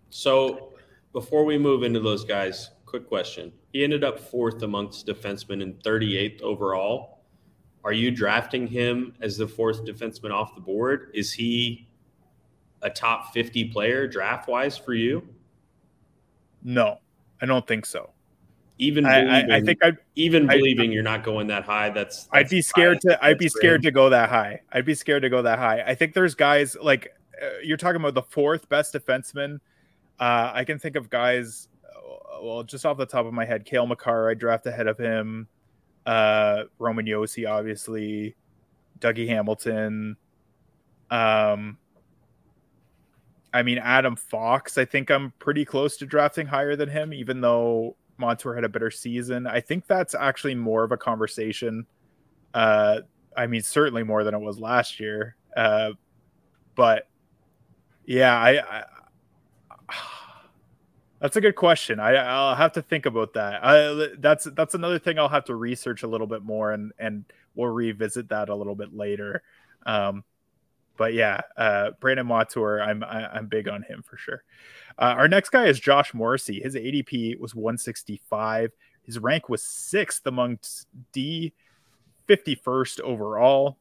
So 0.09 0.73
before 1.13 1.45
we 1.45 1.59
move 1.59 1.83
into 1.83 2.01
those 2.01 2.25
guys, 2.25 2.71
quick 2.87 3.07
question. 3.07 3.53
He 3.75 3.85
ended 3.85 4.03
up 4.03 4.19
fourth 4.19 4.63
amongst 4.63 5.07
defensemen 5.07 5.63
and 5.63 5.75
38th 5.83 6.41
overall. 6.41 7.19
Are 7.85 7.93
you 7.93 8.11
drafting 8.13 8.67
him 8.67 9.13
as 9.21 9.37
the 9.37 9.47
fourth 9.47 9.85
defenseman 9.85 10.33
off 10.33 10.55
the 10.55 10.63
board? 10.63 11.11
Is 11.13 11.35
he 11.35 11.87
a 12.81 12.89
top 12.89 13.35
50 13.35 13.67
player 13.67 14.09
draft 14.09 14.49
wise 14.49 14.79
for 14.79 14.95
you? 14.95 15.23
No, 16.63 17.01
I 17.43 17.45
don't 17.45 17.67
think 17.67 17.85
so. 17.85 18.15
Even 18.81 19.05
I, 19.07 19.21
believing, 19.23 19.51
I, 19.51 19.57
I 19.57 19.61
think 19.61 19.85
I'd 19.85 19.97
even 20.15 20.49
I- 20.49 20.57
believing 20.57 20.93
you're 20.93 21.03
not 21.03 21.25
going 21.25 21.49
that 21.49 21.65
high. 21.65 21.91
That's, 21.91 22.29
I'd 22.33 22.49
be 22.49 22.63
scared 22.63 22.99
high. 23.05 23.15
to 23.15 23.25
I'd 23.25 23.39
be 23.39 23.49
scared 23.49 23.83
to 23.83 23.91
go 23.91 24.09
that 24.11 24.29
high. 24.29 24.61
I'd 24.73 24.85
be 24.85 24.95
scared 24.95 25.23
to 25.23 25.29
go 25.29 25.43
that 25.43 25.59
high. 25.59 25.83
I 25.87 25.95
think 25.97 26.15
there's 26.15 26.35
guys 26.37 26.77
like 26.81 27.13
uh, 27.43 27.47
you're 27.63 27.77
talking 27.77 28.01
about 28.01 28.15
the 28.15 28.23
fourth 28.23 28.69
best 28.69 28.95
defenseman. 28.95 29.59
Uh, 30.21 30.53
I 30.55 30.65
can 30.65 30.79
think 30.79 30.95
of 30.97 31.11
guys. 31.11 31.69
uh, 31.85 32.41
Well, 32.43 32.63
just 32.63 32.87
off 32.87 32.99
the 32.99 33.07
top 33.07 33.27
of 33.27 33.33
my 33.33 33.45
head, 33.45 33.65
Cale 33.65 33.87
Makar, 33.87 34.31
I 34.31 34.35
draft 34.35 34.67
ahead 34.67 34.87
of 34.87 34.97
him. 34.97 35.49
Uh, 36.07 36.65
Roman 36.79 37.05
Josi, 37.05 37.49
obviously, 37.51 38.35
Dougie 39.01 39.27
Hamilton. 39.29 40.17
Um, 41.11 41.79
I 43.53 43.63
mean 43.63 43.79
Adam 43.79 44.15
Fox. 44.15 44.79
I 44.79 44.85
think 44.85 45.11
I'm 45.11 45.33
pretty 45.39 45.65
close 45.65 45.97
to 45.99 46.07
drafting 46.07 46.47
higher 46.47 46.77
than 46.77 46.89
him, 46.89 47.13
even 47.13 47.41
though 47.41 47.97
Montour 48.19 48.55
had 48.55 48.65
a 48.65 48.69
better 48.69 48.91
season. 48.91 49.47
I 49.47 49.61
think 49.61 49.87
that's 49.87 50.15
actually 50.15 50.55
more 50.55 50.85
of 50.85 50.93
a 50.93 50.97
conversation. 50.97 51.87
Uh, 52.53 53.01
I 53.37 53.47
mean, 53.47 53.63
certainly 53.63 54.03
more 54.03 54.25
than 54.25 54.35
it 54.35 54.41
was 54.41 54.59
last 54.59 54.99
year. 54.99 55.37
Uh, 55.57 55.93
but 56.75 57.09
yeah, 58.05 58.37
I, 58.37 58.59
I 58.59 58.85
that's 61.21 61.37
a 61.37 61.41
good 61.41 61.57
question. 61.57 62.01
I, 62.01 62.15
I'll 62.15 62.55
have 62.57 62.73
to 62.73 62.83
think 62.83 63.07
about 63.07 63.35
that. 63.35 63.65
I, 63.65 64.15
that's 64.19 64.45
that's 64.55 64.75
another 64.75 64.99
thing 64.99 65.19
I'll 65.19 65.29
have 65.29 65.45
to 65.47 65.55
research 65.55 66.03
a 66.03 66.09
little 66.09 66.27
bit 66.27 66.43
more, 66.43 66.73
and 66.73 66.93
and 66.99 67.25
we'll 67.55 67.71
revisit 67.71 68.29
that 68.31 68.49
a 68.49 68.55
little 68.55 68.75
bit 68.75 68.95
later. 68.95 69.43
Um, 69.87 70.25
but 70.99 71.15
yeah, 71.15 71.41
uh, 71.57 71.93
Brandon 72.01 72.27
Montour, 72.27 72.81
I'm 72.83 73.03
I, 73.03 73.29
I'm 73.29 73.47
big 73.47 73.69
on 73.69 73.83
him 73.83 74.03
for 74.05 74.19
sure. 74.19 74.43
Uh, 74.99 75.15
our 75.17 75.29
next 75.29 75.51
guy 75.51 75.67
is 75.67 75.81
Josh 75.81 76.13
Morrissey. 76.13 76.61
His 76.61 76.75
ADP 76.75 77.39
was 77.39 77.55
165. 77.55 78.73
His 79.03 79.19
rank 79.19 79.49
was 79.49 79.63
sixth 79.63 80.27
amongst 80.27 80.89
D, 81.13 81.55
51st 82.29 83.01
overall. 83.01 83.79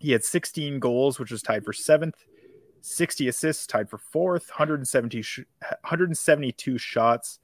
He 0.00 0.10
had 0.10 0.24
16 0.24 0.80
goals, 0.80 1.18
which 1.20 1.30
was 1.30 1.42
tied 1.42 1.64
for 1.64 1.74
seventh. 1.74 2.16
60 2.80 3.28
assists, 3.28 3.66
tied 3.66 3.90
for 3.90 3.98
fourth. 3.98 4.48
170 4.48 5.22
sh- 5.22 5.40
172 5.60 6.78
shots, 6.78 7.38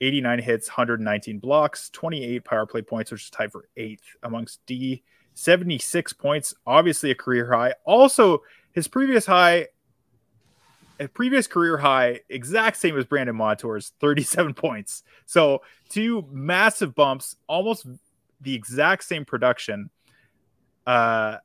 89 0.00 0.38
hits, 0.38 0.68
119 0.68 1.40
blocks, 1.40 1.90
28 1.90 2.44
power 2.44 2.66
play 2.66 2.82
points, 2.82 3.10
which 3.10 3.24
is 3.24 3.30
tied 3.30 3.50
for 3.50 3.68
eighth 3.76 4.04
amongst 4.22 4.64
D. 4.66 5.02
76 5.34 6.12
points, 6.14 6.54
obviously 6.66 7.10
a 7.10 7.14
career 7.14 7.52
high. 7.52 7.74
Also, 7.84 8.42
his 8.72 8.88
previous 8.88 9.26
high, 9.26 9.68
a 11.00 11.08
previous 11.08 11.46
career 11.46 11.78
high, 11.78 12.20
exact 12.28 12.76
same 12.76 12.96
as 12.96 13.04
Brandon 13.04 13.36
Montour's, 13.36 13.92
37 14.00 14.54
points. 14.54 15.02
So 15.26 15.62
two 15.88 16.26
massive 16.30 16.94
bumps, 16.94 17.36
almost 17.46 17.86
the 18.40 18.54
exact 18.54 19.04
same 19.04 19.24
production. 19.24 19.90
Uh, 20.86 21.38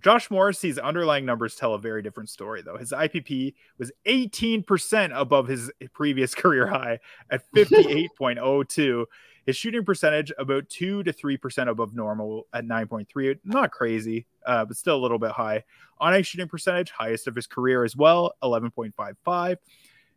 Josh 0.00 0.30
Morrissey's 0.30 0.78
underlying 0.78 1.26
numbers 1.26 1.54
tell 1.54 1.74
a 1.74 1.78
very 1.78 2.02
different 2.02 2.30
story, 2.30 2.62
though. 2.62 2.78
His 2.78 2.92
IPP 2.92 3.54
was 3.78 3.92
18% 4.06 5.10
above 5.14 5.48
his 5.48 5.70
previous 5.92 6.34
career 6.34 6.66
high 6.66 7.00
at 7.30 7.42
58.02. 7.54 9.04
His 9.46 9.56
shooting 9.56 9.84
percentage 9.84 10.32
about 10.38 10.68
two 10.68 11.02
to 11.02 11.12
three 11.12 11.36
percent 11.36 11.68
above 11.68 11.94
normal 11.94 12.46
at 12.52 12.64
9.3. 12.64 13.38
Not 13.44 13.72
crazy, 13.72 14.26
uh, 14.46 14.64
but 14.64 14.76
still 14.76 14.96
a 14.96 15.02
little 15.02 15.18
bit 15.18 15.32
high. 15.32 15.64
On 15.98 16.12
ice 16.12 16.26
shooting 16.26 16.48
percentage, 16.48 16.90
highest 16.90 17.26
of 17.26 17.34
his 17.34 17.46
career 17.46 17.84
as 17.84 17.96
well, 17.96 18.34
11.55. 18.42 19.56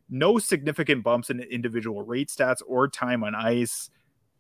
No 0.09 0.37
significant 0.37 1.03
bumps 1.03 1.29
in 1.29 1.39
individual 1.39 2.03
rate 2.03 2.29
stats 2.29 2.61
or 2.67 2.87
time 2.87 3.23
on 3.23 3.33
ice. 3.33 3.89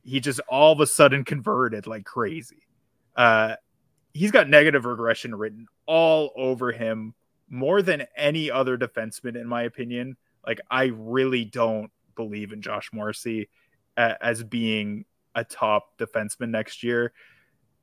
He 0.03 0.19
just 0.19 0.39
all 0.47 0.71
of 0.71 0.79
a 0.79 0.87
sudden 0.87 1.23
converted 1.23 1.87
like 1.87 2.05
crazy. 2.05 2.67
Uh, 3.15 3.55
he's 4.13 4.31
got 4.31 4.49
negative 4.49 4.85
regression 4.85 5.33
written 5.33 5.67
all 5.87 6.31
over 6.35 6.71
him 6.71 7.15
more 7.49 7.81
than 7.81 8.05
any 8.15 8.51
other 8.51 8.77
defenseman, 8.77 9.35
in 9.39 9.47
my 9.47 9.63
opinion. 9.63 10.15
Like, 10.45 10.61
I 10.69 10.91
really 10.95 11.45
don't 11.45 11.91
believe 12.15 12.53
in 12.53 12.61
Josh 12.61 12.89
Morrissey 12.93 13.49
as 13.97 14.43
being 14.43 15.05
a 15.35 15.43
top 15.43 15.97
defenseman 15.97 16.49
next 16.49 16.83
year. 16.83 17.13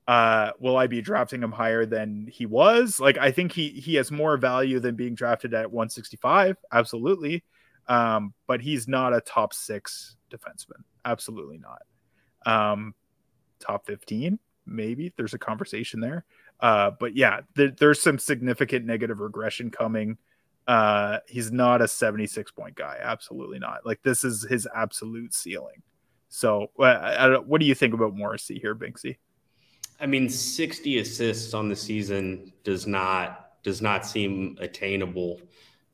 Uh, 0.08 0.50
will 0.58 0.76
I 0.76 0.88
be 0.88 1.00
drafting 1.00 1.42
him 1.42 1.52
higher 1.52 1.86
than 1.86 2.26
he 2.26 2.44
was? 2.44 2.98
Like, 2.98 3.18
I 3.18 3.30
think 3.30 3.52
he 3.52 3.68
he 3.68 3.94
has 3.94 4.10
more 4.10 4.36
value 4.36 4.80
than 4.80 4.96
being 4.96 5.14
drafted 5.14 5.54
at 5.54 5.70
165. 5.70 6.56
Absolutely. 6.72 7.44
Um, 7.88 8.32
but 8.46 8.60
he's 8.60 8.88
not 8.88 9.14
a 9.14 9.20
top 9.20 9.54
six 9.54 10.16
defenseman. 10.30 10.82
Absolutely 11.04 11.58
not. 11.58 11.82
Um, 12.44 12.94
top 13.60 13.86
15, 13.86 14.38
maybe 14.66 15.12
there's 15.16 15.34
a 15.34 15.38
conversation 15.38 16.00
there. 16.00 16.24
Uh, 16.60 16.92
but 16.98 17.16
yeah, 17.16 17.40
there, 17.54 17.70
there's 17.70 18.00
some 18.00 18.18
significant 18.18 18.84
negative 18.84 19.20
regression 19.20 19.70
coming. 19.70 20.16
Uh, 20.66 21.18
he's 21.26 21.50
not 21.50 21.82
a 21.82 21.88
76 21.88 22.50
point 22.52 22.76
guy. 22.76 22.98
Absolutely 23.00 23.58
not. 23.58 23.84
Like 23.84 24.02
this 24.02 24.24
is 24.24 24.46
his 24.48 24.68
absolute 24.74 25.34
ceiling. 25.34 25.82
So, 26.34 26.70
uh, 26.78 27.40
what 27.40 27.60
do 27.60 27.66
you 27.66 27.74
think 27.74 27.92
about 27.92 28.16
Morrissey 28.16 28.58
here, 28.58 28.74
Binksy? 28.74 29.18
I 30.00 30.06
mean, 30.06 30.30
60 30.30 30.98
assists 31.00 31.52
on 31.52 31.68
the 31.68 31.76
season 31.76 32.54
does 32.64 32.86
not 32.86 33.50
does 33.62 33.82
not 33.82 34.06
seem 34.06 34.56
attainable. 34.58 35.42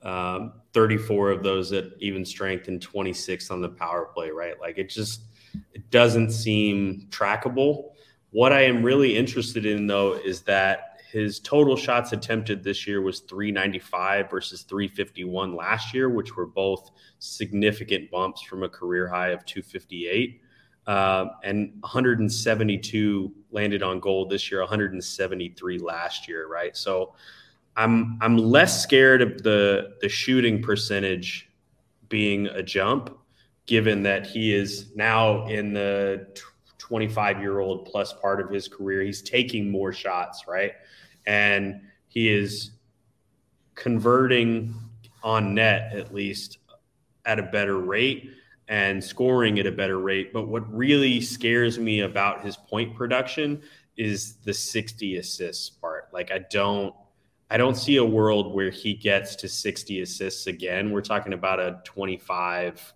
Um, 0.02 0.52
34 0.74 1.32
of 1.32 1.42
those 1.42 1.72
at 1.72 1.86
even 1.98 2.24
strength 2.24 2.68
and 2.68 2.80
26 2.80 3.50
on 3.50 3.60
the 3.60 3.68
power 3.68 4.04
play, 4.14 4.30
right? 4.30 4.58
Like 4.60 4.78
it 4.78 4.88
just 4.88 5.22
it 5.74 5.90
doesn't 5.90 6.30
seem 6.30 7.08
trackable. 7.10 7.90
What 8.30 8.52
I 8.52 8.62
am 8.62 8.84
really 8.84 9.16
interested 9.16 9.66
in 9.66 9.88
though 9.88 10.12
is 10.12 10.42
that 10.42 10.87
his 11.10 11.40
total 11.40 11.74
shots 11.74 12.12
attempted 12.12 12.62
this 12.62 12.86
year 12.86 13.00
was 13.00 13.20
395 13.20 14.30
versus 14.30 14.62
351 14.62 15.56
last 15.56 15.94
year, 15.94 16.10
which 16.10 16.36
were 16.36 16.46
both 16.46 16.90
significant 17.18 18.10
bumps 18.10 18.42
from 18.42 18.62
a 18.62 18.68
career 18.68 19.08
high 19.08 19.28
of 19.28 19.44
258. 19.46 20.42
Um, 20.86 21.30
and 21.44 21.72
172 21.80 23.32
landed 23.50 23.82
on 23.82 24.00
goal 24.00 24.26
this 24.26 24.50
year, 24.50 24.60
173 24.60 25.78
last 25.78 26.28
year, 26.28 26.46
right? 26.46 26.76
So 26.76 27.14
I'm 27.76 28.18
I'm 28.20 28.36
less 28.36 28.82
scared 28.82 29.22
of 29.22 29.42
the 29.42 29.96
the 30.00 30.08
shooting 30.08 30.62
percentage 30.62 31.50
being 32.08 32.48
a 32.48 32.62
jump, 32.62 33.16
given 33.66 34.02
that 34.02 34.26
he 34.26 34.54
is 34.54 34.94
now 34.96 35.46
in 35.46 35.72
the 35.72 36.26
25 36.88 37.40
year 37.40 37.60
old 37.60 37.84
plus 37.84 38.14
part 38.14 38.40
of 38.40 38.50
his 38.50 38.66
career. 38.66 39.02
He's 39.02 39.22
taking 39.22 39.70
more 39.70 39.92
shots, 39.92 40.44
right? 40.48 40.72
And 41.26 41.82
he 42.08 42.30
is 42.30 42.70
converting 43.74 44.74
on 45.22 45.54
net 45.54 45.92
at 45.94 46.14
least 46.14 46.58
at 47.26 47.38
a 47.38 47.42
better 47.42 47.78
rate 47.78 48.30
and 48.68 49.02
scoring 49.02 49.58
at 49.58 49.66
a 49.66 49.72
better 49.72 49.98
rate. 49.98 50.32
But 50.32 50.48
what 50.48 50.72
really 50.74 51.20
scares 51.20 51.78
me 51.78 52.00
about 52.00 52.44
his 52.44 52.56
point 52.56 52.96
production 52.96 53.62
is 53.96 54.34
the 54.44 54.54
60 54.54 55.18
assists 55.18 55.68
part. 55.68 56.08
Like 56.12 56.30
I 56.30 56.38
don't 56.50 56.94
I 57.50 57.56
don't 57.56 57.76
see 57.76 57.96
a 57.96 58.04
world 58.04 58.54
where 58.54 58.70
he 58.70 58.92
gets 58.94 59.34
to 59.36 59.48
60 59.48 60.02
assists 60.02 60.46
again. 60.46 60.90
We're 60.90 61.00
talking 61.00 61.32
about 61.32 61.60
a 61.60 61.80
25 61.84 62.94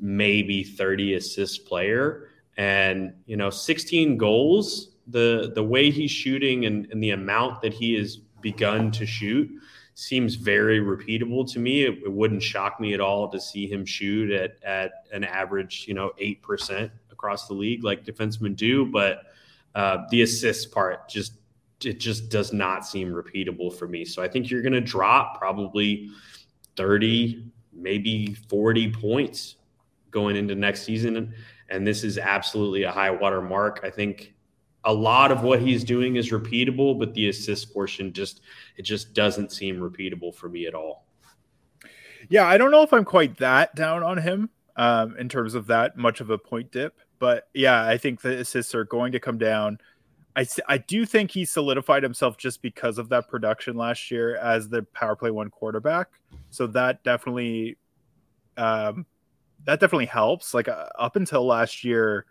maybe 0.00 0.62
30 0.62 1.14
assist 1.14 1.66
player 1.66 2.27
and 2.58 3.14
you 3.24 3.36
know 3.36 3.48
16 3.48 4.18
goals 4.18 4.90
the 5.06 5.52
the 5.54 5.62
way 5.62 5.90
he's 5.90 6.10
shooting 6.10 6.66
and, 6.66 6.86
and 6.90 7.02
the 7.02 7.10
amount 7.10 7.62
that 7.62 7.72
he 7.72 7.94
has 7.94 8.18
begun 8.42 8.90
to 8.90 9.06
shoot 9.06 9.50
seems 9.94 10.36
very 10.36 10.78
repeatable 10.78 11.50
to 11.52 11.58
me. 11.58 11.82
It, 11.82 12.04
it, 12.04 12.12
wouldn't 12.12 12.40
shock 12.40 12.78
me 12.78 12.94
at 12.94 13.00
all 13.00 13.28
to 13.30 13.40
see 13.40 13.66
him 13.66 13.84
shoot 13.84 14.30
at 14.30 14.62
at 14.62 14.92
an 15.12 15.24
average, 15.24 15.86
you 15.88 15.94
know, 15.94 16.12
eight 16.18 16.42
percent 16.42 16.92
across 17.10 17.48
the 17.48 17.54
league 17.54 17.82
like 17.82 18.04
defensemen 18.04 18.54
do. 18.54 18.86
But 18.86 19.22
uh, 19.74 20.04
the 20.10 20.22
assist 20.22 20.70
part 20.70 21.08
just 21.08 21.32
it 21.84 22.00
just 22.00 22.28
does 22.28 22.52
not 22.52 22.86
seem 22.86 23.08
repeatable 23.08 23.72
for 23.76 23.88
me. 23.88 24.04
So 24.04 24.22
I 24.22 24.28
think 24.28 24.50
you're 24.50 24.62
going 24.62 24.72
to 24.72 24.80
drop 24.80 25.38
probably 25.38 26.10
thirty, 26.76 27.44
maybe 27.72 28.34
forty 28.48 28.92
points 28.92 29.56
going 30.10 30.36
into 30.36 30.54
next 30.54 30.82
season, 30.82 31.34
and, 31.68 31.86
this 31.86 32.04
is 32.04 32.18
absolutely 32.18 32.82
a 32.84 32.90
high 32.90 33.10
water 33.10 33.40
mark. 33.40 33.80
I 33.82 33.90
think 33.90 34.34
a 34.84 34.92
lot 34.92 35.30
of 35.30 35.42
what 35.42 35.60
he's 35.60 35.84
doing 35.84 36.16
is 36.16 36.30
repeatable, 36.30 36.98
but 36.98 37.14
the 37.14 37.28
assist 37.28 37.72
portion 37.72 38.12
just 38.12 38.40
it 38.76 38.82
just 38.82 39.12
doesn't 39.12 39.52
seem 39.52 39.78
repeatable 39.78 40.34
for 40.34 40.48
me 40.48 40.66
at 40.66 40.74
all. 40.74 41.06
Yeah, 42.28 42.46
I 42.46 42.58
don't 42.58 42.70
know 42.70 42.82
if 42.82 42.92
I'm 42.92 43.04
quite 43.04 43.36
that 43.38 43.74
down 43.74 44.02
on 44.02 44.18
him 44.18 44.50
um, 44.76 45.16
in 45.18 45.28
terms 45.28 45.54
of 45.54 45.66
that 45.66 45.96
much 45.96 46.20
of 46.20 46.30
a 46.30 46.38
point 46.38 46.70
dip, 46.70 46.98
but 47.18 47.48
yeah, 47.54 47.84
I 47.84 47.98
think 47.98 48.20
the 48.20 48.38
assists 48.38 48.74
are 48.74 48.84
going 48.84 49.12
to 49.12 49.20
come 49.20 49.38
down. 49.38 49.78
I, 50.36 50.46
I 50.68 50.78
do 50.78 51.04
think 51.04 51.32
he 51.32 51.44
solidified 51.44 52.02
himself 52.02 52.36
just 52.36 52.62
because 52.62 52.98
of 52.98 53.08
that 53.08 53.28
production 53.28 53.76
last 53.76 54.10
year 54.10 54.36
as 54.36 54.68
the 54.68 54.84
power 54.94 55.16
play 55.16 55.32
one 55.32 55.50
quarterback. 55.50 56.08
So 56.50 56.68
that 56.68 57.02
definitely 57.02 57.76
um, 58.56 59.04
that 59.64 59.80
definitely 59.80 60.06
helps. 60.06 60.54
Like 60.54 60.68
uh, 60.68 60.86
up 60.98 61.16
until 61.16 61.46
last 61.46 61.84
year, 61.84 62.26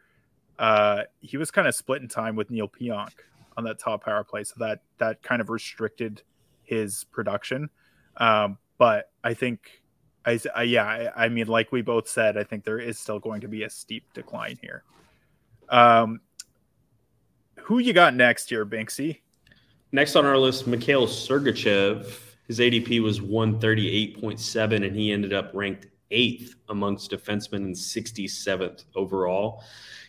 uh, 0.59 1.03
he 1.19 1.37
was 1.37 1.51
kind 1.51 1.67
of 1.67 1.75
split 1.75 2.01
in 2.01 2.07
time 2.07 2.35
with 2.35 2.49
Neil 2.49 2.67
Pionk 2.67 3.11
on 3.55 3.63
that 3.65 3.79
top 3.79 4.03
power 4.03 4.23
play, 4.23 4.43
so 4.43 4.55
that 4.59 4.81
that 4.97 5.21
kind 5.21 5.41
of 5.41 5.49
restricted 5.49 6.21
his 6.63 7.05
production. 7.05 7.69
Um, 8.17 8.57
but 8.77 9.11
I 9.23 9.33
think, 9.33 9.83
I, 10.25 10.39
I 10.55 10.63
yeah, 10.63 10.85
I, 10.85 11.25
I, 11.25 11.29
mean, 11.29 11.47
like 11.47 11.71
we 11.71 11.81
both 11.81 12.07
said, 12.07 12.37
I 12.37 12.43
think 12.43 12.63
there 12.63 12.79
is 12.79 12.99
still 12.99 13.19
going 13.19 13.41
to 13.41 13.47
be 13.47 13.63
a 13.63 13.69
steep 13.69 14.11
decline 14.13 14.57
here. 14.61 14.83
Um, 15.69 16.21
who 17.55 17.79
you 17.79 17.93
got 17.93 18.15
next 18.15 18.49
here, 18.49 18.65
Binksy? 18.65 19.21
Next 19.91 20.15
on 20.15 20.25
our 20.25 20.37
list, 20.37 20.67
Mikhail 20.67 21.07
Sergachev. 21.07 22.11
His 22.47 22.59
ADP 22.59 23.01
was 23.01 23.19
138.7, 23.19 24.85
and 24.85 24.95
he 24.95 25.11
ended 25.11 25.33
up 25.33 25.51
ranked 25.53 25.87
eighth 26.11 26.55
amongst 26.69 27.11
defensemen 27.11 27.57
and 27.57 27.75
67th 27.75 28.85
overall. 28.95 29.63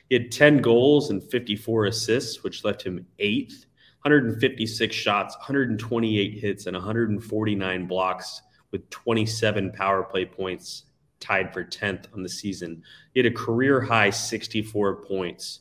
He 0.09 0.15
had 0.15 0.33
10 0.33 0.59
goals 0.59 1.11
and 1.11 1.23
54 1.23 1.87
assists, 1.87 2.43
which 2.43 2.65
left 2.65 2.83
him 2.83 3.07
eighth. 3.19 3.67
156 4.03 4.95
shots, 4.95 5.37
128 5.37 6.35
hits, 6.35 6.67
and 6.67 6.75
149 6.77 7.87
blocks 7.87 8.43
with 8.71 8.89
27 8.91 9.73
power 9.73 10.05
play 10.05 10.25
points, 10.25 10.85
tied 11.21 11.53
for 11.53 11.65
10th 11.65 12.07
on 12.15 12.23
the 12.23 12.29
season. 12.29 12.83
He 13.13 13.21
had 13.21 13.27
a 13.27 13.35
career 13.35 13.81
high 13.81 14.11
64 14.11 15.05
points. 15.05 15.61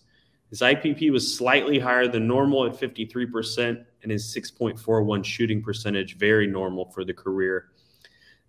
His 0.49 0.61
IPP 0.61 1.11
was 1.11 1.35
slightly 1.35 1.77
higher 1.77 2.07
than 2.07 2.27
normal 2.27 2.65
at 2.65 2.79
53%, 2.79 3.83
and 4.03 4.11
his 4.11 4.23
6.41 4.33 5.25
shooting 5.25 5.61
percentage 5.61 6.17
very 6.17 6.47
normal 6.47 6.85
for 6.91 7.03
the 7.03 7.13
career. 7.13 7.71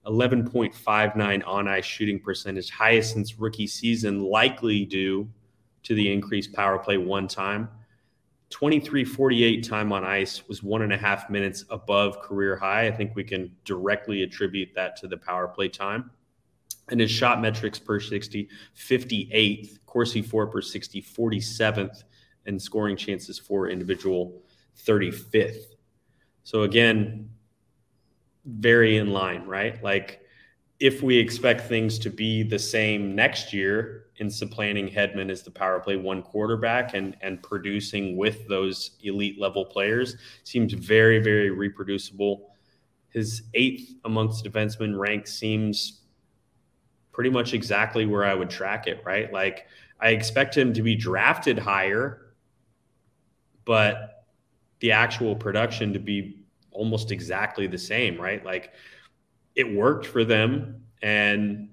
11.59 0.08 1.46
on 1.46 1.68
ice 1.68 1.84
shooting 1.84 2.18
percentage, 2.18 2.70
highest 2.70 3.12
since 3.12 3.38
rookie 3.38 3.66
season, 3.66 4.22
likely 4.22 4.84
due 4.84 5.28
to 5.82 5.94
the 5.94 6.10
increased 6.12 6.52
power 6.52 6.78
play 6.78 6.96
one 6.96 7.28
time. 7.28 7.68
2348 8.50 9.68
time 9.68 9.92
on 9.92 10.04
ice 10.04 10.48
was 10.48 10.62
one 10.62 10.80
and 10.80 10.92
a 10.92 10.96
half 10.96 11.28
minutes 11.28 11.64
above 11.68 12.20
career 12.20 12.56
high. 12.56 12.86
I 12.86 12.90
think 12.90 13.14
we 13.14 13.22
can 13.22 13.54
directly 13.64 14.22
attribute 14.22 14.70
that 14.74 14.96
to 14.96 15.08
the 15.08 15.18
power 15.18 15.48
play 15.48 15.68
time. 15.68 16.10
And 16.88 17.00
his 17.00 17.10
shot 17.10 17.42
metrics 17.42 17.78
per 17.78 18.00
60, 18.00 18.48
58th, 18.74 19.78
Corsi 19.84 20.22
4 20.22 20.46
per 20.46 20.62
60, 20.62 21.02
47th, 21.02 22.04
and 22.46 22.60
scoring 22.60 22.96
chances 22.96 23.38
for 23.38 23.68
individual 23.68 24.40
35th. 24.86 25.74
So 26.44 26.62
again, 26.62 27.28
very 28.48 28.96
in 28.96 29.10
line, 29.10 29.44
right? 29.46 29.82
Like 29.82 30.20
if 30.80 31.02
we 31.02 31.16
expect 31.16 31.62
things 31.62 31.98
to 31.98 32.10
be 32.10 32.42
the 32.42 32.58
same 32.58 33.14
next 33.14 33.52
year 33.52 34.06
in 34.16 34.30
supplanting 34.30 34.88
Hedman 34.88 35.30
as 35.30 35.42
the 35.42 35.50
power 35.50 35.80
play 35.80 35.96
one 35.96 36.22
quarterback 36.22 36.94
and 36.94 37.16
and 37.20 37.42
producing 37.42 38.16
with 38.16 38.46
those 38.48 38.92
elite 39.02 39.40
level 39.40 39.64
players 39.64 40.16
seems 40.44 40.72
very 40.72 41.18
very 41.18 41.50
reproducible. 41.50 42.50
His 43.10 43.42
eighth 43.54 43.94
amongst 44.04 44.44
defensemen 44.44 44.98
rank 44.98 45.26
seems 45.26 46.02
pretty 47.12 47.30
much 47.30 47.54
exactly 47.54 48.06
where 48.06 48.24
I 48.24 48.34
would 48.34 48.50
track 48.50 48.86
it, 48.86 49.02
right? 49.04 49.32
Like 49.32 49.66
I 50.00 50.10
expect 50.10 50.56
him 50.56 50.72
to 50.74 50.82
be 50.82 50.94
drafted 50.94 51.58
higher, 51.58 52.34
but 53.64 54.26
the 54.80 54.92
actual 54.92 55.34
production 55.34 55.92
to 55.92 55.98
be 55.98 56.37
almost 56.78 57.10
exactly 57.10 57.66
the 57.66 57.76
same, 57.76 58.20
right? 58.20 58.44
Like 58.44 58.72
it 59.56 59.74
worked 59.74 60.06
for 60.06 60.24
them 60.24 60.84
and 61.02 61.68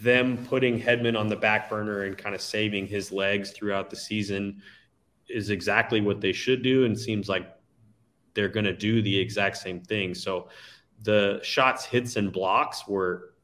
them 0.00 0.46
putting 0.46 0.80
Hedman 0.80 1.18
on 1.18 1.28
the 1.28 1.36
back 1.36 1.68
burner 1.68 2.04
and 2.04 2.16
kind 2.16 2.34
of 2.34 2.40
saving 2.40 2.86
his 2.86 3.12
legs 3.12 3.50
throughout 3.50 3.90
the 3.90 3.96
season 3.96 4.62
is 5.28 5.50
exactly 5.50 6.00
what 6.00 6.22
they 6.22 6.32
should 6.32 6.62
do 6.62 6.86
and 6.86 6.98
seems 6.98 7.28
like 7.28 7.54
they're 8.32 8.48
going 8.48 8.64
to 8.64 8.72
do 8.72 9.02
the 9.02 9.18
exact 9.18 9.58
same 9.58 9.82
thing. 9.82 10.14
So 10.14 10.48
the 11.02 11.38
shots, 11.42 11.84
hits 11.84 12.16
and 12.16 12.32
blocks 12.32 12.88
were 12.88 13.34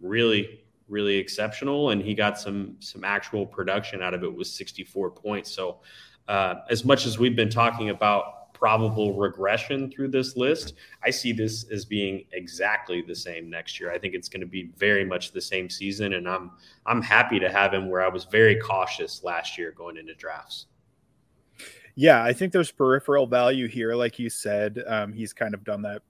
really 0.00 0.60
really 0.88 1.16
exceptional 1.16 1.90
and 1.90 2.00
he 2.00 2.14
got 2.14 2.38
some 2.38 2.76
some 2.78 3.02
actual 3.02 3.44
production 3.44 4.00
out 4.02 4.14
of 4.14 4.22
it 4.22 4.32
with 4.32 4.46
64 4.46 5.10
points. 5.10 5.50
So 5.50 5.80
uh, 6.28 6.56
as 6.70 6.84
much 6.84 7.06
as 7.06 7.18
we've 7.18 7.34
been 7.34 7.50
talking 7.50 7.90
about 7.90 8.35
probable 8.56 9.14
regression 9.14 9.90
through 9.90 10.08
this 10.08 10.36
list. 10.36 10.74
I 11.04 11.10
see 11.10 11.32
this 11.32 11.64
as 11.70 11.84
being 11.84 12.24
exactly 12.32 13.02
the 13.02 13.14
same 13.14 13.50
next 13.50 13.78
year. 13.78 13.92
I 13.92 13.98
think 13.98 14.14
it's 14.14 14.28
going 14.28 14.40
to 14.40 14.46
be 14.46 14.70
very 14.76 15.04
much 15.04 15.32
the 15.32 15.40
same 15.40 15.68
season, 15.68 16.14
and 16.14 16.28
I'm 16.28 16.52
I'm 16.86 17.02
happy 17.02 17.38
to 17.38 17.50
have 17.50 17.74
him 17.74 17.90
where 17.90 18.02
I 18.02 18.08
was 18.08 18.24
very 18.24 18.56
cautious 18.56 19.22
last 19.22 19.58
year 19.58 19.72
going 19.72 19.98
into 19.98 20.14
drafts. 20.14 20.66
Yeah, 21.94 22.22
I 22.22 22.32
think 22.32 22.52
there's 22.52 22.70
peripheral 22.70 23.26
value 23.26 23.68
here, 23.68 23.94
like 23.94 24.18
you 24.18 24.30
said. 24.30 24.82
Um, 24.86 25.12
he's 25.12 25.32
kind 25.32 25.54
of 25.54 25.64
done 25.64 25.82
that 25.82 26.02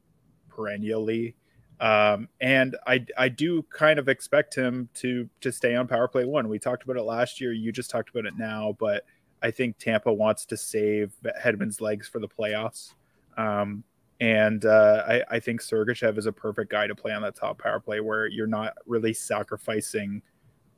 perennially. 0.49 1.36
Um, 1.78 2.28
and 2.40 2.76
I 2.86 3.05
I 3.18 3.28
do 3.28 3.62
kind 3.64 3.99
of 3.99 4.09
expect 4.09 4.55
him 4.55 4.88
to 4.94 5.28
to 5.40 5.53
stay 5.53 5.74
on 5.74 5.88
power 5.88 6.09
play 6.09 6.24
one. 6.24 6.49
We 6.49 6.59
talked 6.59 6.84
about 6.84 6.97
it 6.97 7.03
last 7.03 7.40
year. 7.40 7.53
You 7.53 7.72
just 7.72 7.90
talked 7.90 8.09
about 8.09 8.24
it 8.24 8.38
now, 8.38 8.76
but 8.78 9.05
I 9.43 9.51
think 9.51 9.78
Tampa 9.78 10.12
wants 10.12 10.47
to 10.47 10.57
save 10.57 11.12
Hedman's 11.43 11.80
legs 11.80 12.09
for 12.09 12.18
the 12.18 12.28
playoffs. 12.28 12.95
Um, 13.37 13.84
and 14.20 14.64
uh, 14.64 15.05
I, 15.07 15.22
I, 15.32 15.41
think 15.41 15.61
Sergachev 15.61 16.16
is 16.16 16.24
a 16.24 16.32
perfect 16.32 16.70
guy 16.70 16.87
to 16.87 16.95
play 16.95 17.12
on 17.12 17.20
that 17.20 17.34
top 17.34 17.59
power 17.59 17.80
play 17.80 18.01
where 18.01 18.26
you're 18.26 18.47
not 18.47 18.72
really 18.87 19.12
sacrificing 19.12 20.22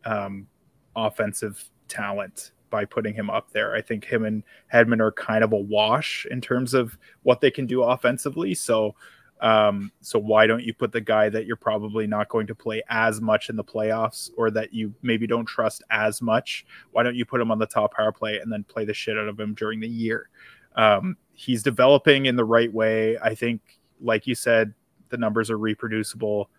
um, 0.04 0.48
offensive 0.96 1.70
talent 1.86 2.50
by 2.70 2.84
putting 2.84 3.14
him 3.14 3.30
up 3.30 3.50
there. 3.52 3.74
I 3.74 3.80
think 3.80 4.04
him 4.04 4.24
and 4.24 4.42
Hedman 4.72 5.00
are 5.00 5.12
kind 5.12 5.44
of 5.44 5.52
a 5.52 5.56
wash 5.56 6.26
in 6.30 6.40
terms 6.40 6.74
of 6.74 6.98
what 7.22 7.40
they 7.40 7.50
can 7.50 7.66
do 7.66 7.82
offensively. 7.82 8.54
So 8.54 8.94
um, 9.40 9.92
so 10.00 10.18
why 10.18 10.46
don't 10.46 10.64
you 10.64 10.74
put 10.74 10.92
the 10.92 11.00
guy 11.00 11.28
that 11.28 11.46
you're 11.46 11.56
probably 11.56 12.06
not 12.06 12.28
going 12.28 12.46
to 12.48 12.54
play 12.54 12.82
as 12.88 13.20
much 13.20 13.50
in 13.50 13.56
the 13.56 13.64
playoffs 13.64 14.30
or 14.36 14.50
that 14.50 14.72
you 14.72 14.92
maybe 15.02 15.26
don't 15.26 15.46
trust 15.46 15.82
as 15.90 16.20
much? 16.20 16.66
Why 16.90 17.02
don't 17.02 17.14
you 17.14 17.24
put 17.24 17.40
him 17.40 17.50
on 17.50 17.58
the 17.58 17.66
top 17.66 17.94
power 17.94 18.12
play 18.12 18.38
and 18.38 18.52
then 18.52 18.64
play 18.64 18.84
the 18.84 18.94
shit 18.94 19.16
out 19.16 19.28
of 19.28 19.38
him 19.38 19.54
during 19.54 19.80
the 19.80 19.88
year? 19.88 20.28
Um, 20.74 21.16
he's 21.32 21.62
developing 21.62 22.26
in 22.26 22.36
the 22.36 22.44
right 22.44 22.72
way. 22.72 23.18
I 23.18 23.34
think, 23.34 23.60
like 24.00 24.26
you 24.26 24.34
said, 24.34 24.74
the 25.08 25.16
numbers 25.16 25.50
are 25.50 25.58
reproducible. 25.58 26.50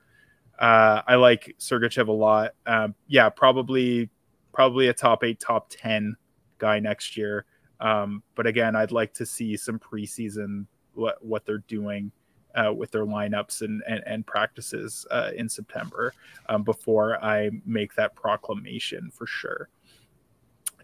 Uh, 0.58 1.02
I 1.08 1.16
like 1.16 1.56
Sergachev 1.60 2.08
a 2.08 2.14
lot. 2.14 2.52
Um, 2.66 2.96
yeah, 3.08 3.30
probably 3.30 4.10
probably 4.54 4.88
a 4.88 4.94
top 4.94 5.24
eight, 5.24 5.40
top 5.40 5.68
ten 5.70 6.16
guy 6.58 6.80
next 6.80 7.16
year. 7.18 7.46
Um, 7.80 8.24
but 8.36 8.46
again, 8.46 8.76
I'd 8.76 8.92
like 8.92 9.14
to 9.16 9.26
see 9.26 9.56
some 9.56 9.80
preseason 9.80 10.66
what 10.94 11.24
what 11.24 11.46
they're 11.46 11.64
doing 11.68 12.12
uh, 12.56 12.74
with 12.74 12.92
their 12.92 13.06
lineups 13.06 13.62
and, 13.62 13.84
and, 13.88 14.04
and 14.06 14.26
practices 14.26 15.06
uh, 15.12 15.32
in 15.36 15.48
September 15.48 16.14
um, 16.48 16.64
before 16.64 17.24
I 17.24 17.52
make 17.66 17.96
that 17.96 18.16
proclamation 18.16 19.12
for 19.12 19.28
sure. 19.28 19.70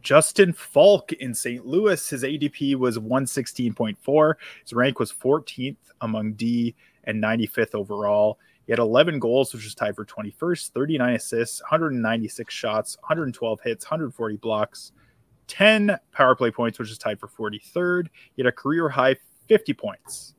Justin 0.01 0.53
Faulk 0.53 1.13
in 1.13 1.33
St. 1.33 1.65
Louis, 1.65 2.09
his 2.09 2.21
ADP 2.21 2.75
was 2.75 2.99
116.4. 2.99 4.33
His 4.61 4.73
rank 4.73 4.99
was 4.99 5.11
14th 5.11 5.77
among 6.01 6.33
D 6.33 6.75
and 7.05 7.21
95th 7.21 7.73
overall. 7.73 8.37
He 8.67 8.71
had 8.71 8.79
11 8.79 9.19
goals, 9.19 9.53
which 9.53 9.63
was 9.63 9.73
tied 9.73 9.95
for 9.95 10.05
21st, 10.05 10.69
39 10.69 11.15
assists, 11.15 11.61
196 11.61 12.53
shots, 12.53 12.97
112 13.01 13.61
hits, 13.61 13.85
140 13.85 14.37
blocks, 14.37 14.91
10 15.47 15.97
power 16.11 16.35
play 16.35 16.51
points, 16.51 16.77
which 16.77 16.91
is 16.91 16.97
tied 16.97 17.19
for 17.19 17.27
43rd. 17.27 18.07
He 18.35 18.43
had 18.43 18.47
a 18.47 18.51
career 18.51 18.89
high 18.89 19.15
50 19.47 19.73
points. 19.73 20.35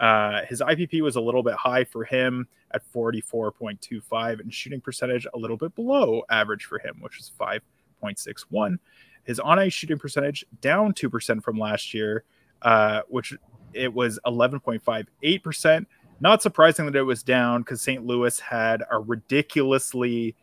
Uh, 0.00 0.46
his 0.46 0.62
IPP 0.62 1.02
was 1.02 1.16
a 1.16 1.20
little 1.20 1.42
bit 1.42 1.54
high 1.54 1.84
for 1.84 2.04
him 2.04 2.48
at 2.72 2.82
44.25 2.92 4.40
and 4.40 4.52
shooting 4.52 4.80
percentage 4.80 5.26
a 5.34 5.38
little 5.38 5.58
bit 5.58 5.74
below 5.74 6.22
average 6.30 6.64
for 6.64 6.78
him, 6.78 6.96
which 7.00 7.18
is 7.18 7.30
5.61. 7.38 8.78
His 9.24 9.38
on 9.38 9.58
ice 9.58 9.74
shooting 9.74 9.98
percentage 9.98 10.44
down 10.62 10.94
2% 10.94 11.42
from 11.44 11.58
last 11.58 11.92
year, 11.92 12.24
uh, 12.62 13.02
which 13.08 13.34
it 13.74 13.92
was 13.92 14.18
11.58%. 14.24 15.86
Not 16.20 16.42
surprising 16.42 16.86
that 16.86 16.96
it 16.96 17.02
was 17.02 17.22
down 17.22 17.60
because 17.60 17.82
St. 17.82 18.04
Louis 18.04 18.40
had 18.40 18.82
a 18.90 18.98
ridiculously 18.98 20.34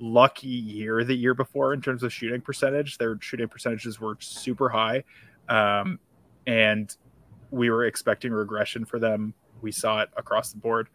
lucky 0.00 0.48
year 0.48 1.04
the 1.04 1.14
year 1.14 1.34
before 1.34 1.72
in 1.72 1.80
terms 1.80 2.02
of 2.02 2.12
shooting 2.12 2.40
percentage. 2.40 2.98
Their 2.98 3.18
shooting 3.20 3.48
percentages 3.48 4.00
were 4.00 4.16
super 4.20 4.68
high. 4.68 5.04
Um, 5.48 5.98
and 6.46 6.94
we 7.54 7.70
were 7.70 7.84
expecting 7.84 8.32
regression 8.32 8.84
for 8.84 8.98
them. 8.98 9.34
We 9.62 9.72
saw 9.72 10.00
it 10.00 10.10
across 10.16 10.52
the 10.52 10.58
board. 10.58 10.88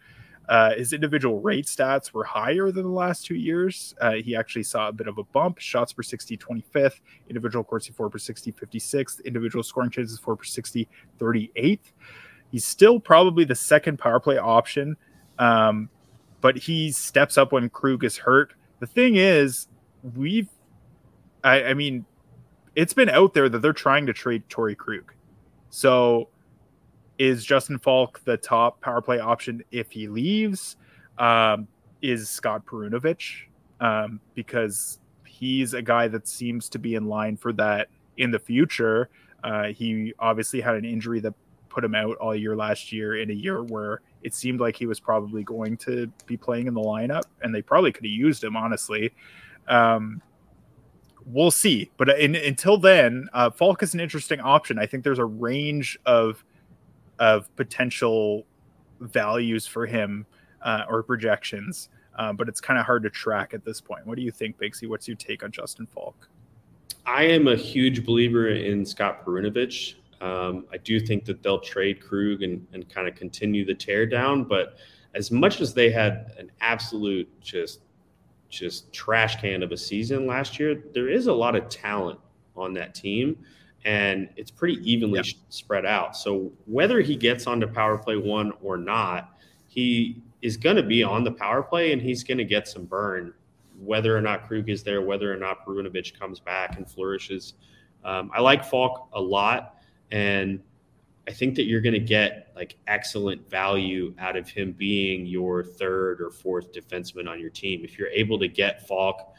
Uh, 0.48 0.74
his 0.74 0.94
individual 0.94 1.40
rate 1.40 1.66
stats 1.66 2.12
were 2.12 2.24
higher 2.24 2.72
than 2.72 2.84
the 2.84 2.90
last 2.90 3.26
two 3.26 3.36
years. 3.36 3.94
Uh, 4.02 4.14
he 4.14 4.36
actually 4.36 4.64
saw 4.64 4.88
a 4.88 4.92
bit 4.92 5.08
of 5.08 5.20
a 5.20 5.24
bump. 5.24 5.60
Shots 5.60 5.94
per 5.94 6.02
60, 6.02 6.38
25th. 6.38 7.02
Individual 7.30 7.64
Corsi 7.64 7.94
4 7.94 8.10
per 8.10 8.18
60, 8.18 8.52
56th. 8.54 9.24
Individual 9.26 9.64
scoring 9.64 9.92
chances 9.92 10.18
4 10.18 10.36
per 10.36 10.44
60, 10.44 10.88
38th. 11.20 11.80
He's 12.52 12.66
still 12.66 13.00
probably 13.00 13.46
the 13.46 13.54
second 13.54 14.00
power 14.00 14.20
play 14.20 14.40
option. 14.40 14.98
Um, 15.38 15.88
but 16.42 16.58
he 16.58 16.92
steps 16.92 17.38
up 17.38 17.52
when 17.52 17.70
Krug 17.70 18.04
is 18.04 18.18
hurt. 18.18 18.54
The 18.80 18.88
thing 18.88 19.18
is, 19.18 19.68
we've, 20.16 20.50
I, 21.44 21.64
I 21.66 21.74
mean, 21.76 22.06
it's 22.76 22.94
been 22.94 23.10
out 23.10 23.36
there 23.36 23.50
that 23.50 23.62
they're 23.62 23.72
trying 23.72 24.08
to 24.08 24.14
trade 24.14 24.50
Torey 24.50 24.76
Krug. 24.76 25.14
So 25.70 26.30
is 27.20 27.46
Justin 27.46 27.78
Faulk 27.78 28.22
the 28.24 28.38
top 28.38 28.82
power 28.82 29.02
play 29.02 29.20
option 29.20 29.62
if 29.72 29.92
he 29.92 30.08
leaves? 30.08 30.78
Um, 31.18 31.68
is 32.02 32.30
Scott 32.30 32.66
Perunovich 32.66 33.44
um, 33.82 34.22
because 34.34 35.00
he's 35.26 35.74
a 35.74 35.82
guy 35.82 36.08
that 36.08 36.28
seems 36.28 36.70
to 36.70 36.80
be 36.80 36.96
in 36.96 37.06
line 37.06 37.36
for 37.38 37.52
that 37.54 37.90
in 38.18 38.32
the 38.32 38.40
future. 38.40 39.10
Uh, 39.44 39.66
he 39.68 40.14
obviously 40.20 40.62
had 40.62 40.76
an 40.76 40.86
injury 40.86 41.20
that 41.20 41.34
put 41.70 41.84
him 41.84 41.94
out 41.94 42.18
all 42.18 42.36
year 42.36 42.56
last 42.56 42.92
year 42.92 43.22
in 43.22 43.30
a 43.30 43.34
year 43.34 43.64
where 43.64 44.02
it 44.24 44.34
seemed 44.34 44.60
like 44.60 44.76
he 44.76 44.86
was 44.86 45.00
probably 45.00 45.44
going 45.44 45.78
to 45.78 46.12
be 46.26 46.36
playing 46.36 46.68
in 46.68 46.74
the 46.74 46.82
lineup, 46.82 47.24
and 47.42 47.54
they 47.54 47.62
probably 47.62 47.92
could 47.92 48.06
have 48.06 48.12
used 48.12 48.44
him, 48.44 48.58
honestly. 48.58 49.14
Um, 49.68 50.22
we'll 51.26 51.52
see. 51.52 51.92
But 51.98 52.20
in, 52.20 52.36
until 52.36 52.78
then, 52.78 53.30
uh, 53.34 53.50
Faulk 53.50 53.84
is 53.84 53.94
an 53.94 54.00
interesting 54.00 54.40
option. 54.40 54.80
I 54.80 54.86
think 54.86 55.04
there's 55.04 55.20
a 55.20 55.26
range 55.26 55.98
of 56.06 56.44
of 57.20 57.54
potential 57.56 58.46
values 59.00 59.68
for 59.68 59.86
him 59.86 60.26
uh, 60.62 60.84
or 60.90 61.04
projections, 61.04 61.90
uh, 62.18 62.34
but 62.34 62.50
it's 62.50 62.60
kind 62.62 62.80
of 62.80 62.86
hard 62.86 63.04
to 63.04 63.10
track 63.10 63.54
at 63.54 63.64
this 63.64 63.80
point. 63.80 64.06
What 64.06 64.16
do 64.16 64.22
you 64.22 64.32
think, 64.32 64.58
Binksy? 64.58 64.88
What's 64.88 65.08
your 65.08 65.18
take 65.18 65.44
on 65.44 65.52
Justin 65.52 65.86
Faulk? 65.86 66.30
I 67.06 67.24
am 67.24 67.48
a 67.48 67.56
huge 67.56 68.06
believer 68.06 68.50
in 68.50 68.86
Scott 68.86 69.26
Perunovich. 69.26 69.96
Um, 70.22 70.66
I 70.72 70.78
do 70.78 71.00
think 71.00 71.26
that 71.26 71.42
they'll 71.42 71.62
trade 71.62 72.02
Krug 72.02 72.44
and, 72.44 72.66
and 72.74 72.88
kind 72.90 73.08
of 73.08 73.16
continue 73.16 73.66
the 73.66 73.74
tear 73.74 74.06
down. 74.06 74.44
But 74.44 74.76
as 75.16 75.32
much 75.32 75.62
as 75.62 75.74
they 75.74 75.92
had 75.92 76.34
an 76.38 76.52
absolute 76.62 77.30
just 77.42 77.82
just 78.50 78.92
trash 78.92 79.40
can 79.40 79.62
of 79.62 79.72
a 79.72 79.78
season 79.78 80.26
last 80.26 80.60
year, 80.60 80.84
there 80.94 81.08
is 81.08 81.28
a 81.28 81.34
lot 81.34 81.56
of 81.56 81.70
talent 81.70 82.20
on 82.56 82.74
that 82.74 82.96
team, 82.96 83.38
and 83.86 84.30
it's 84.36 84.52
pretty 84.52 84.76
evenly 84.90 85.22
spread 85.50 85.86
out. 85.86 86.16
So 86.16 86.52
whether 86.66 87.02
he 87.02 87.16
gets 87.16 87.48
onto 87.48 87.68
power 87.68 87.98
play 87.98 88.18
one 88.18 88.52
or 88.62 88.78
not, 88.78 89.38
he 89.68 90.22
is 90.42 90.58
going 90.58 90.76
to 90.76 90.84
be 90.84 91.04
on 91.04 91.24
the 91.24 91.32
power 91.32 91.64
play 91.64 91.92
and 91.94 92.02
he's 92.02 92.24
going 92.24 92.38
to 92.38 92.46
get 92.46 92.68
some 92.68 92.86
burn, 92.86 93.34
whether 93.80 94.16
or 94.16 94.22
not 94.22 94.48
Krug 94.48 94.70
is 94.70 94.84
there, 94.84 95.02
whether 95.02 95.32
or 95.32 95.38
not 95.38 95.66
Perunovich 95.66 96.18
comes 96.20 96.40
back 96.40 96.78
and 96.78 96.90
flourishes. 96.90 97.54
Um, 98.04 98.32
I 98.34 98.42
like 98.42 98.64
Faulk 98.66 99.10
a 99.14 99.22
lot. 99.22 99.76
And 100.12 100.62
I 101.28 101.32
think 101.32 101.56
that 101.56 101.66
you're 101.66 101.82
going 101.82 101.94
to 101.94 102.00
get 102.00 102.52
like 102.56 102.76
excellent 102.88 103.48
value 103.50 104.16
out 104.18 104.36
of 104.36 104.50
him 104.50 104.72
being 104.72 105.28
your 105.28 105.64
third 105.64 106.22
or 106.22 106.32
fourth 106.32 106.74
defenseman 106.74 107.30
on 107.30 107.40
your 107.40 107.52
team. 107.52 107.82
If 107.84 108.00
you're 108.00 108.10
able 108.10 108.40
to 108.40 108.48
get 108.48 108.88
Faulk 108.88 109.36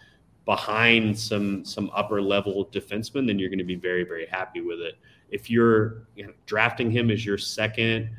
behind 0.50 1.16
some 1.16 1.64
some 1.64 1.90
upper 1.94 2.20
level 2.20 2.66
defenseman, 2.66 3.26
then 3.26 3.38
you're 3.38 3.48
going 3.48 3.66
to 3.66 3.72
be 3.76 3.76
very 3.76 4.04
very 4.04 4.26
happy 4.26 4.60
with 4.60 4.80
it. 4.80 4.98
If 5.30 5.48
you're 5.48 6.08
you 6.16 6.26
know, 6.26 6.32
drafting 6.46 6.90
him 6.90 7.10
as 7.10 7.24
your 7.24 7.38
second 7.38 8.10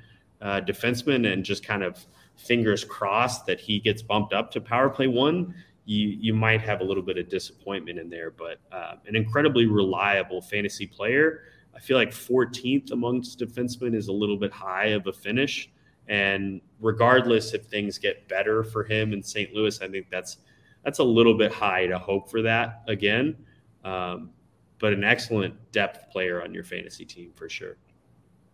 uh, 0.42 0.62
defenseman 0.62 1.32
and 1.32 1.44
just 1.44 1.66
kind 1.66 1.84
of 1.84 2.06
fingers 2.38 2.86
crossed 2.86 3.46
that 3.48 3.60
he 3.60 3.80
gets 3.80 4.02
bumped 4.02 4.34
up 4.34 4.50
to 4.52 4.62
power 4.62 4.90
play 4.90 5.08
one, 5.08 5.54
you 5.86 6.08
you 6.08 6.34
might 6.34 6.62
have 6.62 6.80
a 6.80 6.84
little 6.84 7.04
bit 7.04 7.18
of 7.18 7.28
disappointment 7.28 8.00
in 8.00 8.10
there. 8.10 8.32
But 8.32 8.60
uh, 8.72 8.96
an 9.08 9.16
incredibly 9.16 9.66
reliable 9.66 10.42
fantasy 10.42 10.88
player 10.88 11.42
I 11.76 11.80
feel 11.80 11.98
like 11.98 12.12
14th 12.12 12.92
amongst 12.92 13.40
defensemen 13.40 13.96
is 13.96 14.08
a 14.08 14.12
little 14.14 14.38
bit 14.38 14.52
high 14.52 14.88
of 14.88 15.08
a 15.08 15.14
finish. 15.14 15.70
And 16.08 16.62
regardless 16.80 17.54
if 17.54 17.66
things 17.66 17.98
get 17.98 18.28
better 18.28 18.64
for 18.64 18.84
him 18.84 19.14
in 19.14 19.24
St. 19.24 19.54
Louis, 19.54 19.82
I 19.82 19.88
think 19.88 20.08
that's 20.10 20.38
that's 20.84 21.00
a 21.00 21.04
little 21.04 21.38
bit 21.38 21.52
high 21.52 21.88
to 21.88 21.98
hope 21.98 22.30
for 22.30 22.42
that 22.42 22.84
again. 22.88 23.36
Um, 23.84 24.32
but 24.80 24.94
an 24.94 25.04
excellent 25.04 25.54
depth 25.72 26.12
player 26.12 26.44
on 26.44 26.54
your 26.54 26.64
fantasy 26.64 27.06
team 27.06 27.32
for 27.36 27.48
sure. 27.48 27.78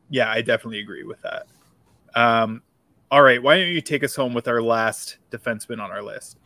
Yeah, 0.10 0.30
I 0.30 0.42
definitely 0.42 0.80
agree 0.80 1.04
with 1.04 1.22
that. 1.22 1.48
Um, 2.16 2.62
all 3.10 3.22
right, 3.22 3.42
why 3.42 3.58
don't 3.58 3.70
you 3.70 3.82
take 3.82 4.04
us 4.04 4.16
home 4.16 4.34
with 4.34 4.48
our 4.48 4.62
last 4.62 5.18
defenseman 5.32 5.82
on 5.82 5.92
our 5.92 6.02
list? 6.02 6.38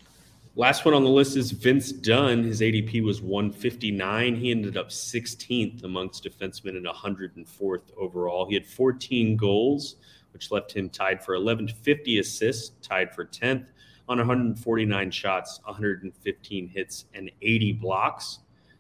Last 0.56 0.84
one 0.84 0.94
on 0.94 1.04
the 1.04 1.10
list 1.10 1.38
is 1.38 1.52
Vince 1.52 1.92
Dunn. 1.92 2.44
His 2.44 2.60
ADP 2.60 3.04
was 3.04 3.22
159. 3.22 4.36
He 4.36 4.52
ended 4.52 4.76
up 4.76 4.90
16th 4.90 5.84
amongst 5.86 6.26
defensemen 6.26 6.76
and 6.76 6.86
104th 6.86 7.84
overall. 7.98 8.46
He 8.46 8.56
had 8.56 8.68
14 8.68 9.38
goals, 9.38 9.96
which 10.34 10.52
left 10.52 10.74
him 10.74 10.90
tied 10.90 11.24
for 11.24 11.36
1150 11.36 12.20
assists, 12.20 12.72
tied 12.86 13.16
for 13.16 13.26
10th 13.26 13.66
on 14.12 14.18
149 14.18 15.12
shots, 15.12 15.60
115 15.64 16.68
hits, 16.68 17.06
and 17.14 17.32
80 17.42 17.74
blocks. 17.74 18.40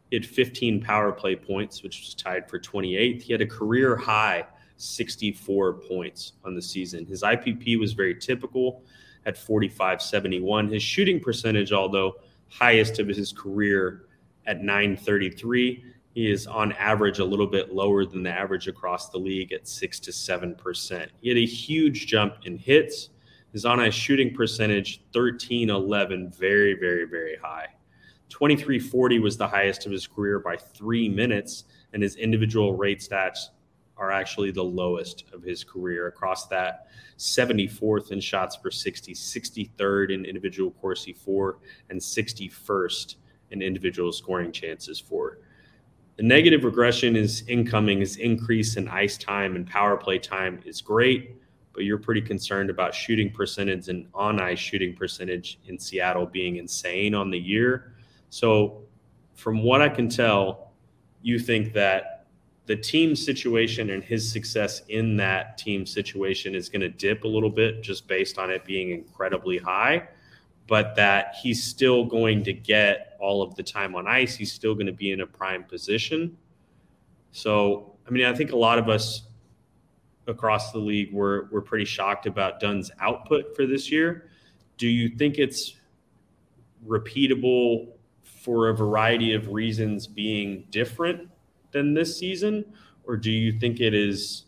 He 0.09 0.17
had 0.17 0.25
15 0.25 0.81
power 0.81 1.11
play 1.11 1.35
points, 1.35 1.83
which 1.83 2.01
was 2.01 2.13
tied 2.13 2.49
for 2.49 2.59
28th. 2.59 3.21
He 3.21 3.31
had 3.31 3.41
a 3.41 3.47
career 3.47 3.95
high 3.95 4.45
64 4.77 5.73
points 5.73 6.33
on 6.43 6.53
the 6.53 6.61
season. 6.61 7.05
His 7.05 7.23
IPP 7.23 7.79
was 7.79 7.93
very 7.93 8.15
typical 8.15 8.83
at 9.25 9.35
45.71. 9.35 10.71
His 10.73 10.83
shooting 10.83 11.19
percentage, 11.19 11.71
although 11.71 12.15
highest 12.49 12.99
of 12.99 13.07
his 13.07 13.31
career 13.31 14.07
at 14.47 14.61
933, 14.61 15.85
he 16.13 16.29
is 16.29 16.45
on 16.45 16.73
average 16.73 17.19
a 17.19 17.25
little 17.25 17.47
bit 17.47 17.73
lower 17.73 18.05
than 18.05 18.23
the 18.23 18.31
average 18.31 18.67
across 18.67 19.09
the 19.09 19.17
league 19.17 19.53
at 19.53 19.67
6 19.67 19.99
to 20.01 20.11
7%. 20.11 21.07
He 21.21 21.29
had 21.29 21.37
a 21.37 21.45
huge 21.45 22.07
jump 22.07 22.35
in 22.43 22.57
hits. 22.57 23.09
His 23.53 23.65
on 23.65 23.79
ice 23.79 23.93
shooting 23.93 24.33
percentage, 24.33 25.01
1311, 25.11 26.31
very, 26.31 26.73
very, 26.73 27.05
very 27.05 27.35
high. 27.35 27.67
2340 28.29 29.19
was 29.19 29.37
the 29.37 29.47
highest 29.47 29.85
of 29.85 29.91
his 29.91 30.07
career 30.07 30.39
by 30.39 30.55
three 30.55 31.09
minutes, 31.09 31.65
and 31.93 32.01
his 32.01 32.15
individual 32.15 32.73
rate 32.73 32.99
stats 32.99 33.49
are 33.97 34.11
actually 34.11 34.51
the 34.51 34.63
lowest 34.63 35.25
of 35.33 35.43
his 35.43 35.63
career 35.63 36.07
across 36.07 36.47
that 36.47 36.87
74th 37.17 38.11
in 38.11 38.19
shots 38.19 38.55
per 38.55 38.71
60, 38.71 39.13
63rd 39.13 40.13
in 40.13 40.25
individual 40.25 40.71
Corsi 40.71 41.13
four, 41.13 41.59
and 41.89 41.99
61st 41.99 43.15
in 43.51 43.61
individual 43.61 44.11
scoring 44.11 44.51
chances 44.51 44.99
for. 44.99 45.39
The 46.15 46.23
negative 46.23 46.63
regression 46.63 47.15
is 47.15 47.43
incoming, 47.47 47.99
his 47.99 48.15
increase 48.15 48.77
in 48.77 48.87
ice 48.87 49.17
time 49.17 49.55
and 49.55 49.67
power 49.67 49.97
play 49.97 50.19
time 50.19 50.61
is 50.65 50.81
great, 50.81 51.40
but 51.73 51.83
you're 51.83 51.97
pretty 51.97 52.21
concerned 52.21 52.69
about 52.69 52.93
shooting 52.93 53.31
percentage 53.31 53.87
and 53.87 54.07
on 54.13 54.41
ice 54.41 54.59
shooting 54.59 54.95
percentage 54.95 55.59
in 55.67 55.77
Seattle 55.79 56.25
being 56.25 56.57
insane 56.57 57.15
on 57.15 57.29
the 57.29 57.39
year. 57.39 57.93
So, 58.29 58.83
from 59.35 59.63
what 59.63 59.81
I 59.81 59.89
can 59.89 60.09
tell, 60.09 60.71
you 61.21 61.39
think 61.39 61.73
that 61.73 62.25
the 62.65 62.75
team 62.75 63.15
situation 63.15 63.89
and 63.89 64.03
his 64.03 64.31
success 64.31 64.81
in 64.89 65.17
that 65.17 65.57
team 65.57 65.85
situation 65.85 66.53
is 66.55 66.69
going 66.69 66.81
to 66.81 66.89
dip 66.89 67.23
a 67.23 67.27
little 67.27 67.49
bit 67.49 67.81
just 67.81 68.07
based 68.07 68.37
on 68.37 68.51
it 68.51 68.63
being 68.65 68.91
incredibly 68.91 69.57
high, 69.57 70.07
but 70.67 70.95
that 70.95 71.35
he's 71.41 71.63
still 71.63 72.05
going 72.05 72.43
to 72.43 72.53
get 72.53 73.17
all 73.19 73.41
of 73.41 73.55
the 73.55 73.63
time 73.63 73.95
on 73.95 74.07
ice. 74.07 74.35
He's 74.35 74.53
still 74.53 74.73
going 74.73 74.85
to 74.85 74.93
be 74.93 75.11
in 75.11 75.21
a 75.21 75.27
prime 75.27 75.63
position. 75.63 76.37
So, 77.31 77.95
I 78.07 78.11
mean, 78.11 78.25
I 78.25 78.33
think 78.33 78.51
a 78.51 78.57
lot 78.57 78.77
of 78.77 78.89
us 78.89 79.23
across 80.27 80.71
the 80.71 80.79
league 80.79 81.11
were, 81.11 81.47
were 81.51 81.61
pretty 81.61 81.85
shocked 81.85 82.25
about 82.25 82.59
Dunn's 82.59 82.91
output 82.99 83.55
for 83.55 83.65
this 83.65 83.91
year. 83.91 84.29
Do 84.77 84.87
you 84.87 85.09
think 85.09 85.37
it's 85.37 85.75
repeatable 86.87 87.89
for 88.23 88.69
a 88.69 88.75
variety 88.75 89.33
of 89.33 89.49
reasons 89.49 90.07
being 90.07 90.65
different 90.71 91.29
than 91.71 91.93
this 91.93 92.17
season, 92.17 92.65
or 93.05 93.15
do 93.17 93.31
you 93.31 93.57
think 93.59 93.79
it 93.79 93.93
is 93.93 94.45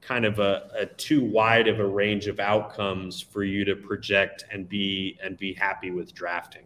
kind 0.00 0.24
of 0.24 0.38
a, 0.38 0.70
a 0.74 0.86
too 0.86 1.24
wide 1.24 1.68
of 1.68 1.80
a 1.80 1.86
range 1.86 2.28
of 2.28 2.40
outcomes 2.40 3.20
for 3.20 3.44
you 3.44 3.64
to 3.64 3.76
project 3.76 4.44
and 4.50 4.68
be 4.68 5.18
and 5.22 5.36
be 5.36 5.52
happy 5.52 5.90
with 5.90 6.14
drafting? 6.14 6.62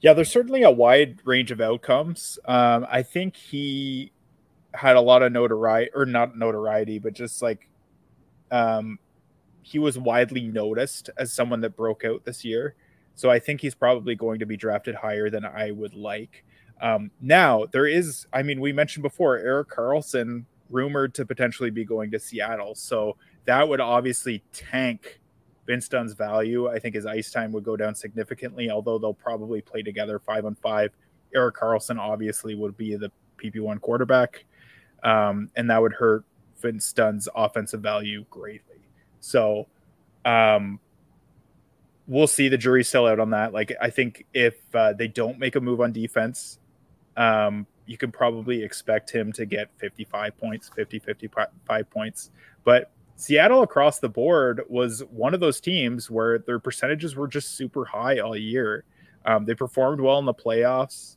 Yeah, 0.00 0.12
there's 0.12 0.30
certainly 0.30 0.62
a 0.62 0.70
wide 0.70 1.20
range 1.24 1.52
of 1.52 1.60
outcomes. 1.60 2.38
Um, 2.44 2.86
I 2.90 3.02
think 3.02 3.36
he 3.36 4.11
had 4.74 4.96
a 4.96 5.00
lot 5.00 5.22
of 5.22 5.32
notoriety, 5.32 5.90
or 5.94 6.06
not 6.06 6.36
notoriety, 6.36 6.98
but 6.98 7.12
just 7.12 7.42
like 7.42 7.68
um, 8.50 8.98
he 9.62 9.78
was 9.78 9.98
widely 9.98 10.48
noticed 10.48 11.10
as 11.16 11.32
someone 11.32 11.60
that 11.60 11.76
broke 11.76 12.04
out 12.04 12.24
this 12.24 12.44
year. 12.44 12.74
So 13.14 13.30
I 13.30 13.38
think 13.38 13.60
he's 13.60 13.74
probably 13.74 14.14
going 14.14 14.38
to 14.38 14.46
be 14.46 14.56
drafted 14.56 14.94
higher 14.94 15.30
than 15.30 15.44
I 15.44 15.70
would 15.70 15.94
like. 15.94 16.44
Um, 16.80 17.10
now 17.20 17.66
there 17.70 17.86
is, 17.86 18.26
I 18.32 18.42
mean, 18.42 18.60
we 18.60 18.72
mentioned 18.72 19.02
before 19.02 19.38
Erik 19.38 19.68
Karlsson 19.68 20.44
rumored 20.70 21.14
to 21.14 21.26
potentially 21.26 21.70
be 21.70 21.84
going 21.84 22.10
to 22.10 22.18
Seattle, 22.18 22.74
so 22.74 23.16
that 23.44 23.68
would 23.68 23.80
obviously 23.80 24.42
tank 24.52 25.20
Vince 25.66 25.88
Dunn's 25.88 26.14
value. 26.14 26.68
I 26.68 26.78
think 26.78 26.94
his 26.94 27.06
ice 27.06 27.30
time 27.30 27.52
would 27.52 27.64
go 27.64 27.76
down 27.76 27.94
significantly, 27.94 28.70
although 28.70 28.98
they'll 28.98 29.14
probably 29.14 29.60
play 29.60 29.82
together 29.82 30.18
five 30.18 30.44
on 30.44 30.54
five. 30.56 30.92
Erik 31.34 31.56
Karlsson 31.56 31.98
obviously 31.98 32.54
would 32.54 32.76
be 32.76 32.96
the 32.96 33.10
PP1 33.38 33.80
quarterback, 33.80 34.44
um, 35.02 35.50
and 35.56 35.70
that 35.70 35.80
would 35.80 35.92
hurt 35.92 36.24
Vince 36.60 36.92
Dunn's 36.92 37.28
offensive 37.34 37.80
value 37.80 38.24
greatly. 38.30 38.76
So, 39.20 39.66
um, 40.24 40.80
we'll 42.06 42.26
see. 42.26 42.48
The 42.48 42.58
jury 42.58 42.84
still 42.84 43.06
out 43.06 43.20
on 43.20 43.30
that. 43.30 43.52
Like 43.52 43.72
I 43.80 43.90
think 43.90 44.26
if 44.34 44.54
uh, 44.74 44.92
they 44.92 45.08
don't 45.08 45.38
make 45.38 45.56
a 45.56 45.60
move 45.60 45.80
on 45.80 45.92
defense, 45.92 46.58
um, 47.16 47.66
you 47.86 47.96
can 47.96 48.12
probably 48.12 48.62
expect 48.62 49.10
him 49.10 49.32
to 49.32 49.44
get 49.44 49.68
55 49.78 50.36
points, 50.38 50.70
50, 50.74 50.98
55 51.00 51.90
points. 51.90 52.30
But 52.64 52.90
Seattle 53.16 53.62
across 53.62 53.98
the 53.98 54.08
board 54.08 54.62
was 54.68 55.02
one 55.10 55.34
of 55.34 55.40
those 55.40 55.60
teams 55.60 56.10
where 56.10 56.38
their 56.38 56.58
percentages 56.58 57.16
were 57.16 57.28
just 57.28 57.56
super 57.56 57.84
high 57.84 58.18
all 58.18 58.36
year. 58.36 58.84
Um, 59.24 59.44
they 59.44 59.54
performed 59.54 60.00
well 60.00 60.18
in 60.18 60.24
the 60.24 60.34
playoffs. 60.34 61.16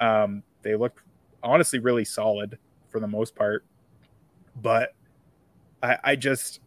Um, 0.00 0.42
they 0.62 0.76
looked 0.76 1.00
honestly 1.42 1.78
really 1.78 2.04
solid 2.04 2.58
for 2.90 3.00
the 3.00 3.08
most 3.08 3.34
part. 3.34 3.64
But 4.60 4.94
I, 5.82 5.98
I 6.02 6.16
just 6.16 6.60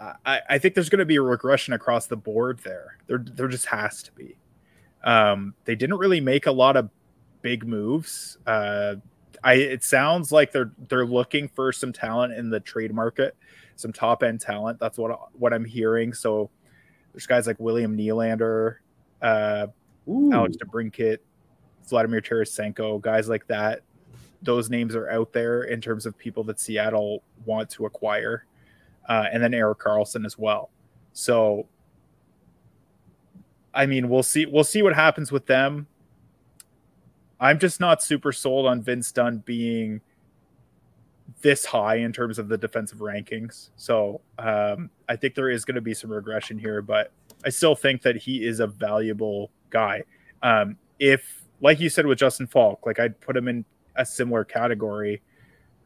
I, 0.00 0.40
I 0.48 0.58
think 0.58 0.74
there's 0.74 0.88
going 0.88 1.00
to 1.00 1.06
be 1.06 1.16
a 1.16 1.22
regression 1.22 1.74
across 1.74 2.06
the 2.06 2.16
board 2.16 2.60
there. 2.64 2.98
There 3.06 3.18
there 3.18 3.48
just 3.48 3.66
has 3.66 4.02
to 4.04 4.12
be. 4.12 4.36
Um, 5.04 5.54
they 5.64 5.74
didn't 5.74 5.98
really 5.98 6.20
make 6.20 6.46
a 6.46 6.52
lot 6.52 6.76
of 6.76 6.90
big 7.42 7.66
moves. 7.66 8.38
Uh, 8.46 8.96
I 9.42 9.54
it 9.54 9.84
sounds 9.84 10.32
like 10.32 10.52
they're 10.52 10.72
they're 10.88 11.06
looking 11.06 11.48
for 11.48 11.72
some 11.72 11.92
talent 11.92 12.34
in 12.34 12.50
the 12.50 12.60
trade 12.60 12.92
market, 12.94 13.36
some 13.76 13.92
top 13.92 14.22
end 14.22 14.40
talent. 14.40 14.78
That's 14.78 14.98
what 14.98 15.36
what 15.38 15.52
I'm 15.52 15.64
hearing. 15.64 16.12
So 16.12 16.50
there's 17.12 17.26
guys 17.26 17.46
like 17.46 17.58
William 17.58 17.96
Nylander, 17.96 18.76
uh, 19.22 19.66
Alex 20.08 20.56
DeBrincat, 20.56 21.18
Vladimir 21.88 22.20
Tarasenko, 22.20 23.00
guys 23.00 23.28
like 23.28 23.46
that. 23.48 23.82
Those 24.42 24.70
names 24.70 24.94
are 24.94 25.10
out 25.10 25.32
there 25.32 25.62
in 25.64 25.80
terms 25.80 26.06
of 26.06 26.16
people 26.16 26.44
that 26.44 26.60
Seattle 26.60 27.22
want 27.44 27.70
to 27.70 27.86
acquire, 27.86 28.44
uh, 29.08 29.26
and 29.32 29.42
then 29.42 29.54
Erik 29.54 29.78
Karlsson 29.78 30.24
as 30.24 30.38
well. 30.38 30.70
So, 31.12 31.66
I 33.74 33.86
mean, 33.86 34.08
we'll 34.08 34.22
see. 34.22 34.46
We'll 34.46 34.64
see 34.64 34.82
what 34.82 34.94
happens 34.94 35.32
with 35.32 35.46
them. 35.46 35.86
I'm 37.40 37.58
just 37.58 37.80
not 37.80 38.02
super 38.02 38.32
sold 38.32 38.66
on 38.66 38.82
Vince 38.82 39.12
Dunn 39.12 39.42
being 39.44 40.00
this 41.40 41.64
high 41.64 41.96
in 41.96 42.12
terms 42.12 42.38
of 42.38 42.48
the 42.48 42.58
defensive 42.58 42.98
rankings. 42.98 43.70
So 43.76 44.20
um, 44.38 44.90
I 45.08 45.16
think 45.16 45.34
there 45.34 45.50
is 45.50 45.64
going 45.64 45.76
to 45.76 45.80
be 45.80 45.94
some 45.94 46.10
regression 46.10 46.58
here, 46.58 46.82
but 46.82 47.12
I 47.44 47.50
still 47.50 47.74
think 47.74 48.02
that 48.02 48.16
he 48.16 48.44
is 48.44 48.60
a 48.60 48.66
valuable 48.66 49.50
guy. 49.70 50.02
Um, 50.42 50.76
if, 50.98 51.44
like 51.60 51.78
you 51.78 51.90
said 51.90 52.06
with 52.06 52.18
Justin 52.18 52.46
Faulk, 52.46 52.86
like 52.86 52.98
I'd 52.98 53.20
put 53.20 53.36
him 53.36 53.46
in 53.46 53.64
a 53.98 54.06
similar 54.06 54.44
category, 54.44 55.20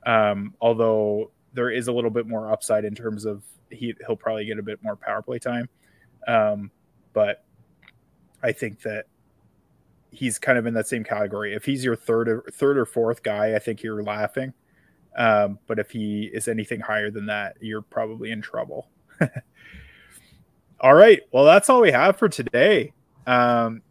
um, 0.06 0.54
although 0.60 1.32
there 1.52 1.70
is 1.70 1.88
a 1.88 1.92
little 1.92 2.10
bit 2.10 2.28
more 2.28 2.52
upside 2.52 2.84
in 2.84 2.94
terms 2.94 3.24
of 3.24 3.42
he 3.70 3.94
he'll 4.06 4.16
probably 4.16 4.44
get 4.44 4.58
a 4.58 4.62
bit 4.62 4.82
more 4.82 4.94
power 4.94 5.22
play 5.22 5.38
time. 5.38 5.68
Um, 6.28 6.70
but 7.12 7.44
I 8.42 8.52
think 8.52 8.82
that 8.82 9.06
he's 10.10 10.38
kind 10.38 10.58
of 10.58 10.66
in 10.66 10.74
that 10.74 10.86
same 10.86 11.02
category. 11.02 11.54
If 11.54 11.64
he's 11.64 11.84
your 11.84 11.96
third 11.96 12.28
or 12.28 12.44
third 12.52 12.78
or 12.78 12.86
fourth 12.86 13.22
guy, 13.22 13.56
I 13.56 13.58
think 13.58 13.82
you're 13.82 14.02
laughing. 14.02 14.52
Um, 15.16 15.58
but 15.66 15.78
if 15.78 15.90
he 15.90 16.30
is 16.32 16.48
anything 16.48 16.80
higher 16.80 17.10
than 17.10 17.26
that, 17.26 17.56
you're 17.60 17.82
probably 17.82 18.30
in 18.30 18.40
trouble. 18.40 18.88
all 20.80 20.94
right. 20.94 21.20
Well, 21.32 21.44
that's 21.44 21.68
all 21.68 21.80
we 21.80 21.92
have 21.92 22.16
for 22.16 22.28
today. 22.28 22.92
Um, 23.26 23.82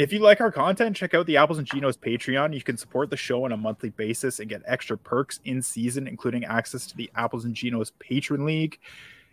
if 0.00 0.12
you 0.12 0.18
like 0.20 0.40
our 0.40 0.52
content, 0.52 0.96
check 0.96 1.14
out 1.14 1.26
the 1.26 1.36
Apples 1.36 1.58
and 1.58 1.66
Ginos 1.68 1.98
Patreon. 1.98 2.54
You 2.54 2.62
can 2.62 2.76
support 2.76 3.10
the 3.10 3.16
show 3.16 3.44
on 3.44 3.52
a 3.52 3.56
monthly 3.56 3.90
basis 3.90 4.40
and 4.40 4.48
get 4.48 4.62
extra 4.66 4.96
perks 4.96 5.40
in 5.44 5.62
season, 5.62 6.06
including 6.06 6.44
access 6.44 6.86
to 6.86 6.96
the 6.96 7.10
Apples 7.16 7.44
and 7.44 7.54
Ginos 7.54 7.92
Patron 7.98 8.44
League 8.44 8.78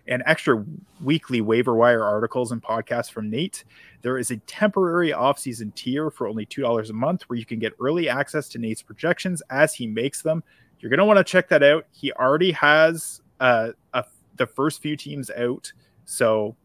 and 0.08 0.24
extra 0.26 0.64
weekly 1.02 1.42
waiver 1.42 1.76
wire 1.76 2.04
articles 2.04 2.52
and 2.52 2.62
podcasts 2.62 3.12
from 3.12 3.30
Nate. 3.30 3.64
There 4.02 4.18
is 4.18 4.32
a 4.32 4.38
temporary 4.38 5.14
off-season 5.14 5.72
tier 5.72 6.12
for 6.12 6.28
only 6.28 6.46
$2 6.46 6.90
a 6.90 6.94
month 6.94 7.24
where 7.24 7.38
you 7.38 7.46
can 7.46 7.60
get 7.60 7.74
early 7.80 8.08
access 8.08 8.48
to 8.50 8.60
Nate's 8.60 8.82
projections 8.82 9.42
as 9.50 9.74
he 9.74 9.88
makes 9.88 10.22
them. 10.22 10.44
You're 10.80 10.90
going 10.90 11.00
to 11.00 11.06
want 11.06 11.18
to 11.18 11.24
check 11.24 11.50
that 11.50 11.64
out. 11.64 11.86
He 11.92 12.12
already 12.14 12.52
has 12.52 13.22
uh, 13.40 13.72
a, 13.94 14.06
the 14.36 14.46
first 14.46 14.82
few 14.82 14.96
teams 14.96 15.32
out, 15.32 15.72
so 16.06 16.56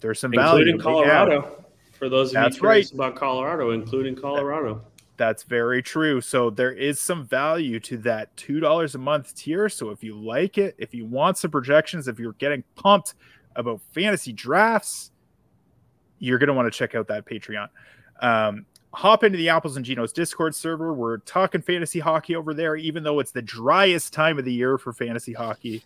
there's 0.00 0.20
some 0.20 0.34
including 0.34 0.78
value. 0.78 1.04
Colorado. 1.04 1.61
For 2.02 2.08
those 2.08 2.30
of 2.30 2.34
That's 2.34 2.56
you 2.56 2.62
curious 2.62 2.92
right. 2.92 2.94
about 3.10 3.14
Colorado, 3.14 3.70
including 3.70 4.16
Colorado. 4.16 4.82
That's 5.18 5.44
very 5.44 5.84
true. 5.84 6.20
So 6.20 6.50
there 6.50 6.72
is 6.72 6.98
some 6.98 7.24
value 7.24 7.78
to 7.78 7.96
that 7.98 8.34
$2 8.34 8.94
a 8.96 8.98
month 8.98 9.36
tier. 9.36 9.68
So 9.68 9.90
if 9.90 10.02
you 10.02 10.16
like 10.20 10.58
it, 10.58 10.74
if 10.78 10.92
you 10.94 11.06
want 11.06 11.38
some 11.38 11.52
projections, 11.52 12.08
if 12.08 12.18
you're 12.18 12.32
getting 12.32 12.64
pumped 12.74 13.14
about 13.54 13.80
fantasy 13.94 14.32
drafts, 14.32 15.12
you're 16.18 16.38
going 16.38 16.48
to 16.48 16.54
want 16.54 16.66
to 16.66 16.76
check 16.76 16.96
out 16.96 17.06
that 17.06 17.24
Patreon. 17.24 17.68
Um, 18.20 18.66
hop 18.92 19.22
into 19.22 19.38
the 19.38 19.50
Apples 19.50 19.76
and 19.76 19.86
Ginos 19.86 20.12
Discord 20.12 20.56
server. 20.56 20.92
We're 20.92 21.18
talking 21.18 21.62
fantasy 21.62 22.00
hockey 22.00 22.34
over 22.34 22.52
there, 22.52 22.74
even 22.74 23.04
though 23.04 23.20
it's 23.20 23.30
the 23.30 23.42
driest 23.42 24.12
time 24.12 24.40
of 24.40 24.44
the 24.44 24.52
year 24.52 24.76
for 24.76 24.92
fantasy 24.92 25.34
hockey. 25.34 25.84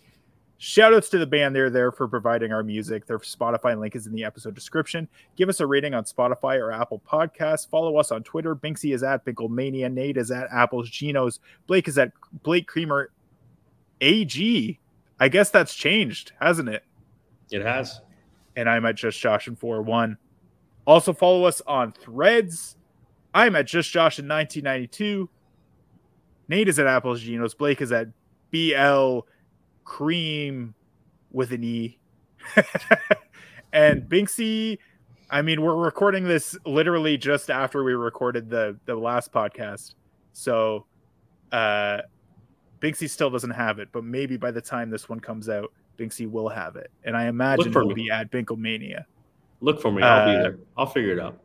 Shout 0.59 0.95
outs 0.95 1.11
to 1.11 1.19
the 1.19 1.27
band. 1.27 1.55
They're 1.55 1.69
there 1.69 1.93
for 1.93 2.09
providing 2.09 2.51
our 2.51 2.63
music. 2.63 3.07
Their 3.07 3.19
Spotify 3.19 3.79
link 3.79 3.95
is 3.95 4.07
in 4.07 4.15
the 4.15 4.25
episode 4.25 4.55
description. 4.55 5.07
Give 5.37 5.51
us 5.51 5.61
a 5.61 5.67
rating 5.67 5.93
on 5.93 6.05
Spotify 6.05 6.59
or 6.59 6.73
Apple 6.73 7.03
Podcasts. 7.07 7.69
Follow 7.69 7.99
us 7.99 8.11
on 8.11 8.23
Twitter. 8.23 8.57
Binksy 8.57 8.95
is 8.95 9.03
at 9.03 9.25
Binklemania. 9.27 9.93
Nate 9.93 10.17
is 10.17 10.31
at 10.31 10.49
Apples 10.51 10.91
Ginos. 10.91 11.41
Blake 11.67 11.89
is 11.89 11.99
at 11.99 12.13
Blake 12.43 12.67
Creamer 12.67 13.11
AG. 14.01 14.81
I 15.21 15.29
guess 15.29 15.51
that's 15.51 15.75
changed, 15.75 16.33
hasn't 16.41 16.71
it? 16.71 16.85
It 17.51 17.63
has. 17.63 18.01
And 18.57 18.69
I'm 18.69 18.87
at 18.87 18.95
Just 18.95 19.21
Josh 19.21 19.49
and 19.49 19.61
4one. 19.61 20.17
Also 20.87 21.13
follow 21.13 21.45
us 21.45 21.61
on 21.67 21.93
threads. 21.93 22.77
I'm 23.35 23.57
at 23.57 23.67
Just 23.67 23.91
Josh 23.91 24.19
in 24.19 24.27
1992. 24.27 25.29
Nate 26.49 26.69
is 26.69 26.79
at 26.79 26.87
Apples 26.87 27.23
Ginos. 27.23 27.57
Blake 27.57 27.83
is 27.83 27.93
at 27.93 28.09
BL 28.51 29.21
cream 29.87 30.75
with 31.31 31.53
an 31.53 31.65
E. 31.65 31.99
and 33.73 34.03
Binksy, 34.03 34.79
I 35.31 35.41
mean, 35.41 35.63
we're 35.63 35.77
recording 35.77 36.25
this 36.25 36.59
literally 36.67 37.17
just 37.17 37.51
after 37.51 37.83
we 37.83 37.95
recorded 37.95 38.51
the 38.51 38.79
the 38.85 38.95
last 38.95 39.33
podcast. 39.33 39.95
So 40.35 40.85
uh 41.53 42.03
Binksy 42.81 43.09
still 43.09 43.31
doesn't 43.31 43.53
have 43.53 43.79
it, 43.79 43.89
but 43.93 44.05
maybe 44.05 44.37
by 44.37 44.51
the 44.51 44.61
time 44.61 44.91
this 44.91 45.09
one 45.09 45.19
comes 45.19 45.49
out, 45.49 45.73
Binksy 45.97 46.31
will 46.31 46.51
have 46.51 46.77
it. 46.77 46.91
And 47.05 47.17
I 47.17 47.27
imagine 47.27 47.73
me. 47.73 47.95
be 47.95 48.11
at 48.11 48.31
Binklemania. 48.31 49.05
Look 49.61 49.81
for 49.81 49.91
me. 49.91 50.03
I'll 50.03 50.21
uh, 50.21 50.27
be 50.27 50.43
there. 50.43 50.59
I'll 50.77 50.87
figure 50.87 51.13
it 51.13 51.19
out. 51.19 51.41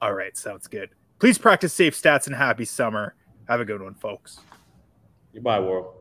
All 0.00 0.14
right, 0.14 0.36
sounds 0.36 0.68
good. 0.68 0.90
Please 1.18 1.36
practice 1.36 1.72
safe 1.72 2.00
stats 2.00 2.26
and 2.26 2.36
happy 2.36 2.64
summer. 2.64 3.14
Have 3.48 3.60
a 3.60 3.64
good 3.64 3.82
one, 3.82 3.94
folks. 3.94 4.40
Goodbye, 5.34 5.60
world. 5.60 5.96